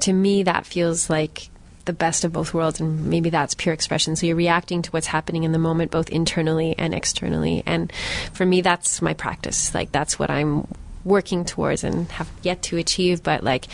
To 0.00 0.12
me, 0.12 0.42
that 0.44 0.66
feels 0.66 1.08
like 1.10 1.48
the 1.84 1.92
best 1.92 2.24
of 2.24 2.32
both 2.32 2.54
worlds, 2.54 2.80
and 2.80 3.06
maybe 3.06 3.30
that's 3.30 3.54
pure 3.54 3.74
expression. 3.74 4.14
So 4.14 4.26
you're 4.26 4.36
reacting 4.36 4.82
to 4.82 4.90
what's 4.90 5.08
happening 5.08 5.44
in 5.44 5.52
the 5.52 5.58
moment, 5.58 5.90
both 5.90 6.10
internally 6.10 6.76
and 6.78 6.94
externally. 6.94 7.62
And 7.66 7.92
for 8.32 8.46
me, 8.46 8.60
that's 8.60 9.02
my 9.02 9.14
practice. 9.14 9.74
Like, 9.74 9.90
that's 9.90 10.18
what 10.18 10.30
I'm 10.30 10.68
working 11.04 11.44
towards 11.44 11.84
and 11.84 12.10
have 12.12 12.30
yet 12.42 12.62
to 12.62 12.76
achieve, 12.76 13.22
but 13.22 13.42
like 13.42 13.66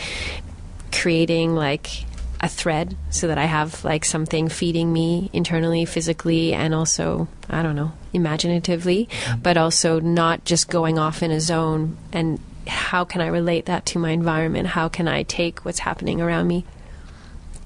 creating 0.92 1.54
like 1.54 2.04
a 2.40 2.48
thread 2.48 2.96
so 3.10 3.26
that 3.26 3.38
I 3.38 3.44
have 3.46 3.84
like 3.84 4.04
something 4.04 4.48
feeding 4.48 4.92
me 4.92 5.30
internally, 5.32 5.84
physically, 5.84 6.54
and 6.54 6.74
also, 6.74 7.28
I 7.50 7.62
don't 7.62 7.76
know, 7.76 7.92
imaginatively, 8.12 9.06
mm-hmm. 9.06 9.40
but 9.40 9.56
also 9.56 10.00
not 10.00 10.44
just 10.44 10.68
going 10.68 10.98
off 10.98 11.22
in 11.22 11.30
a 11.30 11.40
zone. 11.40 11.96
And 12.12 12.40
how 12.66 13.04
can 13.04 13.20
I 13.20 13.26
relate 13.26 13.66
that 13.66 13.86
to 13.86 13.98
my 13.98 14.10
environment? 14.10 14.68
How 14.68 14.88
can 14.88 15.08
I 15.08 15.24
take 15.24 15.64
what's 15.64 15.80
happening 15.80 16.20
around 16.20 16.46
me? 16.46 16.64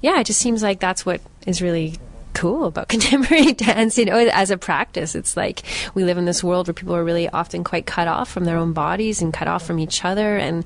Yeah, 0.01 0.19
it 0.19 0.25
just 0.25 0.39
seems 0.39 0.63
like 0.63 0.79
that's 0.79 1.05
what 1.05 1.21
is 1.45 1.61
really 1.61 1.97
cool 2.33 2.65
about 2.65 2.87
contemporary 2.93 3.53
dance, 3.53 3.97
you 3.97 4.05
know, 4.05 4.17
as 4.17 4.51
a 4.51 4.57
practice. 4.57 5.15
It's 5.15 5.37
like 5.37 5.63
we 5.93 6.03
live 6.03 6.17
in 6.17 6.25
this 6.25 6.43
world 6.43 6.67
where 6.67 6.73
people 6.73 6.95
are 6.95 7.03
really 7.03 7.29
often 7.29 7.63
quite 7.63 7.85
cut 7.85 8.07
off 8.07 8.29
from 8.29 8.45
their 8.45 8.57
own 8.57 8.73
bodies 8.73 9.21
and 9.21 9.33
cut 9.33 9.47
off 9.47 9.65
from 9.65 9.79
each 9.79 10.03
other 10.03 10.37
and 10.37 10.65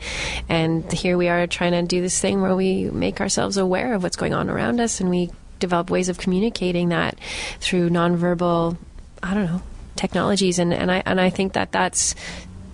and 0.49 0.91
here 0.91 1.17
we 1.17 1.27
are 1.27 1.47
trying 1.47 1.71
to 1.71 1.83
do 1.83 2.01
this 2.01 2.19
thing 2.19 2.41
where 2.41 2.55
we 2.55 2.89
make 2.91 3.21
ourselves 3.21 3.57
aware 3.57 3.93
of 3.93 4.03
what's 4.03 4.15
going 4.15 4.33
on 4.33 4.49
around 4.49 4.79
us 4.79 4.99
and 4.99 5.09
we 5.09 5.29
develop 5.59 5.89
ways 5.89 6.09
of 6.09 6.17
communicating 6.17 6.89
that 6.89 7.17
through 7.59 7.89
nonverbal 7.89 8.77
I 9.23 9.33
don't 9.33 9.45
know 9.45 9.61
technologies 9.95 10.59
and, 10.59 10.73
and 10.73 10.91
I 10.91 11.03
and 11.05 11.19
I 11.19 11.29
think 11.29 11.53
that 11.53 11.71
that's 11.71 12.15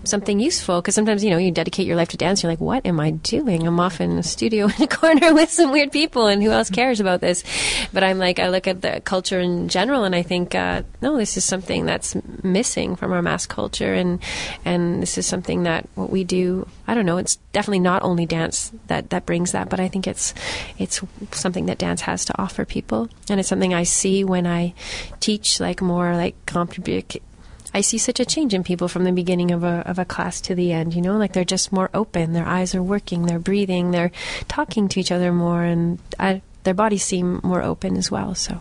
something 0.04 0.39
useful 0.39 0.82
because 0.82 0.95
sometimes 0.95 1.24
you 1.24 1.30
know 1.30 1.38
you 1.38 1.51
dedicate 1.51 1.88
your 1.88 1.95
life 1.95 2.10
to 2.10 2.18
dance 2.18 2.43
you're 2.43 2.51
like 2.51 2.60
what 2.60 2.86
am 2.86 2.99
i 2.99 3.12
doing? 3.12 3.66
I'm 3.66 3.80
off 3.80 4.01
in 4.01 4.18
a 4.18 4.24
studio 4.24 4.66
in 4.66 4.82
a 4.82 4.88
corner 5.01 5.34
with 5.34 5.51
some 5.51 5.72
weird 5.72 5.91
people 5.91 6.28
and 6.28 6.41
who 6.43 6.51
else 6.51 6.70
cares 6.70 6.99
about 6.99 7.22
this? 7.22 7.43
But 7.91 8.04
i'm 8.04 8.20
like 8.20 8.39
i 8.39 8.49
look 8.49 8.68
at 8.68 8.82
the 8.82 9.01
culture 9.04 9.39
in 9.39 9.70
general 9.70 10.04
and 10.04 10.16
i 10.16 10.22
think 10.22 10.56
uh, 10.56 10.84
no 11.01 11.18
this 11.18 11.38
is 11.38 11.45
something 11.45 11.86
that's 11.86 12.16
missing 12.43 12.95
from 12.95 13.12
our 13.12 13.22
mass 13.22 13.45
culture 13.45 13.93
and 13.93 14.20
and 14.66 15.01
this 15.01 15.18
is 15.18 15.26
something 15.26 15.64
that 15.64 15.88
what 15.95 16.10
we 16.10 16.24
do 16.24 16.68
i 16.88 16.93
don't 16.93 17.06
know 17.06 17.18
it's 17.18 17.38
definitely 17.54 17.80
not 17.80 18.04
only 18.04 18.26
dance 18.26 18.72
that 18.88 19.10
that 19.10 19.26
brings 19.26 19.51
that 19.51 19.70
but 19.70 19.80
i 19.80 19.88
think 19.88 20.08
it's 20.08 20.34
it's 20.78 21.01
something 21.32 21.66
that 21.68 21.78
dance 21.78 22.01
has 22.01 22.26
to 22.26 22.41
offer 22.41 22.66
people. 22.66 23.10
And 23.30 23.39
it's 23.39 23.49
something 23.49 23.74
i 23.74 23.84
see 23.84 24.24
when 24.24 24.45
i 24.45 24.74
teach 25.20 25.60
like 25.60 25.82
more 25.82 26.16
like 26.16 26.36
complicated 26.45 27.22
I 27.74 27.82
see 27.82 27.97
such 27.97 28.19
a 28.19 28.26
change 28.26 28.53
in 28.53 28.63
people 28.63 28.88
from 28.88 29.03
the 29.03 29.11
beginning 29.11 29.51
of 29.51 29.63
a 29.63 29.84
of 29.86 29.99
a 29.99 30.05
class 30.05 30.41
to 30.41 30.55
the 30.55 30.71
end. 30.71 30.93
You 30.93 31.01
know, 31.01 31.17
like 31.17 31.34
they're 31.34 31.43
just 31.43 31.71
more 31.71 31.89
open. 31.93 32.34
Their 32.34 32.47
eyes 32.47 32.76
are 32.76 32.84
working. 32.84 33.26
They're 33.26 33.39
breathing. 33.39 33.91
They're 33.91 34.11
talking 34.47 34.88
to 34.89 34.99
each 34.99 35.11
other 35.11 35.32
more, 35.32 35.63
and 35.63 35.99
I, 36.19 36.41
their 36.63 36.74
bodies 36.74 37.03
seem 37.03 37.41
more 37.43 37.61
open 37.61 37.97
as 37.97 38.11
well. 38.11 38.36
So. 38.36 38.59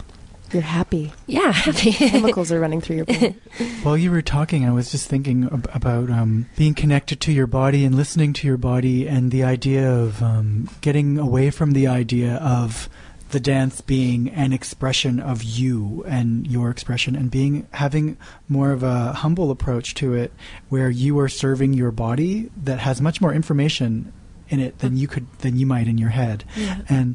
You're 0.52 0.62
happy. 0.62 1.12
Yeah, 1.26 1.50
happy. 1.52 1.92
Chemicals 1.92 2.52
are 2.52 2.60
running 2.60 2.82
through 2.82 2.96
your 2.96 3.04
brain. 3.06 3.40
While 3.82 3.96
you 3.96 4.10
were 4.10 4.20
talking, 4.20 4.68
I 4.68 4.72
was 4.72 4.90
just 4.90 5.08
thinking 5.08 5.44
ab- 5.44 5.70
about 5.72 6.10
um, 6.10 6.46
being 6.56 6.74
connected 6.74 7.22
to 7.22 7.32
your 7.32 7.46
body 7.46 7.86
and 7.86 7.94
listening 7.94 8.34
to 8.34 8.46
your 8.46 8.58
body, 8.58 9.08
and 9.08 9.30
the 9.30 9.44
idea 9.44 9.90
of 9.90 10.22
um, 10.22 10.68
getting 10.82 11.18
away 11.18 11.50
from 11.50 11.72
the 11.72 11.86
idea 11.86 12.34
of 12.36 12.90
the 13.33 13.41
dance 13.41 13.80
being 13.80 14.28
an 14.30 14.53
expression 14.53 15.18
of 15.18 15.43
you 15.43 16.05
and 16.07 16.47
your 16.47 16.70
expression 16.70 17.16
and 17.16 17.30
being 17.30 17.66
having 17.72 18.16
more 18.49 18.72
of 18.72 18.83
a 18.83 19.12
humble 19.12 19.51
approach 19.51 19.95
to 19.95 20.14
it 20.14 20.33
where 20.68 20.89
you 20.91 21.18
are 21.18 21.28
serving 21.28 21.72
your 21.72 21.91
body 21.91 22.51
that 22.62 22.78
has 22.78 23.01
much 23.01 23.20
more 23.20 23.33
information 23.35 24.12
in 24.49 24.61
it 24.61 24.78
than 24.78 24.97
you 24.97 25.09
could 25.09 25.26
than 25.39 25.57
you 25.59 25.66
might 25.66 25.89
in 25.89 25.97
your 25.99 26.11
head 26.11 26.45
Yeah. 26.57 26.83
and 26.89 27.14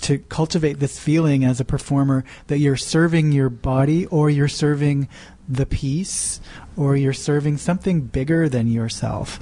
to 0.00 0.18
cultivate 0.18 0.80
this 0.80 0.98
feeling 0.98 1.44
as 1.44 1.60
a 1.60 1.64
performer 1.64 2.24
that 2.48 2.58
you're 2.58 2.76
serving 2.76 3.30
your 3.30 3.48
body 3.50 4.06
or 4.06 4.28
you're 4.30 4.48
serving 4.48 5.06
the 5.48 5.66
piece 5.66 6.40
or 6.76 6.96
you're 6.96 7.12
serving 7.12 7.58
something 7.58 8.00
bigger 8.00 8.48
than 8.48 8.66
yourself 8.68 9.38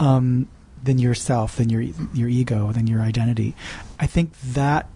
um, 0.00 0.48
than 0.82 0.98
yourself 0.98 1.56
than 1.56 1.70
your 1.70 1.82
your 2.12 2.28
ego 2.28 2.72
than 2.72 2.86
your 2.88 3.00
identity 3.00 3.54
i 4.00 4.06
think 4.06 4.32
that 4.40 4.88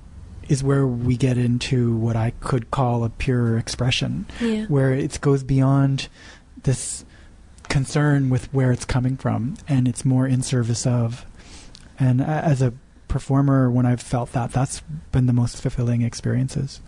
is 0.49 0.63
where 0.63 0.87
we 0.87 1.17
get 1.17 1.37
into 1.39 1.97
what 1.97 2.17
I 2.17 2.33
could 2.41 2.71
call 2.71 3.05
a 3.05 3.11
pure 3.11 3.59
expression, 3.59 4.27
Yeah. 4.41 4.67
where 4.67 4.93
it 4.93 5.21
goes 5.21 5.43
beyond 5.43 6.09
this 6.63 7.05
concern 7.69 8.31
with 8.31 8.53
where 8.53 8.71
it's 8.73 8.85
coming 8.85 9.17
from, 9.17 9.57
and 9.69 9.89
it's 9.89 10.05
more 10.05 10.27
in 10.27 10.43
service 10.43 10.87
of. 10.87 11.27
And 11.99 12.21
as 12.21 12.63
a 12.63 12.73
performer, 13.09 13.71
when 13.71 13.87
I've 13.87 14.01
felt 14.03 14.33
that, 14.33 14.53
that's 14.53 14.83
been 15.13 15.27
the 15.27 15.33
most 15.33 15.61
fulfilling 15.61 16.03
experiences. 16.03 16.81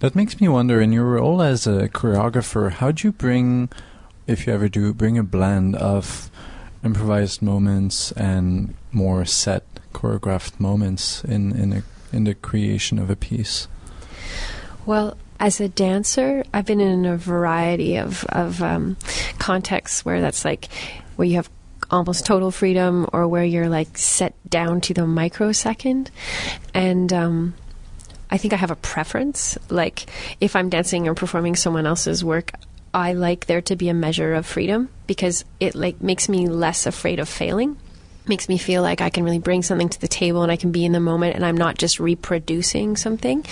That 0.00 0.14
makes 0.16 0.40
me 0.40 0.48
wonder, 0.48 0.80
in 0.80 0.92
your 0.92 1.04
role 1.04 1.42
as 1.42 1.66
a 1.66 1.88
choreographer, 1.88 2.70
how 2.72 2.90
do 2.92 3.06
you 3.08 3.12
bring, 3.12 3.68
if 4.26 4.46
you 4.46 4.52
ever 4.54 4.68
do, 4.68 4.94
bring 4.94 5.18
a 5.18 5.22
blend 5.22 5.76
of 5.76 6.30
improvised 6.82 7.42
moments 7.42 8.10
and 8.12 8.74
more 8.92 9.24
set 9.26 9.64
choreographed 9.92 10.58
moments 10.58 11.22
in 11.24 11.52
in 11.52 11.72
a, 11.74 11.82
in 12.12 12.24
the 12.24 12.34
creation 12.34 12.98
of 12.98 13.10
a 13.10 13.16
piece? 13.16 13.68
Well, 14.86 15.16
as 15.38 15.60
a 15.60 15.68
dancer, 15.68 16.44
I've 16.52 16.66
been 16.66 16.80
in 16.80 17.04
a 17.06 17.16
variety 17.16 17.96
of 17.96 18.24
of 18.24 18.62
um, 18.62 18.96
contexts 19.38 20.04
where 20.04 20.20
that's 20.20 20.44
like 20.44 20.68
where 21.16 21.26
you 21.26 21.36
have 21.36 21.50
almost 21.90 22.26
total 22.26 22.50
freedom, 22.50 23.08
or 23.12 23.26
where 23.26 23.44
you're 23.44 23.68
like 23.68 23.98
set 23.98 24.34
down 24.48 24.80
to 24.82 24.94
the 24.94 25.06
microsecond, 25.06 26.10
and. 26.74 27.12
Um, 27.12 27.54
I 28.32 28.38
think 28.38 28.52
I 28.52 28.56
have 28.58 28.70
a 28.70 28.76
preference. 28.76 29.58
Like, 29.70 30.06
if 30.40 30.54
I'm 30.54 30.68
dancing 30.68 31.08
or 31.08 31.16
performing 31.16 31.56
someone 31.56 31.84
else's 31.84 32.22
work, 32.22 32.52
I 32.94 33.12
like 33.12 33.46
there 33.46 33.60
to 33.62 33.76
be 33.76 33.88
a 33.88 33.94
measure 33.94 34.34
of 34.34 34.46
freedom 34.46 34.88
because 35.06 35.44
it 35.58 35.74
like 35.74 36.00
makes 36.00 36.28
me 36.28 36.46
less 36.46 36.86
afraid 36.86 37.18
of 37.18 37.28
failing. 37.28 37.76
Makes 38.26 38.48
me 38.48 38.58
feel 38.58 38.82
like 38.82 39.00
I 39.00 39.10
can 39.10 39.24
really 39.24 39.38
bring 39.38 39.62
something 39.62 39.88
to 39.88 40.00
the 40.00 40.08
table 40.08 40.42
and 40.42 40.52
I 40.52 40.56
can 40.56 40.72
be 40.72 40.84
in 40.84 40.92
the 40.92 41.00
moment 41.00 41.34
and 41.34 41.44
I'm 41.44 41.56
not 41.56 41.78
just 41.78 41.98
reproducing 41.98 42.96
something. 42.96 43.44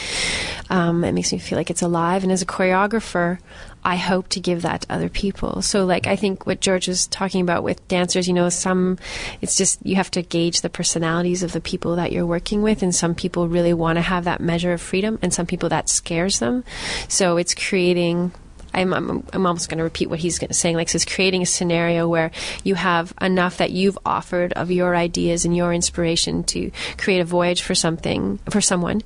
Um, 0.71 1.05
it 1.05 1.13
makes 1.13 1.33
me 1.33 1.39
feel 1.39 1.57
like 1.57 1.71
it's 1.71 1.83
alive. 1.83 2.23
And 2.23 2.31
as 2.31 2.43
a 2.43 2.47
choreographer, 2.47 3.39
I 3.85 3.97
hope 3.97 4.29
to 4.31 4.41
give 4.41 4.63
that 4.63 4.83
to 4.83 4.93
other 4.93 5.09
people. 5.09 5.63
So, 5.63 5.85
like, 5.85 6.07
I 6.07 6.17
think 6.17 6.47
what 6.47 6.61
George 6.61 6.89
was 6.89 7.07
talking 7.07 7.41
about 7.41 7.63
with 7.63 7.87
dancers, 7.89 8.27
you 8.27 8.35
know, 8.35 8.49
some, 8.49 8.99
it's 9.41 9.57
just 9.57 9.85
you 9.85 9.97
have 9.97 10.11
to 10.13 10.23
gauge 10.23 10.61
the 10.61 10.69
personalities 10.69 11.43
of 11.43 11.53
the 11.53 11.61
people 11.61 11.97
that 11.97 12.13
you're 12.13 12.27
working 12.27 12.63
with. 12.63 12.83
And 12.83 12.95
some 12.95 13.15
people 13.15 13.49
really 13.49 13.73
want 13.73 13.97
to 13.97 14.03
have 14.03 14.25
that 14.25 14.41
measure 14.41 14.73
of 14.73 14.81
freedom, 14.83 15.19
and 15.23 15.33
some 15.33 15.47
people 15.47 15.69
that 15.69 15.89
scares 15.89 16.39
them. 16.39 16.65
So, 17.09 17.37
it's 17.37 17.55
creating 17.55 18.33
I'm, 18.75 18.93
I'm, 18.93 19.27
I'm 19.33 19.47
almost 19.47 19.69
going 19.69 19.79
to 19.79 19.85
repeat 19.85 20.11
what 20.11 20.19
he's 20.19 20.41
saying. 20.57 20.77
Like, 20.77 20.95
it's 20.95 21.05
creating 21.05 21.43
a 21.43 21.47
scenario 21.47 22.09
where 22.09 22.31
you 22.65 22.75
have 22.75 23.13
enough 23.21 23.59
that 23.59 23.71
you've 23.71 23.99
offered 24.05 24.53
of 24.55 24.71
your 24.71 24.95
ideas 24.95 25.45
and 25.45 25.57
your 25.57 25.73
inspiration 25.73 26.45
to 26.45 26.71
create 26.97 27.21
a 27.21 27.25
voyage 27.25 27.63
for 27.63 27.75
something, 27.75 28.39
for 28.51 28.61
someone, 28.61 29.03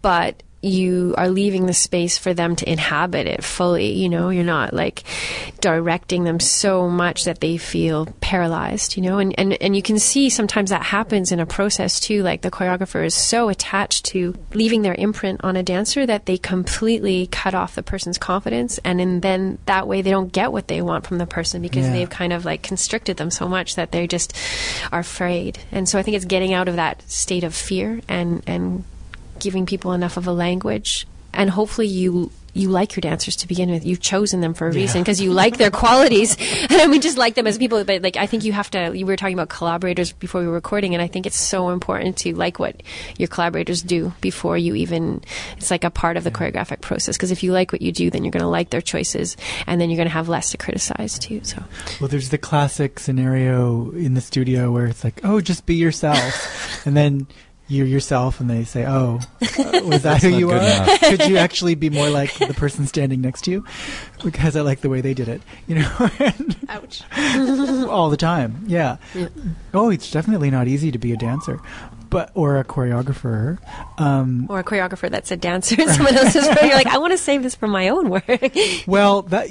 but 0.00 0.42
you 0.62 1.12
are 1.18 1.28
leaving 1.28 1.66
the 1.66 1.74
space 1.74 2.16
for 2.16 2.32
them 2.32 2.54
to 2.54 2.70
inhabit 2.70 3.26
it 3.26 3.42
fully. 3.42 3.92
You 3.92 4.08
know, 4.08 4.28
you're 4.30 4.44
not 4.44 4.72
like 4.72 5.02
directing 5.60 6.22
them 6.22 6.38
so 6.38 6.88
much 6.88 7.24
that 7.24 7.40
they 7.40 7.56
feel 7.56 8.06
paralyzed, 8.20 8.96
you 8.96 9.02
know, 9.02 9.18
and, 9.18 9.36
and, 9.38 9.54
and 9.60 9.74
you 9.74 9.82
can 9.82 9.98
see 9.98 10.30
sometimes 10.30 10.70
that 10.70 10.84
happens 10.84 11.32
in 11.32 11.40
a 11.40 11.46
process 11.46 11.98
too. 11.98 12.22
Like 12.22 12.42
the 12.42 12.50
choreographer 12.50 13.04
is 13.04 13.14
so 13.14 13.48
attached 13.48 14.04
to 14.06 14.36
leaving 14.54 14.82
their 14.82 14.94
imprint 14.94 15.42
on 15.42 15.56
a 15.56 15.62
dancer 15.64 16.06
that 16.06 16.26
they 16.26 16.38
completely 16.38 17.26
cut 17.32 17.54
off 17.54 17.74
the 17.74 17.82
person's 17.82 18.18
confidence. 18.18 18.78
And 18.84 19.00
in, 19.00 19.20
then 19.20 19.58
that 19.66 19.88
way 19.88 20.00
they 20.00 20.10
don't 20.10 20.32
get 20.32 20.52
what 20.52 20.68
they 20.68 20.80
want 20.80 21.06
from 21.06 21.18
the 21.18 21.26
person 21.26 21.60
because 21.60 21.86
Yeah. 21.86 21.92
they've 21.92 22.10
kind 22.10 22.32
of 22.32 22.44
like 22.44 22.62
constricted 22.62 23.16
them 23.16 23.32
so 23.32 23.48
much 23.48 23.74
that 23.74 23.90
they 23.90 24.06
just 24.06 24.36
are 24.92 25.00
afraid. 25.00 25.58
And 25.72 25.88
so 25.88 25.98
I 25.98 26.02
think 26.02 26.16
it's 26.16 26.24
getting 26.24 26.54
out 26.54 26.68
of 26.68 26.76
that 26.76 27.02
state 27.10 27.42
of 27.42 27.52
fear 27.54 28.00
and, 28.08 28.42
and 28.46 28.84
giving 29.42 29.66
people 29.66 29.92
enough 29.92 30.16
of 30.16 30.26
a 30.26 30.32
language 30.32 31.06
and 31.34 31.50
hopefully 31.50 31.88
you 31.88 32.30
you 32.54 32.68
like 32.68 32.94
your 32.94 33.00
dancers 33.00 33.36
to 33.36 33.48
begin 33.48 33.70
with. 33.70 33.86
You've 33.86 34.00
chosen 34.00 34.42
them 34.42 34.52
for 34.52 34.68
a 34.68 34.72
reason 34.72 35.00
because 35.00 35.20
you 35.20 35.32
like 35.32 35.56
their 35.56 35.70
qualities. 35.82 36.36
And 36.72 36.80
I 36.80 36.86
mean, 36.86 37.00
just 37.00 37.18
like 37.18 37.34
them 37.34 37.46
as 37.46 37.58
people, 37.58 37.82
but 37.84 38.02
like, 38.02 38.16
I 38.16 38.26
think 38.26 38.44
you 38.44 38.52
have 38.52 38.70
to, 38.72 38.96
you 38.96 39.06
were 39.06 39.16
talking 39.16 39.34
about 39.34 39.48
collaborators 39.48 40.12
before 40.12 40.40
we 40.40 40.46
were 40.46 40.52
recording, 40.52 40.94
and 40.94 41.02
I 41.02 41.06
think 41.06 41.26
it's 41.26 41.38
so 41.38 41.70
important 41.70 42.18
to 42.18 42.34
like 42.34 42.58
what 42.58 42.82
your 43.18 43.28
collaborators 43.28 43.82
do 43.82 44.12
before 44.20 44.58
you 44.58 44.74
even, 44.74 45.22
it's 45.56 45.70
like 45.70 45.84
a 45.84 45.90
part 45.90 46.16
of 46.16 46.24
the 46.24 46.30
choreographic 46.30 46.82
process. 46.82 47.16
Because 47.16 47.30
if 47.30 47.42
you 47.42 47.52
like 47.52 47.72
what 47.72 47.82
you 47.82 47.90
do, 47.90 48.10
then 48.10 48.22
you're 48.22 48.30
going 48.30 48.42
to 48.42 48.48
like 48.48 48.70
their 48.70 48.82
choices, 48.82 49.36
and 49.66 49.80
then 49.80 49.88
you're 49.88 49.96
going 49.96 50.08
to 50.08 50.14
have 50.14 50.28
less 50.28 50.50
to 50.50 50.58
criticize 50.58 51.18
too. 51.18 51.40
So, 51.42 51.62
Well, 52.00 52.08
there's 52.08 52.28
the 52.28 52.38
classic 52.38 52.98
scenario 52.98 53.90
in 53.92 54.12
the 54.12 54.20
studio 54.20 54.70
where 54.70 54.86
it's 54.86 55.04
like, 55.04 55.20
oh, 55.24 55.40
just 55.40 55.64
be 55.64 55.74
yourself. 55.74 56.86
and 56.86 56.96
then 56.96 57.26
you're 57.72 57.86
yourself 57.86 58.40
and 58.40 58.48
they 58.50 58.64
say, 58.64 58.84
"Oh, 58.86 59.20
uh, 59.40 59.80
was 59.84 60.02
that 60.02 60.22
who 60.22 60.28
you 60.28 60.46
good 60.48 60.62
are? 60.62 60.82
enough. 60.84 61.00
Could 61.00 61.26
you 61.28 61.38
actually 61.38 61.74
be 61.74 61.90
more 61.90 62.10
like 62.10 62.32
the 62.34 62.54
person 62.54 62.86
standing 62.86 63.20
next 63.20 63.42
to 63.44 63.50
you?" 63.50 63.64
Because 64.22 64.56
I 64.56 64.60
like 64.60 64.80
the 64.82 64.88
way 64.88 65.00
they 65.00 65.14
did 65.14 65.28
it, 65.28 65.40
you 65.66 65.76
know, 65.76 65.90
Ouch. 66.68 67.02
all 67.88 68.10
the 68.10 68.16
time. 68.16 68.64
Yeah. 68.66 68.98
Yeah. 69.14 69.28
Oh, 69.74 69.90
it's 69.90 70.10
definitely 70.10 70.50
not 70.50 70.68
easy 70.68 70.92
to 70.92 70.98
be 70.98 71.12
a 71.12 71.16
dancer, 71.16 71.58
but 72.10 72.30
or 72.34 72.58
a 72.58 72.64
choreographer. 72.64 73.58
Um, 73.98 74.46
Or 74.48 74.58
a 74.60 74.64
choreographer 74.64 75.10
that's 75.10 75.30
a 75.30 75.36
dancer 75.36 75.80
in 75.80 75.88
someone 75.94 76.14
else's 76.16 76.46
work. 76.46 76.62
You're 76.62 76.74
like, 76.74 76.86
I 76.86 76.98
want 76.98 77.12
to 77.12 77.18
save 77.18 77.42
this 77.42 77.54
for 77.54 77.66
my 77.66 77.88
own 77.88 78.10
work. 78.10 78.54
Well, 78.86 79.22
that 79.22 79.48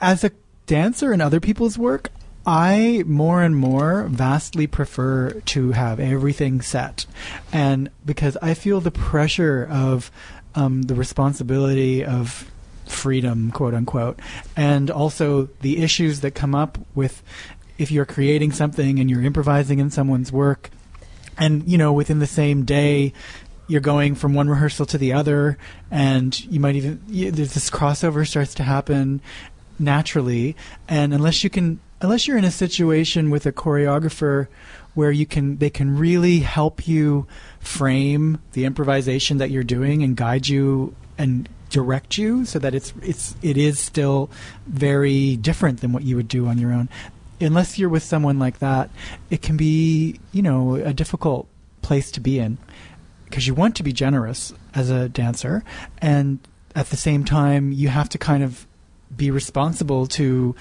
as 0.00 0.24
a 0.24 0.30
dancer 0.66 1.12
in 1.12 1.20
other 1.20 1.40
people's 1.40 1.76
work, 1.76 2.08
I 2.44 3.04
more 3.06 3.42
and 3.42 3.54
more 3.56 4.04
vastly 4.04 4.66
prefer 4.66 5.30
to 5.30 5.72
have 5.72 6.00
everything 6.00 6.60
set, 6.60 7.06
and 7.52 7.90
because 8.04 8.36
I 8.42 8.54
feel 8.54 8.80
the 8.80 8.90
pressure 8.90 9.66
of 9.70 10.10
um, 10.54 10.82
the 10.82 10.94
responsibility 10.94 12.04
of 12.04 12.50
freedom, 12.86 13.50
quote 13.52 13.74
unquote, 13.74 14.18
and 14.56 14.90
also 14.90 15.48
the 15.60 15.82
issues 15.82 16.20
that 16.20 16.32
come 16.32 16.54
up 16.54 16.78
with 16.94 17.22
if 17.78 17.90
you're 17.90 18.04
creating 18.04 18.52
something 18.52 18.98
and 18.98 19.08
you're 19.08 19.22
improvising 19.22 19.78
in 19.78 19.90
someone's 19.90 20.32
work, 20.32 20.70
and 21.38 21.66
you 21.68 21.78
know 21.78 21.92
within 21.92 22.18
the 22.18 22.26
same 22.26 22.64
day 22.64 23.12
you're 23.68 23.80
going 23.80 24.14
from 24.14 24.34
one 24.34 24.48
rehearsal 24.48 24.84
to 24.84 24.98
the 24.98 25.12
other, 25.12 25.56
and 25.90 26.44
you 26.46 26.58
might 26.58 26.74
even 26.74 27.00
you, 27.08 27.30
there's 27.30 27.54
this 27.54 27.70
crossover 27.70 28.26
starts 28.26 28.54
to 28.54 28.64
happen 28.64 29.20
naturally, 29.78 30.56
and 30.88 31.14
unless 31.14 31.42
you 31.42 31.50
can, 31.50 31.80
unless 32.02 32.26
you're 32.26 32.36
in 32.36 32.44
a 32.44 32.50
situation 32.50 33.30
with 33.30 33.46
a 33.46 33.52
choreographer 33.52 34.48
where 34.94 35.12
you 35.12 35.24
can, 35.24 35.56
they 35.58 35.70
can 35.70 35.96
really 35.96 36.40
help 36.40 36.86
you 36.86 37.26
frame 37.60 38.38
the 38.52 38.64
improvisation 38.64 39.38
that 39.38 39.50
you're 39.50 39.62
doing 39.62 40.02
and 40.02 40.16
guide 40.16 40.46
you 40.48 40.94
and 41.16 41.48
direct 41.70 42.18
you 42.18 42.44
so 42.44 42.58
that 42.58 42.74
it's 42.74 42.92
it's 43.00 43.34
it 43.40 43.56
is 43.56 43.78
still 43.78 44.28
very 44.66 45.36
different 45.36 45.80
than 45.80 45.90
what 45.90 46.02
you 46.02 46.16
would 46.16 46.28
do 46.28 46.46
on 46.46 46.58
your 46.58 46.70
own. 46.70 46.86
Unless 47.40 47.78
you're 47.78 47.88
with 47.88 48.02
someone 48.02 48.38
like 48.38 48.58
that 48.58 48.90
it 49.30 49.40
can 49.40 49.56
be 49.56 50.20
you 50.32 50.42
know 50.42 50.74
a 50.74 50.92
difficult 50.92 51.48
place 51.80 52.10
to 52.10 52.20
be 52.20 52.38
in 52.38 52.58
because 53.24 53.46
you 53.46 53.54
want 53.54 53.74
to 53.76 53.82
be 53.82 53.92
generous 53.92 54.52
as 54.74 54.90
a 54.90 55.08
dancer 55.08 55.64
and 55.98 56.38
at 56.76 56.90
the 56.90 56.96
same 56.96 57.24
time 57.24 57.72
you 57.72 57.88
have 57.88 58.08
to 58.10 58.18
kind 58.18 58.42
of 58.42 58.66
be 59.16 59.30
responsible 59.30 60.06
to 60.06 60.54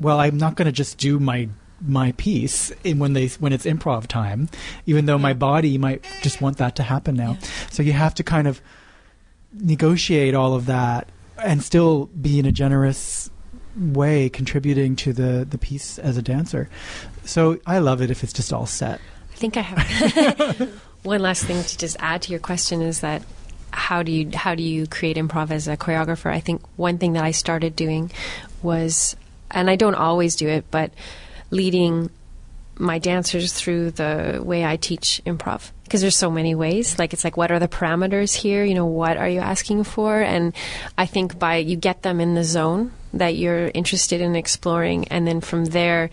well 0.00 0.20
i'm 0.20 0.36
not 0.36 0.54
going 0.54 0.66
to 0.66 0.72
just 0.72 0.98
do 0.98 1.18
my 1.18 1.48
my 1.80 2.12
piece 2.12 2.70
in 2.82 2.98
when 2.98 3.12
they 3.12 3.28
when 3.28 3.52
it's 3.52 3.64
improv 3.64 4.06
time 4.06 4.48
even 4.86 5.06
though 5.06 5.18
my 5.18 5.32
body 5.32 5.78
might 5.78 6.04
just 6.22 6.40
want 6.40 6.58
that 6.58 6.76
to 6.76 6.82
happen 6.82 7.14
now. 7.14 7.38
So 7.70 7.82
you 7.82 7.92
have 7.92 8.14
to 8.16 8.24
kind 8.24 8.48
of 8.48 8.60
negotiate 9.52 10.34
all 10.34 10.54
of 10.54 10.66
that 10.66 11.08
and 11.42 11.62
still 11.62 12.06
be 12.06 12.38
in 12.38 12.46
a 12.46 12.52
generous 12.52 13.30
way 13.76 14.28
contributing 14.28 14.96
to 14.96 15.12
the 15.12 15.46
the 15.48 15.58
piece 15.58 15.98
as 15.98 16.16
a 16.16 16.22
dancer. 16.22 16.68
So 17.24 17.60
i 17.66 17.78
love 17.78 18.02
it 18.02 18.10
if 18.10 18.24
it's 18.24 18.32
just 18.32 18.52
all 18.52 18.66
set. 18.66 19.00
I 19.32 19.36
think 19.36 19.56
I 19.56 19.60
have 19.60 20.82
one 21.04 21.20
last 21.20 21.44
thing 21.44 21.62
to 21.62 21.78
just 21.78 21.96
add 22.00 22.22
to 22.22 22.30
your 22.32 22.40
question 22.40 22.82
is 22.82 23.00
that 23.00 23.22
how 23.70 24.02
do 24.02 24.10
you 24.10 24.30
how 24.34 24.54
do 24.54 24.62
you 24.62 24.86
create 24.86 25.16
improv 25.16 25.50
as 25.50 25.68
a 25.68 25.76
choreographer? 25.76 26.32
I 26.32 26.40
think 26.40 26.62
one 26.76 26.98
thing 26.98 27.12
that 27.12 27.22
I 27.22 27.30
started 27.30 27.76
doing 27.76 28.10
was, 28.62 29.14
and 29.50 29.70
I 29.70 29.76
don't 29.76 29.94
always 29.94 30.36
do 30.36 30.48
it, 30.48 30.64
but 30.70 30.92
leading 31.50 32.10
my 32.78 32.98
dancers 32.98 33.52
through 33.52 33.90
the 33.90 34.40
way 34.42 34.64
I 34.64 34.76
teach 34.76 35.20
improv 35.26 35.70
because 35.84 36.00
there's 36.00 36.16
so 36.16 36.30
many 36.30 36.54
ways. 36.54 36.98
Like 36.98 37.12
it's 37.12 37.24
like 37.24 37.36
what 37.36 37.50
are 37.50 37.58
the 37.58 37.68
parameters 37.68 38.34
here? 38.34 38.64
You 38.64 38.74
know, 38.74 38.86
what 38.86 39.16
are 39.16 39.28
you 39.28 39.40
asking 39.40 39.84
for? 39.84 40.20
And 40.20 40.54
I 40.96 41.06
think 41.06 41.38
by 41.38 41.56
you 41.56 41.76
get 41.76 42.02
them 42.02 42.20
in 42.20 42.34
the 42.34 42.44
zone 42.44 42.92
that 43.14 43.34
you're 43.36 43.68
interested 43.68 44.20
in 44.20 44.36
exploring, 44.36 45.08
and 45.08 45.26
then 45.26 45.40
from 45.40 45.64
there 45.66 46.10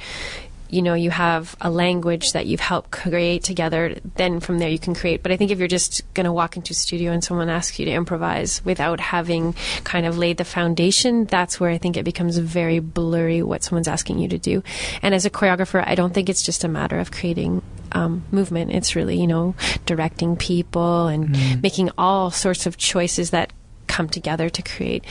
you 0.70 0.82
know 0.82 0.93
you 0.93 1.09
have 1.09 1.55
a 1.61 1.70
language 1.70 2.34
that 2.34 2.45
you've 2.45 2.59
helped 2.59 2.91
create 2.91 3.43
together 3.43 3.97
then 4.16 4.39
from 4.39 4.59
there 4.59 4.70
you 4.70 4.80
can 4.80 4.95
create. 4.95 5.24
But 5.24 5.32
i 5.32 5.38
think 5.38 5.51
if 5.51 5.59
you're 5.59 5.68
just 5.68 6.01
going 6.13 6.26
to 6.26 6.34
walk 6.34 6.57
into 6.57 6.72
a 6.72 6.76
studio 6.76 7.11
and 7.11 7.24
someone 7.24 7.49
asks 7.49 7.80
you 7.80 7.86
to 7.86 7.91
improvise 7.91 8.63
without 8.66 8.99
having 8.99 9.53
kind 9.84 10.05
of 10.05 10.18
laid 10.18 10.38
the 10.38 10.45
foundation 10.45 11.26
that's 11.26 11.59
where 11.59 11.70
i 11.70 11.78
think 11.78 11.97
it 11.97 12.03
becomes 12.03 12.38
very 12.38 12.80
blurry 12.80 13.41
what 13.41 13.63
someone's 13.63 13.88
asking 13.88 14.20
you 14.20 14.28
to 14.30 14.38
do. 14.38 14.63
And 15.01 15.13
as 15.13 15.26
a 15.26 15.30
choreographer 15.30 15.84
i 15.86 15.95
don't 15.95 16.13
think 16.13 16.30
it's 16.30 16.43
just 16.43 16.63
a 16.63 16.68
matter 16.68 16.99
of 16.99 17.11
creating 17.11 17.61
um, 17.91 18.24
movement. 18.32 18.72
It's 18.72 18.95
really 18.95 19.20
you 19.20 19.28
know 19.28 19.55
directing 19.86 20.36
people 20.36 21.07
and 21.07 21.61
making 21.61 21.91
all 21.97 22.30
sorts 22.30 22.66
of 22.66 22.78
choices 22.78 23.32
that 23.32 23.53
come 23.88 24.09
together 24.09 24.49
to 24.49 24.61
create 24.61 25.05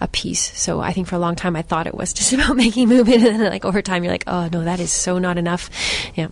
a 0.00 0.08
piece. 0.08 0.56
So 0.58 0.80
I 0.80 0.92
think 0.92 1.08
for 1.08 1.16
a 1.16 1.18
long 1.18 1.36
time 1.36 1.56
I 1.56 1.62
thought 1.62 1.86
it 1.86 1.94
was 1.94 2.12
just 2.12 2.32
about 2.34 2.56
making 2.56 2.88
movement, 2.88 3.24
and 3.24 3.40
then 3.40 3.50
like 3.50 3.64
over 3.64 3.82
time 3.82 4.04
you're 4.04 4.12
like, 4.12 4.24
oh 4.26 4.48
no, 4.52 4.64
that 4.64 4.80
is 4.80 4.92
so 4.92 5.18
not 5.18 5.38
enough. 5.38 5.70
Yeah. 6.14 6.28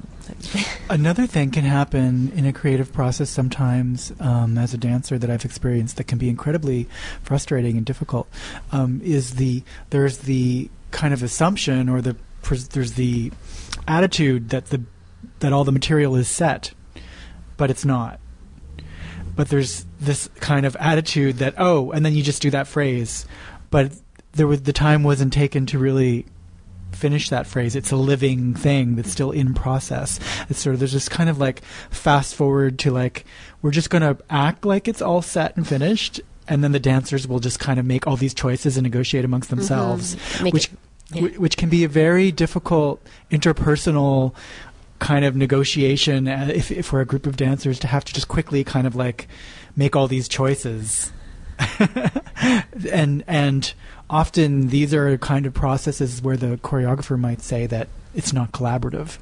Another 0.88 1.26
thing 1.26 1.50
can 1.50 1.64
happen 1.64 2.32
in 2.34 2.46
a 2.46 2.52
creative 2.52 2.92
process 2.92 3.28
sometimes 3.28 4.12
um, 4.20 4.56
as 4.56 4.72
a 4.72 4.78
dancer 4.78 5.18
that 5.18 5.30
I've 5.30 5.44
experienced 5.44 5.96
that 5.98 6.04
can 6.04 6.18
be 6.18 6.28
incredibly 6.28 6.88
frustrating 7.22 7.76
and 7.76 7.84
difficult 7.84 8.28
um, 8.72 9.00
is 9.04 9.34
the 9.34 9.62
there's 9.90 10.18
the 10.18 10.70
kind 10.90 11.12
of 11.12 11.22
assumption 11.22 11.88
or 11.88 12.00
the 12.00 12.16
there's 12.70 12.92
the 12.92 13.32
attitude 13.88 14.50
that 14.50 14.66
the 14.66 14.82
that 15.40 15.52
all 15.52 15.64
the 15.64 15.72
material 15.72 16.16
is 16.16 16.28
set, 16.28 16.72
but 17.56 17.70
it's 17.70 17.84
not. 17.84 18.20
But 19.36 19.48
there's 19.48 19.84
this 20.00 20.28
kind 20.36 20.64
of 20.64 20.76
attitude 20.76 21.38
that 21.38 21.54
oh, 21.58 21.90
and 21.90 22.04
then 22.04 22.14
you 22.14 22.22
just 22.22 22.42
do 22.42 22.50
that 22.50 22.68
phrase, 22.68 23.26
but 23.74 23.92
there 24.32 24.46
was 24.46 24.62
the 24.62 24.72
time 24.72 25.02
wasn't 25.02 25.32
taken 25.32 25.66
to 25.66 25.78
really 25.78 26.26
finish 26.92 27.28
that 27.28 27.44
phrase. 27.46 27.74
It's 27.74 27.90
a 27.90 27.96
living 27.96 28.54
thing 28.54 28.94
that's 28.96 29.10
still 29.10 29.32
in 29.32 29.52
process. 29.52 30.20
It's 30.48 30.60
sort 30.60 30.74
of 30.74 30.80
there's 30.80 30.92
this 30.92 31.08
kind 31.08 31.28
of 31.28 31.38
like 31.38 31.62
fast 31.90 32.34
forward 32.36 32.78
to 32.80 32.90
like 32.92 33.24
we're 33.62 33.72
just 33.72 33.90
going 33.90 34.02
to 34.02 34.16
act 34.30 34.64
like 34.64 34.86
it's 34.88 35.02
all 35.02 35.22
set 35.22 35.56
and 35.56 35.66
finished, 35.66 36.20
and 36.46 36.62
then 36.62 36.72
the 36.72 36.78
dancers 36.80 37.26
will 37.26 37.40
just 37.40 37.58
kind 37.58 37.80
of 37.80 37.84
make 37.86 38.06
all 38.06 38.16
these 38.16 38.34
choices 38.34 38.76
and 38.76 38.84
negotiate 38.84 39.24
amongst 39.24 39.50
themselves, 39.50 40.16
Make 40.42 40.54
which 40.54 40.66
it- 40.66 40.78
yeah. 41.12 41.22
whi- 41.22 41.38
which 41.38 41.56
can 41.56 41.68
be 41.68 41.82
a 41.84 41.88
very 41.88 42.30
difficult 42.32 43.00
interpersonal 43.30 44.32
kind 45.00 45.24
of 45.24 45.34
negotiation 45.36 46.28
uh, 46.28 46.50
if, 46.54 46.70
if 46.70 46.92
we're 46.92 47.00
a 47.00 47.04
group 47.06 47.26
of 47.26 47.36
dancers 47.36 47.78
to 47.80 47.86
have 47.88 48.04
to 48.04 48.12
just 48.14 48.28
quickly 48.28 48.64
kind 48.64 48.86
of 48.86 48.94
like 48.96 49.26
make 49.76 49.94
all 49.96 50.06
these 50.08 50.28
choices 50.28 51.12
and 52.90 53.24
and 53.26 53.74
often 54.10 54.68
these 54.68 54.92
are 54.94 55.16
kind 55.18 55.46
of 55.46 55.54
processes 55.54 56.22
where 56.22 56.36
the 56.36 56.56
choreographer 56.58 57.18
might 57.18 57.40
say 57.40 57.66
that 57.66 57.88
it's 58.14 58.32
not 58.32 58.52
collaborative. 58.52 59.18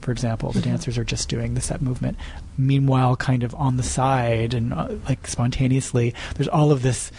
For 0.00 0.12
example 0.12 0.52
the 0.52 0.60
dancers 0.60 0.98
are 0.98 1.04
just 1.04 1.28
doing 1.28 1.54
the 1.54 1.60
set 1.60 1.80
movement. 1.80 2.18
Meanwhile 2.58 3.16
kind 3.16 3.42
of 3.42 3.54
on 3.54 3.76
the 3.76 3.82
side 3.82 4.52
and 4.54 4.72
uh, 4.72 4.88
like 5.08 5.26
spontaneously 5.26 6.14
there's 6.34 6.48
all 6.48 6.70
of 6.72 6.82
this 6.82 7.10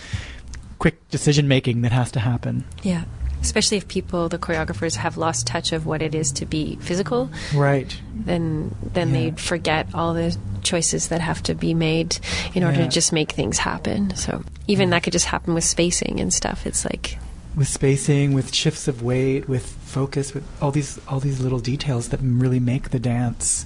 quick 0.78 1.08
decision 1.10 1.48
making 1.48 1.82
that 1.82 1.92
has 1.92 2.12
to 2.12 2.20
happen. 2.20 2.64
Yeah. 2.84 3.06
Especially 3.46 3.78
if 3.78 3.88
people, 3.88 4.28
the 4.30 4.38
choreographers, 4.40 4.96
have 4.96 5.18
lost 5.18 5.46
touch 5.48 5.72
of 5.72 5.86
what 5.86 6.02
it 6.02 6.14
is 6.16 6.32
to 6.34 6.46
be 6.46 6.78
physical, 6.82 7.30
right 7.54 7.96
then 8.14 8.74
then 8.94 9.10
Yeah. 9.10 9.16
they 9.16 9.32
forget 9.32 9.88
all 9.94 10.14
the 10.14 10.36
choices 10.64 11.08
that 11.10 11.22
have 11.22 11.42
to 11.44 11.54
be 11.54 11.74
made 11.74 12.18
in 12.56 12.64
order 12.64 12.80
Yeah. 12.80 12.86
to 12.86 12.92
just 12.92 13.14
make 13.14 13.32
things 13.34 13.58
happen. 13.60 14.16
So 14.16 14.44
even 14.68 14.90
that 14.92 15.04
could 15.04 15.14
just 15.14 15.26
happen 15.28 15.54
with 15.54 15.64
spacing 15.64 16.20
and 16.20 16.34
stuff. 16.34 16.66
It's 16.66 16.84
like 16.86 17.18
with 17.56 17.68
spacing, 17.70 18.34
with 18.34 18.54
shifts 18.54 18.88
of 18.88 19.02
weight, 19.02 19.48
with 19.48 19.66
focus, 19.86 20.34
with 20.34 20.44
all 20.62 20.72
these 20.72 21.00
all 21.08 21.20
these 21.20 21.40
little 21.40 21.60
details 21.60 22.10
that 22.10 22.20
really 22.22 22.60
make 22.60 22.90
the 22.90 23.00
dance. 23.00 23.66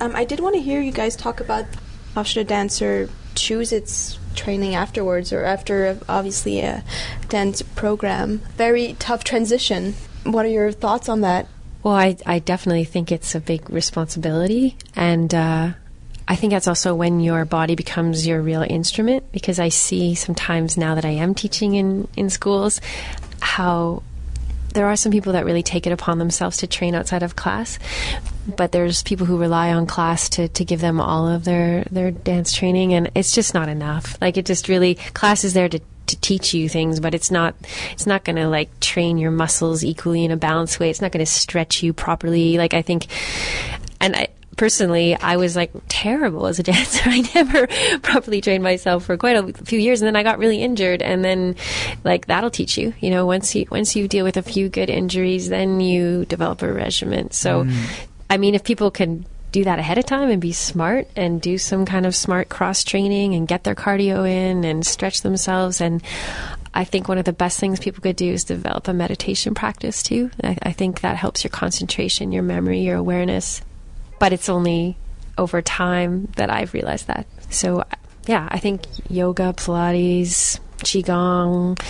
Um, 0.00 0.12
I 0.14 0.24
did 0.24 0.40
want 0.40 0.54
to 0.56 0.60
hear 0.60 0.80
you 0.80 0.92
guys 0.92 1.16
talk 1.16 1.40
about 1.40 1.64
how 2.14 2.22
should 2.24 2.42
a 2.42 2.48
dancer 2.48 3.08
choose 3.34 3.72
its 3.72 4.18
training 4.34 4.74
afterwards 4.74 5.32
or 5.32 5.44
after 5.44 5.98
obviously 6.08 6.60
a 6.60 6.84
dance 7.28 7.62
program. 7.62 8.38
Very 8.56 8.96
tough 8.98 9.24
transition. 9.24 9.94
What 10.24 10.46
are 10.46 10.50
your 10.50 10.72
thoughts 10.72 11.08
on 11.08 11.20
that? 11.22 11.46
Well, 11.82 11.94
I, 11.94 12.16
I 12.24 12.38
definitely 12.38 12.84
think 12.84 13.12
it's 13.12 13.34
a 13.34 13.40
big 13.40 13.68
responsibility. 13.68 14.76
And 14.96 15.34
uh, 15.34 15.72
I 16.26 16.36
think 16.36 16.52
that's 16.52 16.68
also 16.68 16.94
when 16.94 17.20
your 17.20 17.44
body 17.44 17.74
becomes 17.74 18.26
your 18.26 18.40
real 18.40 18.62
instrument 18.62 19.30
because 19.32 19.58
I 19.58 19.68
see 19.68 20.14
sometimes 20.14 20.78
now 20.78 20.94
that 20.94 21.04
I 21.04 21.10
am 21.10 21.34
teaching 21.34 21.74
in, 21.74 22.08
in 22.16 22.30
schools 22.30 22.80
how 23.40 24.02
there 24.74 24.86
are 24.86 24.96
some 24.96 25.12
people 25.12 25.32
that 25.32 25.44
really 25.44 25.62
take 25.62 25.86
it 25.86 25.92
upon 25.92 26.18
themselves 26.18 26.58
to 26.58 26.66
train 26.66 26.94
outside 26.94 27.22
of 27.22 27.36
class. 27.36 27.78
But 28.46 28.72
there's 28.72 29.02
people 29.02 29.26
who 29.26 29.38
rely 29.38 29.72
on 29.72 29.86
class 29.86 30.28
to, 30.30 30.48
to 30.48 30.64
give 30.64 30.80
them 30.80 31.00
all 31.00 31.26
of 31.26 31.44
their, 31.44 31.84
their 31.90 32.10
dance 32.10 32.52
training, 32.52 32.92
and 32.92 33.10
it's 33.14 33.34
just 33.34 33.54
not 33.54 33.70
enough. 33.70 34.18
Like, 34.20 34.36
it 34.36 34.44
just 34.44 34.68
really, 34.68 34.96
class 34.96 35.44
is 35.44 35.54
there 35.54 35.68
to 35.68 35.80
to 36.06 36.20
teach 36.20 36.52
you 36.52 36.68
things, 36.68 37.00
but 37.00 37.14
it's 37.14 37.30
not 37.30 37.54
it's 37.92 38.06
not 38.06 38.24
going 38.24 38.36
to 38.36 38.46
like 38.46 38.78
train 38.78 39.16
your 39.16 39.30
muscles 39.30 39.82
equally 39.82 40.22
in 40.22 40.30
a 40.30 40.36
balanced 40.36 40.78
way. 40.78 40.90
It's 40.90 41.00
not 41.00 41.12
going 41.12 41.24
to 41.24 41.30
stretch 41.30 41.82
you 41.82 41.94
properly. 41.94 42.58
Like 42.58 42.74
I 42.74 42.82
think 42.82 43.06
and 44.02 44.14
I, 44.14 44.28
personally, 44.56 45.14
I 45.16 45.36
was 45.36 45.56
like 45.56 45.72
terrible 45.88 46.46
as 46.46 46.58
a 46.58 46.62
dancer. 46.70 47.02
I 47.04 47.20
never 47.34 47.66
properly 48.02 48.40
trained 48.40 48.62
myself 48.62 49.04
for 49.04 49.16
quite 49.16 49.36
a 49.36 49.52
few 49.64 49.78
years, 49.78 50.00
and 50.00 50.06
then 50.06 50.16
I 50.16 50.22
got 50.22 50.38
really 50.38 50.62
injured. 50.62 51.02
And 51.02 51.24
then, 51.24 51.56
like 52.04 52.26
that'll 52.26 52.50
teach 52.50 52.78
you. 52.78 52.94
You 53.00 53.10
know, 53.10 53.26
once 53.26 53.54
you 53.54 53.66
once 53.70 53.96
you 53.96 54.08
deal 54.08 54.24
with 54.24 54.36
a 54.36 54.42
few 54.42 54.68
good 54.68 54.90
injuries, 54.90 55.48
then 55.48 55.80
you 55.80 56.24
develop 56.26 56.62
a 56.62 56.72
regimen. 56.72 57.30
So, 57.30 57.64
Mm. 57.64 58.06
I 58.30 58.36
mean, 58.36 58.54
if 58.54 58.64
people 58.64 58.90
can 58.90 59.26
do 59.52 59.62
that 59.64 59.78
ahead 59.78 59.98
of 59.98 60.04
time 60.04 60.30
and 60.30 60.40
be 60.40 60.50
smart 60.52 61.06
and 61.14 61.40
do 61.40 61.56
some 61.58 61.86
kind 61.86 62.06
of 62.06 62.14
smart 62.16 62.48
cross 62.48 62.82
training 62.82 63.34
and 63.34 63.46
get 63.46 63.62
their 63.62 63.76
cardio 63.76 64.28
in 64.28 64.64
and 64.64 64.84
stretch 64.84 65.22
themselves 65.22 65.80
and 65.80 66.02
I 66.74 66.82
think 66.82 67.06
one 67.06 67.18
of 67.18 67.24
the 67.24 67.32
best 67.32 67.60
things 67.60 67.78
people 67.78 68.02
could 68.02 68.16
do 68.16 68.32
is 68.32 68.42
develop 68.42 68.88
a 68.88 68.92
meditation 68.92 69.54
practice 69.54 70.02
too. 70.02 70.32
I, 70.42 70.58
I 70.60 70.72
think 70.72 71.02
that 71.02 71.16
helps 71.16 71.44
your 71.44 71.52
concentration, 71.52 72.32
your 72.32 72.42
memory, 72.42 72.80
your 72.80 72.96
awareness. 72.96 73.62
But 74.18 74.32
it's 74.32 74.48
only 74.48 74.96
over 75.36 75.60
time 75.62 76.28
that 76.36 76.50
I've 76.50 76.72
realized 76.72 77.06
that. 77.08 77.26
So, 77.50 77.84
yeah, 78.26 78.48
I 78.50 78.58
think 78.58 78.82
yoga, 79.10 79.52
Pilates, 79.52 80.58
Qigong, 80.78 81.80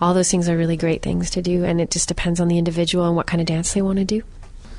all 0.00 0.14
those 0.14 0.30
things 0.30 0.48
are 0.48 0.56
really 0.56 0.76
great 0.76 1.02
things 1.02 1.30
to 1.30 1.42
do. 1.42 1.64
And 1.64 1.80
it 1.80 1.90
just 1.90 2.08
depends 2.08 2.40
on 2.40 2.48
the 2.48 2.58
individual 2.58 3.06
and 3.06 3.16
what 3.16 3.26
kind 3.26 3.40
of 3.40 3.46
dance 3.46 3.72
they 3.72 3.82
want 3.82 3.98
to 3.98 4.04
do. 4.04 4.22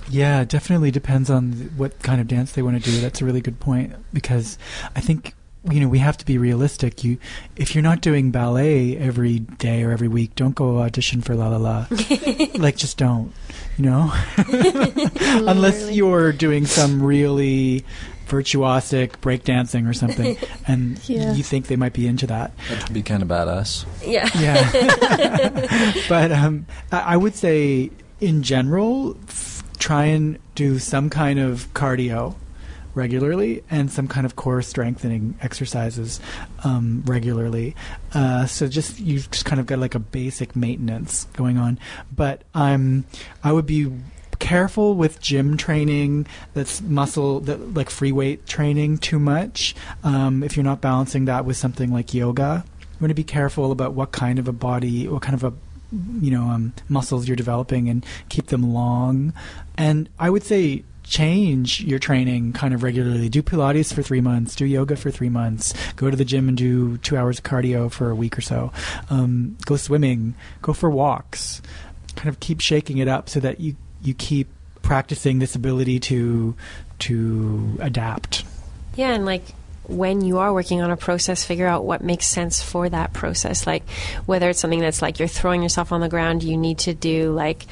Yeah, 0.10 0.44
definitely 0.44 0.92
depends 0.92 1.30
on 1.30 1.54
what 1.78 2.02
kind 2.04 2.20
of 2.20 2.28
dance 2.28 2.52
they 2.52 2.62
want 2.62 2.84
to 2.84 2.92
do. 2.92 3.00
That's 3.00 3.22
a 3.22 3.26
really 3.26 3.42
good 3.42 3.60
point 3.60 3.96
because 4.12 4.58
I 4.96 5.02
think 5.02 5.34
you 5.72 5.80
know 5.80 5.88
we 5.88 6.00
have 6.00 6.18
to 6.18 6.26
be 6.26 6.38
realistic. 6.38 7.04
You, 7.04 7.18
if 7.56 7.74
you're 7.76 7.82
not 7.84 8.02
doing 8.02 8.32
ballet 8.32 8.98
every 8.98 9.40
day 9.40 9.84
or 9.84 9.92
every 9.92 10.08
week, 10.10 10.36
don't 10.36 10.56
go 10.56 10.80
audition 10.80 11.22
for 11.22 11.36
La 11.36 11.48
La 11.48 11.58
La. 11.58 11.86
like, 12.56 12.76
just 12.78 12.98
don't. 12.98 13.32
You 13.78 13.86
know, 13.86 14.14
unless 15.18 15.90
you're 15.92 16.32
doing 16.32 16.66
some 16.66 17.02
really 17.02 17.84
virtuosic 18.28 19.12
breakdancing 19.22 19.88
or 19.90 19.94
something, 19.94 20.38
and 20.68 20.98
Yeah. 21.10 21.34
you 21.34 21.44
think 21.44 21.68
they 21.68 21.76
might 21.76 21.94
be 21.94 22.08
into 22.08 22.28
that. 22.28 22.52
That 22.70 22.84
would 22.84 22.94
be 22.94 23.02
kind 23.02 23.22
of 23.22 23.30
badass. 23.30 23.86
Yeah. 24.06 24.30
Yeah. 24.40 25.94
but 26.10 26.32
um, 26.32 26.66
I 26.92 27.00
I 27.14 27.18
would 27.18 27.36
say, 27.36 27.90
in 28.20 28.44
general, 28.44 29.18
f- 29.28 29.64
try 29.80 30.06
and 30.06 30.40
do 30.56 30.80
some 30.80 31.10
kind 31.10 31.40
of 31.40 31.72
cardio 31.74 32.36
regularly 32.96 33.64
and 33.70 33.92
some 33.92 34.08
kind 34.08 34.26
of 34.26 34.36
core 34.36 34.62
strengthening 34.62 35.38
exercises 35.42 36.20
um, 36.64 37.04
regularly. 37.06 37.76
Uh, 38.14 38.46
so 38.46 38.68
just 38.68 39.00
you 39.00 39.20
just 39.20 39.46
kind 39.46 39.60
of 39.60 39.66
got 39.66 39.80
like 39.80 39.96
a 39.96 40.00
basic 40.00 40.56
maintenance 40.56 41.26
going 41.34 41.58
on. 41.58 41.80
But 42.16 42.44
I'm 42.54 43.06
I 43.44 43.52
would 43.52 43.66
be 43.66 43.92
careful 44.40 44.96
with 44.96 45.22
gym 45.22 45.56
training 45.56 46.28
that's 46.54 46.82
muscle 46.82 47.40
that 47.40 47.74
like 47.76 47.90
free 47.90 48.12
weight 48.12 48.46
training 48.46 48.98
too 48.98 49.18
much 49.18 49.74
um, 50.04 50.44
if 50.44 50.58
you're 50.58 50.66
not 50.66 50.82
balancing 50.82 51.26
that 51.26 51.46
with 51.46 51.56
something 51.56 51.94
like 51.94 52.14
yoga 52.14 52.66
you 52.82 52.98
want 53.00 53.10
to 53.10 53.16
be 53.16 53.24
careful 53.24 53.72
about 53.72 53.94
what 53.94 54.12
kind 54.12 54.40
of 54.40 54.48
a 54.48 54.52
body 54.52 55.08
what 55.08 55.22
kind 55.22 55.34
of 55.34 55.46
a 55.46 55.54
you 56.20 56.30
know 56.30 56.44
um, 56.44 56.74
muscles 56.90 57.26
you're 57.26 57.38
developing 57.38 57.88
and 57.88 58.06
keep 58.28 58.48
them 58.48 58.74
long 58.74 59.32
and 59.78 60.10
i 60.20 60.30
would 60.30 60.44
say 60.44 60.84
change 61.04 61.82
your 61.82 62.00
training 62.00 62.54
kind 62.54 62.74
of 62.74 62.84
regularly. 62.84 63.30
Do 63.30 63.44
pilates 63.44 63.94
for 63.94 64.02
three 64.02 64.22
months 64.22 64.56
do 64.56 64.66
yoga 64.66 64.96
for 64.96 65.12
three 65.12 65.30
months 65.30 65.74
go 65.96 66.10
to 66.10 66.18
the 66.18 66.26
gym 66.26 66.48
and 66.48 66.58
do 66.58 66.98
two 66.98 67.18
hours 67.18 67.40
of 67.40 67.44
cardio 67.44 67.92
for 67.92 68.10
a 68.10 68.16
week 68.16 68.38
or 68.38 68.42
so. 68.42 68.72
Um, 69.10 69.58
go 69.66 69.76
swimming 69.76 70.36
go 70.62 70.74
for 70.74 70.90
walks. 70.90 71.62
Kind 72.16 72.30
of 72.30 72.40
keep 72.40 72.62
shaking 72.62 72.98
it 72.98 73.08
up 73.08 73.30
so 73.30 73.40
that 73.40 73.60
you 73.60 73.76
you 74.02 74.14
keep 74.14 74.48
practicing 74.82 75.40
this 75.40 75.56
ability 75.56 76.00
to 76.00 76.56
to 77.00 77.78
adapt. 77.80 78.44
Yeah, 78.96 79.14
and 79.14 79.26
like 79.26 79.44
when 79.88 80.22
you 80.22 80.38
are 80.40 80.54
working 80.54 80.82
on 80.82 80.92
a 80.92 80.98
process, 80.98 81.44
figure 81.44 81.68
out 81.68 81.84
what 81.84 82.02
makes 82.02 82.26
sense 82.26 82.62
for 82.62 82.88
that 82.90 83.12
process. 83.14 83.68
Like 83.68 83.84
whether 84.26 84.50
it's 84.50 84.60
something 84.60 84.80
that's 84.80 85.02
like 85.02 85.20
you're 85.20 85.28
throwing 85.28 85.62
yourself 85.62 85.92
on 85.92 86.00
the 86.02 86.08
ground, 86.10 86.42
you 86.44 86.56
need 86.58 86.80
to 86.80 86.94
do 86.94 87.32
like 87.32 87.66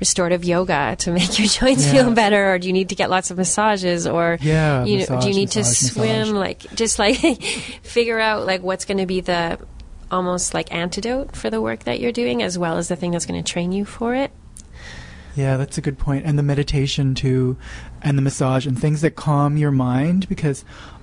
restorative 0.00 0.44
yoga 0.44 0.96
to 1.00 1.10
make 1.18 1.38
your 1.38 1.48
joints 1.48 1.86
Yeah. 1.86 1.92
feel 1.92 2.10
better, 2.12 2.52
or 2.54 2.58
do 2.58 2.66
you 2.66 2.72
need 2.72 2.88
to 2.88 2.94
get 2.94 3.10
lots 3.10 3.30
of 3.30 3.36
massages, 3.36 4.06
or 4.06 4.38
Yeah, 4.40 4.84
you 4.84 5.06
know, 5.06 5.20
do 5.20 5.28
you 5.28 5.34
need 5.34 5.50
to 5.52 5.64
swim? 5.64 6.18
massage. 6.18 6.30
Like 6.32 6.74
just 6.74 6.98
like 6.98 7.16
figure 7.82 8.18
out 8.18 8.46
like 8.46 8.62
what's 8.62 8.84
going 8.84 8.98
to 8.98 9.06
be 9.06 9.20
the 9.20 9.58
almost 10.10 10.52
like 10.54 10.72
antidote 10.74 11.34
for 11.36 11.48
the 11.48 11.60
work 11.60 11.84
that 11.84 12.00
you're 12.00 12.12
doing, 12.12 12.42
as 12.42 12.58
well 12.58 12.76
as 12.76 12.88
the 12.88 12.96
thing 12.96 13.12
that's 13.12 13.24
going 13.26 13.42
to 13.42 13.50
train 13.52 13.72
you 13.72 13.84
for 13.84 14.14
it. 14.14 14.30
Yeah, 15.34 15.56
that's 15.56 15.78
a 15.78 15.80
good 15.80 15.98
point. 15.98 16.26
And 16.26 16.38
the 16.38 16.42
meditation 16.42 17.14
too, 17.14 17.56
and 18.02 18.18
the 18.18 18.22
massage 18.22 18.66
and 18.66 18.78
things 18.78 19.00
that 19.00 19.16
calm 19.16 19.56
your 19.56 19.70
mind 19.70 20.28
because 20.28 20.62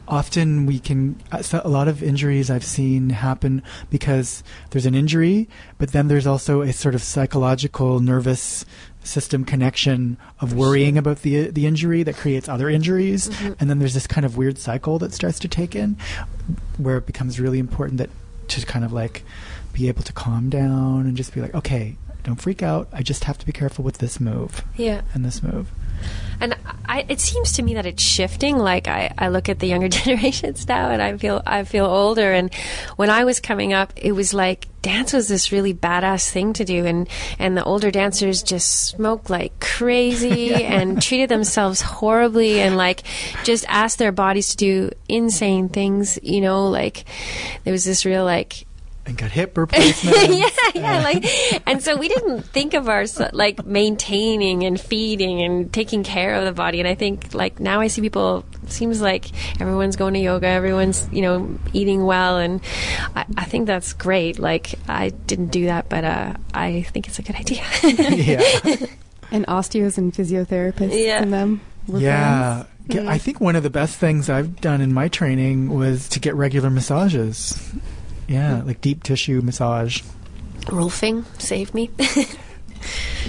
often 0.10 0.66
we 0.66 0.80
can, 0.80 1.16
uh, 1.32 1.42
a 1.64 1.70
lot 1.70 1.88
of 1.88 2.02
injuries 2.04 2.50
I've 2.50 2.64
seen 2.66 3.12
happen 3.12 3.62
because 3.90 4.44
there's 4.72 4.86
an 4.86 4.96
injury, 4.96 5.48
but 5.78 5.92
then 5.92 6.08
there's 6.08 6.28
also 6.28 6.62
a 6.62 6.74
sort 6.74 6.96
of 6.96 7.02
psychological 7.04 8.00
nervous 8.00 8.66
system 9.04 9.46
connection 9.46 10.18
of 10.42 10.54
worrying 10.54 10.98
about 10.98 11.22
the 11.22 11.48
the 11.52 11.66
injury 11.66 12.04
that 12.04 12.16
creates 12.18 12.50
other 12.50 12.70
injuries. 12.70 13.28
And 13.60 13.70
then 13.70 13.80
there's 13.80 13.94
this 13.94 14.08
kind 14.08 14.26
of 14.26 14.36
weird 14.36 14.58
cycle 14.58 15.00
that 15.00 15.14
starts 15.14 15.40
to 15.40 15.48
take 15.48 15.76
in 15.76 15.96
where 16.78 16.98
it 16.98 17.06
becomes 17.06 17.40
really 17.40 17.60
important 17.60 17.98
that 18.00 18.10
to 18.50 18.66
kind 18.66 18.84
of 18.84 18.92
like 18.92 19.24
be 19.72 19.88
able 19.88 20.04
to 20.04 20.12
calm 20.14 20.50
down 20.50 21.06
and 21.06 21.16
just 21.16 21.34
be 21.34 21.40
like 21.42 21.54
okay 21.54 21.96
don't 22.24 22.36
freak 22.42 22.62
out. 22.62 22.90
I 22.92 23.02
just 23.02 23.24
have 23.24 23.38
to 23.38 23.46
be 23.46 23.54
careful 23.54 23.86
with 23.86 24.00
this 24.00 24.20
move 24.20 24.66
Yeah. 24.76 25.02
and 25.14 25.24
this 25.24 25.42
move 25.42 25.72
And 26.42 26.56
I, 26.86 27.06
it 27.10 27.20
seems 27.20 27.54
to 27.54 27.62
me 27.62 27.74
that 27.74 27.86
it's 27.86 28.02
shifting. 28.02 28.58
Like 28.58 28.88
I, 28.88 29.14
I 29.18 29.28
look 29.28 29.50
at 29.50 29.60
the 29.60 29.68
younger 29.68 29.90
generations 29.90 30.68
now, 30.68 30.90
and 30.90 31.02
I 31.02 31.18
feel 31.18 31.42
I 31.46 31.64
feel 31.64 31.86
older. 31.86 32.32
And 32.32 32.54
when 32.96 33.10
I 33.10 33.26
was 33.26 33.40
coming 33.40 33.74
up, 33.74 33.94
it 33.96 34.14
was 34.14 34.34
like 34.34 34.68
dance 34.82 35.12
was 35.12 35.28
this 35.28 35.52
really 35.52 35.74
badass 35.74 36.30
thing 36.30 36.54
to 36.54 36.64
do, 36.64 36.86
and 36.86 37.10
and 37.38 37.58
the 37.58 37.64
older 37.64 37.92
dancers 37.92 38.42
just 38.42 38.88
smoked 38.88 39.30
like 39.30 39.60
crazy 39.60 40.54
and 40.64 41.02
treated 41.02 41.30
themselves 41.30 41.82
horribly, 41.82 42.62
and 42.62 42.78
like 42.78 43.04
just 43.44 43.66
asked 43.68 44.00
their 44.00 44.14
bodies 44.14 44.50
to 44.52 44.58
do 44.58 44.92
insane 45.10 45.68
things. 45.68 46.18
You 46.24 46.42
know, 46.42 46.70
like 46.70 47.04
there 47.66 47.74
was 47.74 47.84
this 47.84 48.06
real 48.06 48.24
like 48.24 48.66
and 49.10 49.18
got 49.18 49.32
hip 49.32 49.58
replacement 49.58 50.30
yeah, 50.30 50.48
yeah, 50.76 51.02
like, 51.04 51.26
and 51.68 51.84
so 51.84 51.98
we 51.98 52.08
didn't 52.08 52.44
think 52.44 52.74
of 52.74 52.88
our 52.88 53.06
like 53.34 53.66
maintaining 53.66 54.64
and 54.64 54.80
feeding 54.80 55.42
and 55.42 55.74
taking 55.74 56.04
care 56.04 56.36
of 56.36 56.46
the 56.46 56.52
body. 56.54 56.80
And 56.80 56.88
I 56.88 56.96
think 56.96 57.34
like 57.34 57.60
now 57.60 57.82
I 57.82 57.88
see 57.88 58.02
people. 58.02 58.46
Seems 58.68 59.02
like 59.02 59.26
everyone's 59.60 59.96
going 59.96 60.14
to 60.14 60.20
yoga, 60.20 60.48
everyone's 60.48 61.10
you 61.12 61.24
know 61.24 61.58
eating 61.74 62.06
well, 62.06 62.38
and 62.38 62.62
I, 63.16 63.26
I 63.36 63.46
think 63.46 63.66
that's 63.66 63.94
great. 63.94 64.38
Like 64.40 64.76
I 64.88 65.10
didn't 65.10 65.48
do 65.48 65.66
that, 65.66 65.90
but 65.90 66.04
uh, 66.06 66.34
I 66.54 66.84
think 66.84 67.08
it's 67.08 67.18
a 67.20 67.24
good 67.24 67.36
idea. 67.36 67.64
yeah 67.84 68.86
And 69.32 69.46
osteos 69.48 69.98
and 69.98 70.12
physiotherapists 70.14 71.04
Yeah. 71.06 71.22
and 71.22 71.32
them. 71.34 71.62
were 71.88 72.00
yeah 72.00 72.64
friends. 72.88 73.08
I 73.08 73.18
think 73.20 73.40
one 73.40 73.56
of 73.56 73.62
the 73.64 73.70
best 73.70 73.98
things 73.98 74.30
i've 74.32 74.60
done 74.62 74.82
in 74.82 74.92
my 74.92 75.08
training 75.08 75.70
was 75.70 76.10
to 76.10 76.20
get 76.20 76.34
regular 76.34 76.72
massages 76.72 77.72
yeah 78.30 78.62
like 78.64 78.80
deep 78.82 79.04
tissue 79.04 79.42
massage 79.42 80.02
Rolfing 80.68 81.26
saved 81.42 81.74
me. 81.74 81.90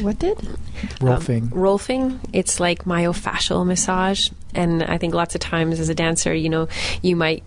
What 0.01 0.19
did? 0.21 0.39
rolfing 1.01 1.43
Um, 1.45 1.51
Rolfing, 1.51 2.21
it's 2.33 2.61
like 2.61 2.85
myofascial 2.85 3.67
massage. 3.67 4.31
And 4.55 4.83
I 4.83 4.97
think 4.99 5.13
lots 5.15 5.35
of 5.35 5.41
times 5.41 5.81
as 5.81 5.89
a 5.89 5.95
dancer, 5.95 6.33
you 6.33 6.49
know, 6.49 6.69
you 7.03 7.17
might 7.17 7.43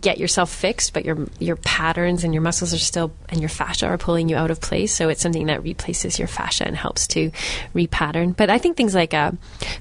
get 0.00 0.18
yourself 0.18 0.50
fixed, 0.52 0.92
but 0.92 1.06
your 1.06 1.26
your 1.38 1.56
patterns 1.56 2.22
and 2.24 2.34
your 2.34 2.42
muscles 2.42 2.74
are 2.74 2.78
still 2.78 3.10
and 3.30 3.40
your 3.40 3.48
fascia 3.48 3.86
are 3.86 3.96
pulling 3.96 4.28
you 4.28 4.36
out 4.36 4.50
of 4.50 4.60
place. 4.60 4.92
So 4.92 5.08
it's 5.08 5.22
something 5.22 5.46
that 5.46 5.62
replaces 5.62 6.18
your 6.18 6.28
fascia 6.28 6.66
and 6.66 6.76
helps 6.76 7.06
to 7.08 7.30
repattern. 7.74 8.36
But 8.36 8.50
I 8.50 8.58
think 8.58 8.76
things 8.76 8.94
like 8.94 9.14
uh, 9.14 9.32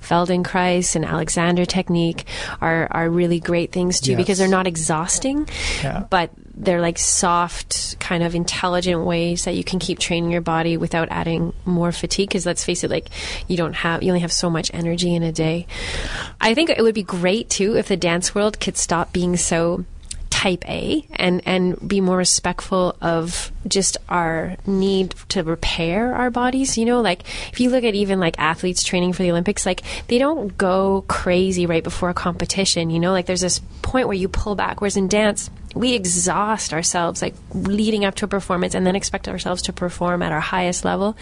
Feldenkrais 0.02 0.96
and 0.96 1.04
Alexander 1.04 1.66
technique 1.66 2.26
are 2.62 2.88
are 2.92 3.10
really 3.10 3.42
great 3.42 3.74
things 3.74 4.00
too 4.00 4.16
because 4.16 4.38
they're 4.38 4.48
not 4.48 4.68
exhausting, 4.68 5.48
Yeah. 5.84 6.06
but 6.10 6.32
they're 6.58 6.82
like 6.82 6.98
soft, 6.98 8.00
kind 8.00 8.24
of 8.24 8.34
intelligent 8.34 9.04
ways 9.04 9.46
that 9.46 9.56
you 9.56 9.64
can 9.64 9.78
keep 9.78 10.00
training 10.00 10.32
your 10.32 10.42
body 10.42 10.76
without 10.76 11.08
adding 11.10 11.54
more 11.66 11.92
fatigue. 11.92 12.30
Because 12.30 12.46
let's 12.46 12.64
face 12.64 12.84
it, 12.84 12.90
like 12.90 13.10
you 13.48 13.56
don't 13.56 13.74
have, 13.74 14.02
you 14.02 14.10
only 14.10 14.22
have 14.22 14.32
so 14.32 14.50
much 14.50 14.72
energy 14.74 15.14
in 15.14 15.24
a 15.24 15.32
day. 15.32 15.68
I 16.42 16.54
think 16.56 16.70
it 16.70 16.82
would 16.82 16.96
be 16.96 17.04
great 17.04 17.50
too 17.50 17.78
if 17.78 17.88
the 17.88 17.98
dance 17.98 18.34
world 18.34 18.60
could 18.60 18.76
stop 18.76 19.14
being 19.14 19.38
so 19.38 19.86
type 20.38 20.70
A 20.70 21.04
and 21.16 21.42
and 21.46 21.88
be 21.88 22.00
more 22.00 22.18
respectful 22.18 22.96
of 23.02 23.52
just 23.68 23.98
our 24.08 24.56
need 24.68 25.16
to 25.30 25.42
repair 25.42 26.14
our 26.14 26.30
bodies 26.30 26.78
you 26.78 26.86
know 26.86 27.02
like 27.02 27.24
if 27.52 27.60
you 27.60 27.72
look 27.72 27.84
at 27.84 27.96
even 27.96 28.20
like 28.20 28.38
athletes 28.38 28.84
training 28.84 29.14
for 29.14 29.24
the 29.24 29.32
olympics 29.32 29.66
like 29.66 29.82
they 30.08 30.20
don't 30.20 30.56
go 30.56 31.04
crazy 31.08 31.66
right 31.66 31.84
before 31.84 32.10
a 32.10 32.14
competition 32.14 32.92
you 32.92 33.00
know 33.00 33.12
like 33.12 33.26
there's 33.26 33.42
this 33.42 33.60
point 33.82 34.08
where 34.08 34.16
you 34.16 34.28
pull 34.28 34.54
back 34.54 34.80
whereas 34.80 34.96
in 34.96 35.08
dance 35.08 35.50
we 35.78 35.94
exhaust 35.94 36.74
ourselves 36.74 37.22
like 37.22 37.36
leading 37.54 38.04
up 38.06 38.16
to 38.16 38.26
a 38.26 38.28
performance 38.28 38.74
and 38.76 38.86
then 38.86 38.96
expect 38.96 39.28
ourselves 39.28 39.62
to 39.64 39.74
perform 39.74 40.22
at 40.22 40.32
our 40.32 40.40
highest 40.40 40.84
level 40.86 41.16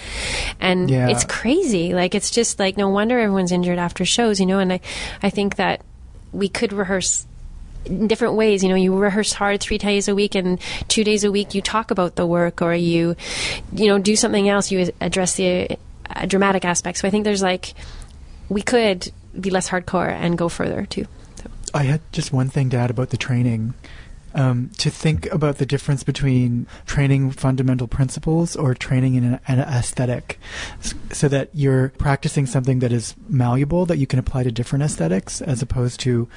and 0.60 0.90
Yeah. 0.90 1.10
it's 1.10 1.24
crazy 1.26 1.94
like 1.94 2.16
it's 2.16 2.32
just 2.32 2.60
like 2.60 2.78
no 2.78 2.90
wonder 2.90 3.20
everyone's 3.20 3.52
injured 3.52 3.78
after 3.80 4.06
shows 4.06 4.40
you 4.40 4.46
know 4.46 4.60
and 4.60 4.74
i 4.74 4.80
i 5.22 5.30
think 5.30 5.56
that 5.58 5.82
we 6.32 6.48
could 6.50 6.74
rehearse 6.74 7.26
in 7.86 8.08
different 8.08 8.34
ways. 8.34 8.64
You 8.64 8.70
know, 8.70 8.76
you 8.76 8.96
rehearse 8.98 9.32
hard 9.32 9.62
three 9.62 9.78
days 9.78 10.08
a 10.08 10.16
week, 10.16 10.34
and 10.34 10.60
two 10.88 11.04
days 11.04 11.24
a 11.24 11.32
week 11.32 11.54
you 11.54 11.62
talk 11.62 11.92
about 11.92 12.16
the 12.16 12.26
work, 12.26 12.62
or 12.64 12.74
you, 12.74 13.16
you 13.72 13.88
know, 13.88 14.00
do 14.00 14.16
something 14.16 14.50
else. 14.50 14.72
You 14.72 14.92
address 15.00 15.36
the 15.36 15.78
uh, 16.10 16.26
dramatic 16.26 16.66
aspects. 16.66 17.02
So 17.02 17.08
I 17.08 17.12
think 17.12 17.26
there's 17.26 17.44
like 17.44 17.76
we 18.50 18.64
could 18.64 19.12
be 19.40 19.52
less 19.52 19.70
hardcore 19.70 20.10
and 20.10 20.36
go 20.36 20.50
further 20.50 20.88
too. 20.88 21.06
So. 21.36 21.50
I 21.76 21.84
had 21.84 22.02
just 22.12 22.34
one 22.34 22.50
thing 22.50 22.72
to 22.72 22.78
add 22.78 22.90
about 22.90 23.12
the 23.12 23.18
training. 23.18 23.76
Um, 24.38 24.70
to 24.80 24.90
think 24.90 25.32
about 25.32 25.60
the 25.60 25.66
difference 25.66 26.04
between 26.04 26.68
training 26.86 27.32
fundamental 27.32 27.88
principles 27.88 28.58
or 28.58 28.76
training 28.76 29.16
in 29.16 29.24
an, 29.24 29.40
an 29.48 29.60
aesthetic, 29.60 30.40
so 31.10 31.30
that 31.30 31.52
you're 31.54 31.94
practicing 31.98 32.46
something 32.46 32.80
that 32.80 32.92
is 32.92 33.16
malleable 33.30 33.86
that 33.86 33.98
you 33.98 34.06
can 34.06 34.20
apply 34.20 34.44
to 34.44 34.52
different 34.52 34.84
aesthetics, 34.84 35.42
as 35.42 35.62
opposed 35.62 36.02
to 36.02 36.28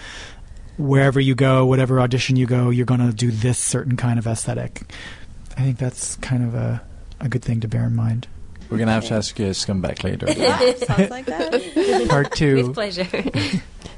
wherever 0.77 1.19
you 1.19 1.35
go, 1.35 1.67
whatever 1.67 2.01
audition 2.01 2.37
you 2.37 2.47
go, 2.47 2.71
you're 2.71 2.87
going 2.87 3.05
to 3.05 3.13
do 3.13 3.33
this 3.33 3.59
certain 3.59 3.97
kind 3.97 4.21
of 4.21 4.29
aesthetic. 4.29 4.83
I 5.57 5.63
think 5.63 5.79
that's 5.79 6.15
kind 6.17 6.45
of 6.45 6.55
a, 6.55 6.81
a 7.19 7.29
good 7.29 7.43
thing 7.43 7.59
to 7.63 7.69
bear 7.69 7.85
in 7.85 7.97
mind. 7.97 8.29
We're 8.71 8.79
gonna 8.79 8.93
have 8.93 9.07
to 9.07 9.15
ask 9.15 9.39
you 9.39 9.53
to 9.53 9.67
come 9.67 9.81
back 9.81 10.05
later. 10.05 10.27
Sounds 10.33 11.11
like 11.11 11.27
that. 11.27 12.07
Part 12.11 12.33
two. 12.33 12.57
With 12.57 12.75
pleasure. 12.75 13.05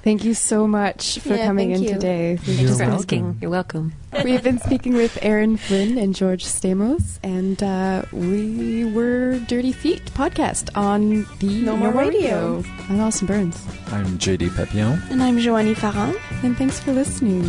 Thank 0.03 0.25
you 0.25 0.33
so 0.33 0.67
much 0.67 1.19
for 1.19 1.35
Yeah, 1.35 1.45
coming 1.47 1.73
in 1.73 1.83
you. 1.83 1.91
today. 1.93 2.31
You're 2.31 2.39
Thanks 2.39 2.73
for 2.73 2.79
welcome. 2.79 2.95
asking. 2.95 3.39
You're 3.43 3.51
welcome. 3.51 3.93
We've 4.25 4.43
been 4.43 4.59
speaking 4.59 4.95
with 4.95 5.19
Erin 5.21 5.59
Flynn 5.59 5.99
and 5.99 6.15
George 6.15 6.45
Stamos, 6.47 7.19
and 7.23 7.63
uh, 7.63 8.05
we 8.11 8.87
were 8.87 9.39
Dirty 9.41 9.73
Feet 9.73 10.03
podcast 10.15 10.75
on 10.75 11.27
the 11.41 11.63
No 11.63 11.77
More 11.77 11.91
Radio. 11.93 12.65
I'm 12.89 12.99
Alison 13.01 13.27
Burns, 13.27 13.63
I'm 13.93 14.17
JD 14.19 14.57
Papillon. 14.57 15.03
and 15.11 15.23
I'm 15.23 15.39
Joanie 15.39 15.75
Farran. 15.75 16.17
and 16.43 16.57
thanks 16.57 16.81
for 16.81 16.93
listening. 16.93 17.43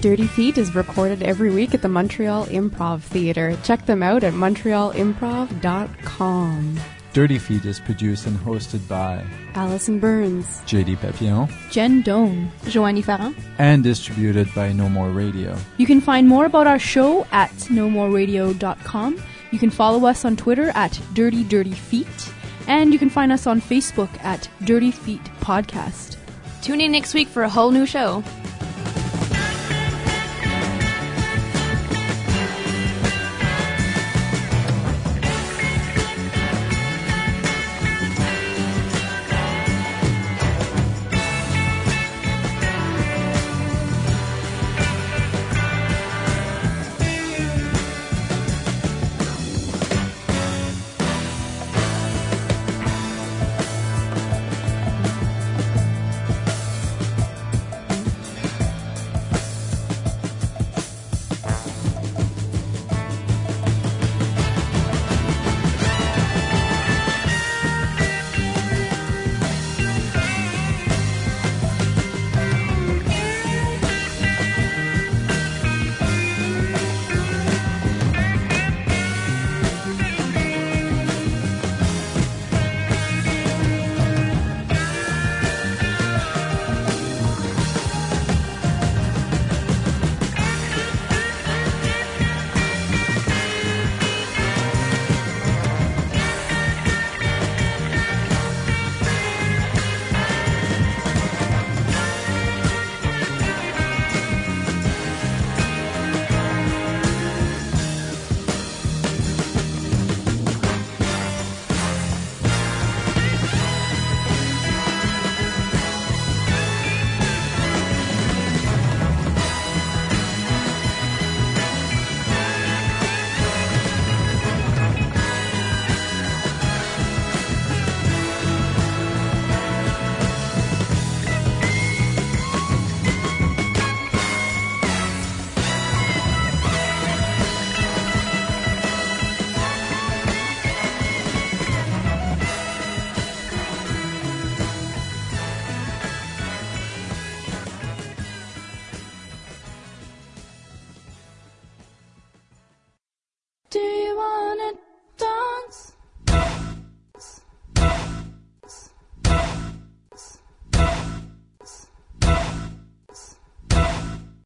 Dirty 0.00 0.26
Feet 0.26 0.56
is 0.56 0.74
recorded 0.74 1.22
every 1.22 1.50
week 1.50 1.74
at 1.74 1.82
the 1.82 1.88
Montreal 1.88 2.46
Improv 2.46 3.02
Theatre. 3.02 3.58
Check 3.62 3.84
them 3.84 4.02
out 4.02 4.24
at 4.24 4.32
montrealimprov.com. 4.32 6.80
Dirty 7.12 7.38
Feet 7.38 7.64
is 7.66 7.80
produced 7.80 8.26
and 8.26 8.38
hosted 8.38 8.86
by 8.88 9.22
Alison 9.54 9.98
Burns. 9.98 10.46
JD 10.64 10.98
Papillon 11.00 11.48
Jen 11.70 12.00
Doan. 12.02 12.50
Joanie 12.68 13.02
Farran. 13.02 13.34
and 13.58 13.82
distributed 13.82 14.48
by 14.54 14.72
No 14.72 14.88
More 14.88 15.10
Radio. 15.10 15.54
You 15.76 15.86
can 15.86 16.00
find 16.00 16.26
more 16.28 16.46
about 16.46 16.66
our 16.66 16.78
show 16.78 17.26
at 17.32 17.50
nomoreradio.com. 17.50 19.22
You 19.50 19.58
can 19.58 19.70
follow 19.70 20.06
us 20.06 20.24
on 20.24 20.36
Twitter 20.36 20.70
at 20.74 20.98
Dirty 21.12 21.44
Dirty 21.44 21.72
Feet. 21.72 22.32
And 22.68 22.92
you 22.92 22.98
can 22.98 23.10
find 23.10 23.32
us 23.32 23.46
on 23.48 23.60
Facebook 23.60 24.10
at 24.22 24.48
Dirty 24.64 24.92
Feet 24.92 25.24
Podcast. 25.40 26.16
Tune 26.62 26.80
in 26.80 26.92
next 26.92 27.12
week 27.12 27.26
for 27.28 27.42
a 27.42 27.48
whole 27.50 27.72
new 27.72 27.84
show. 27.86 28.22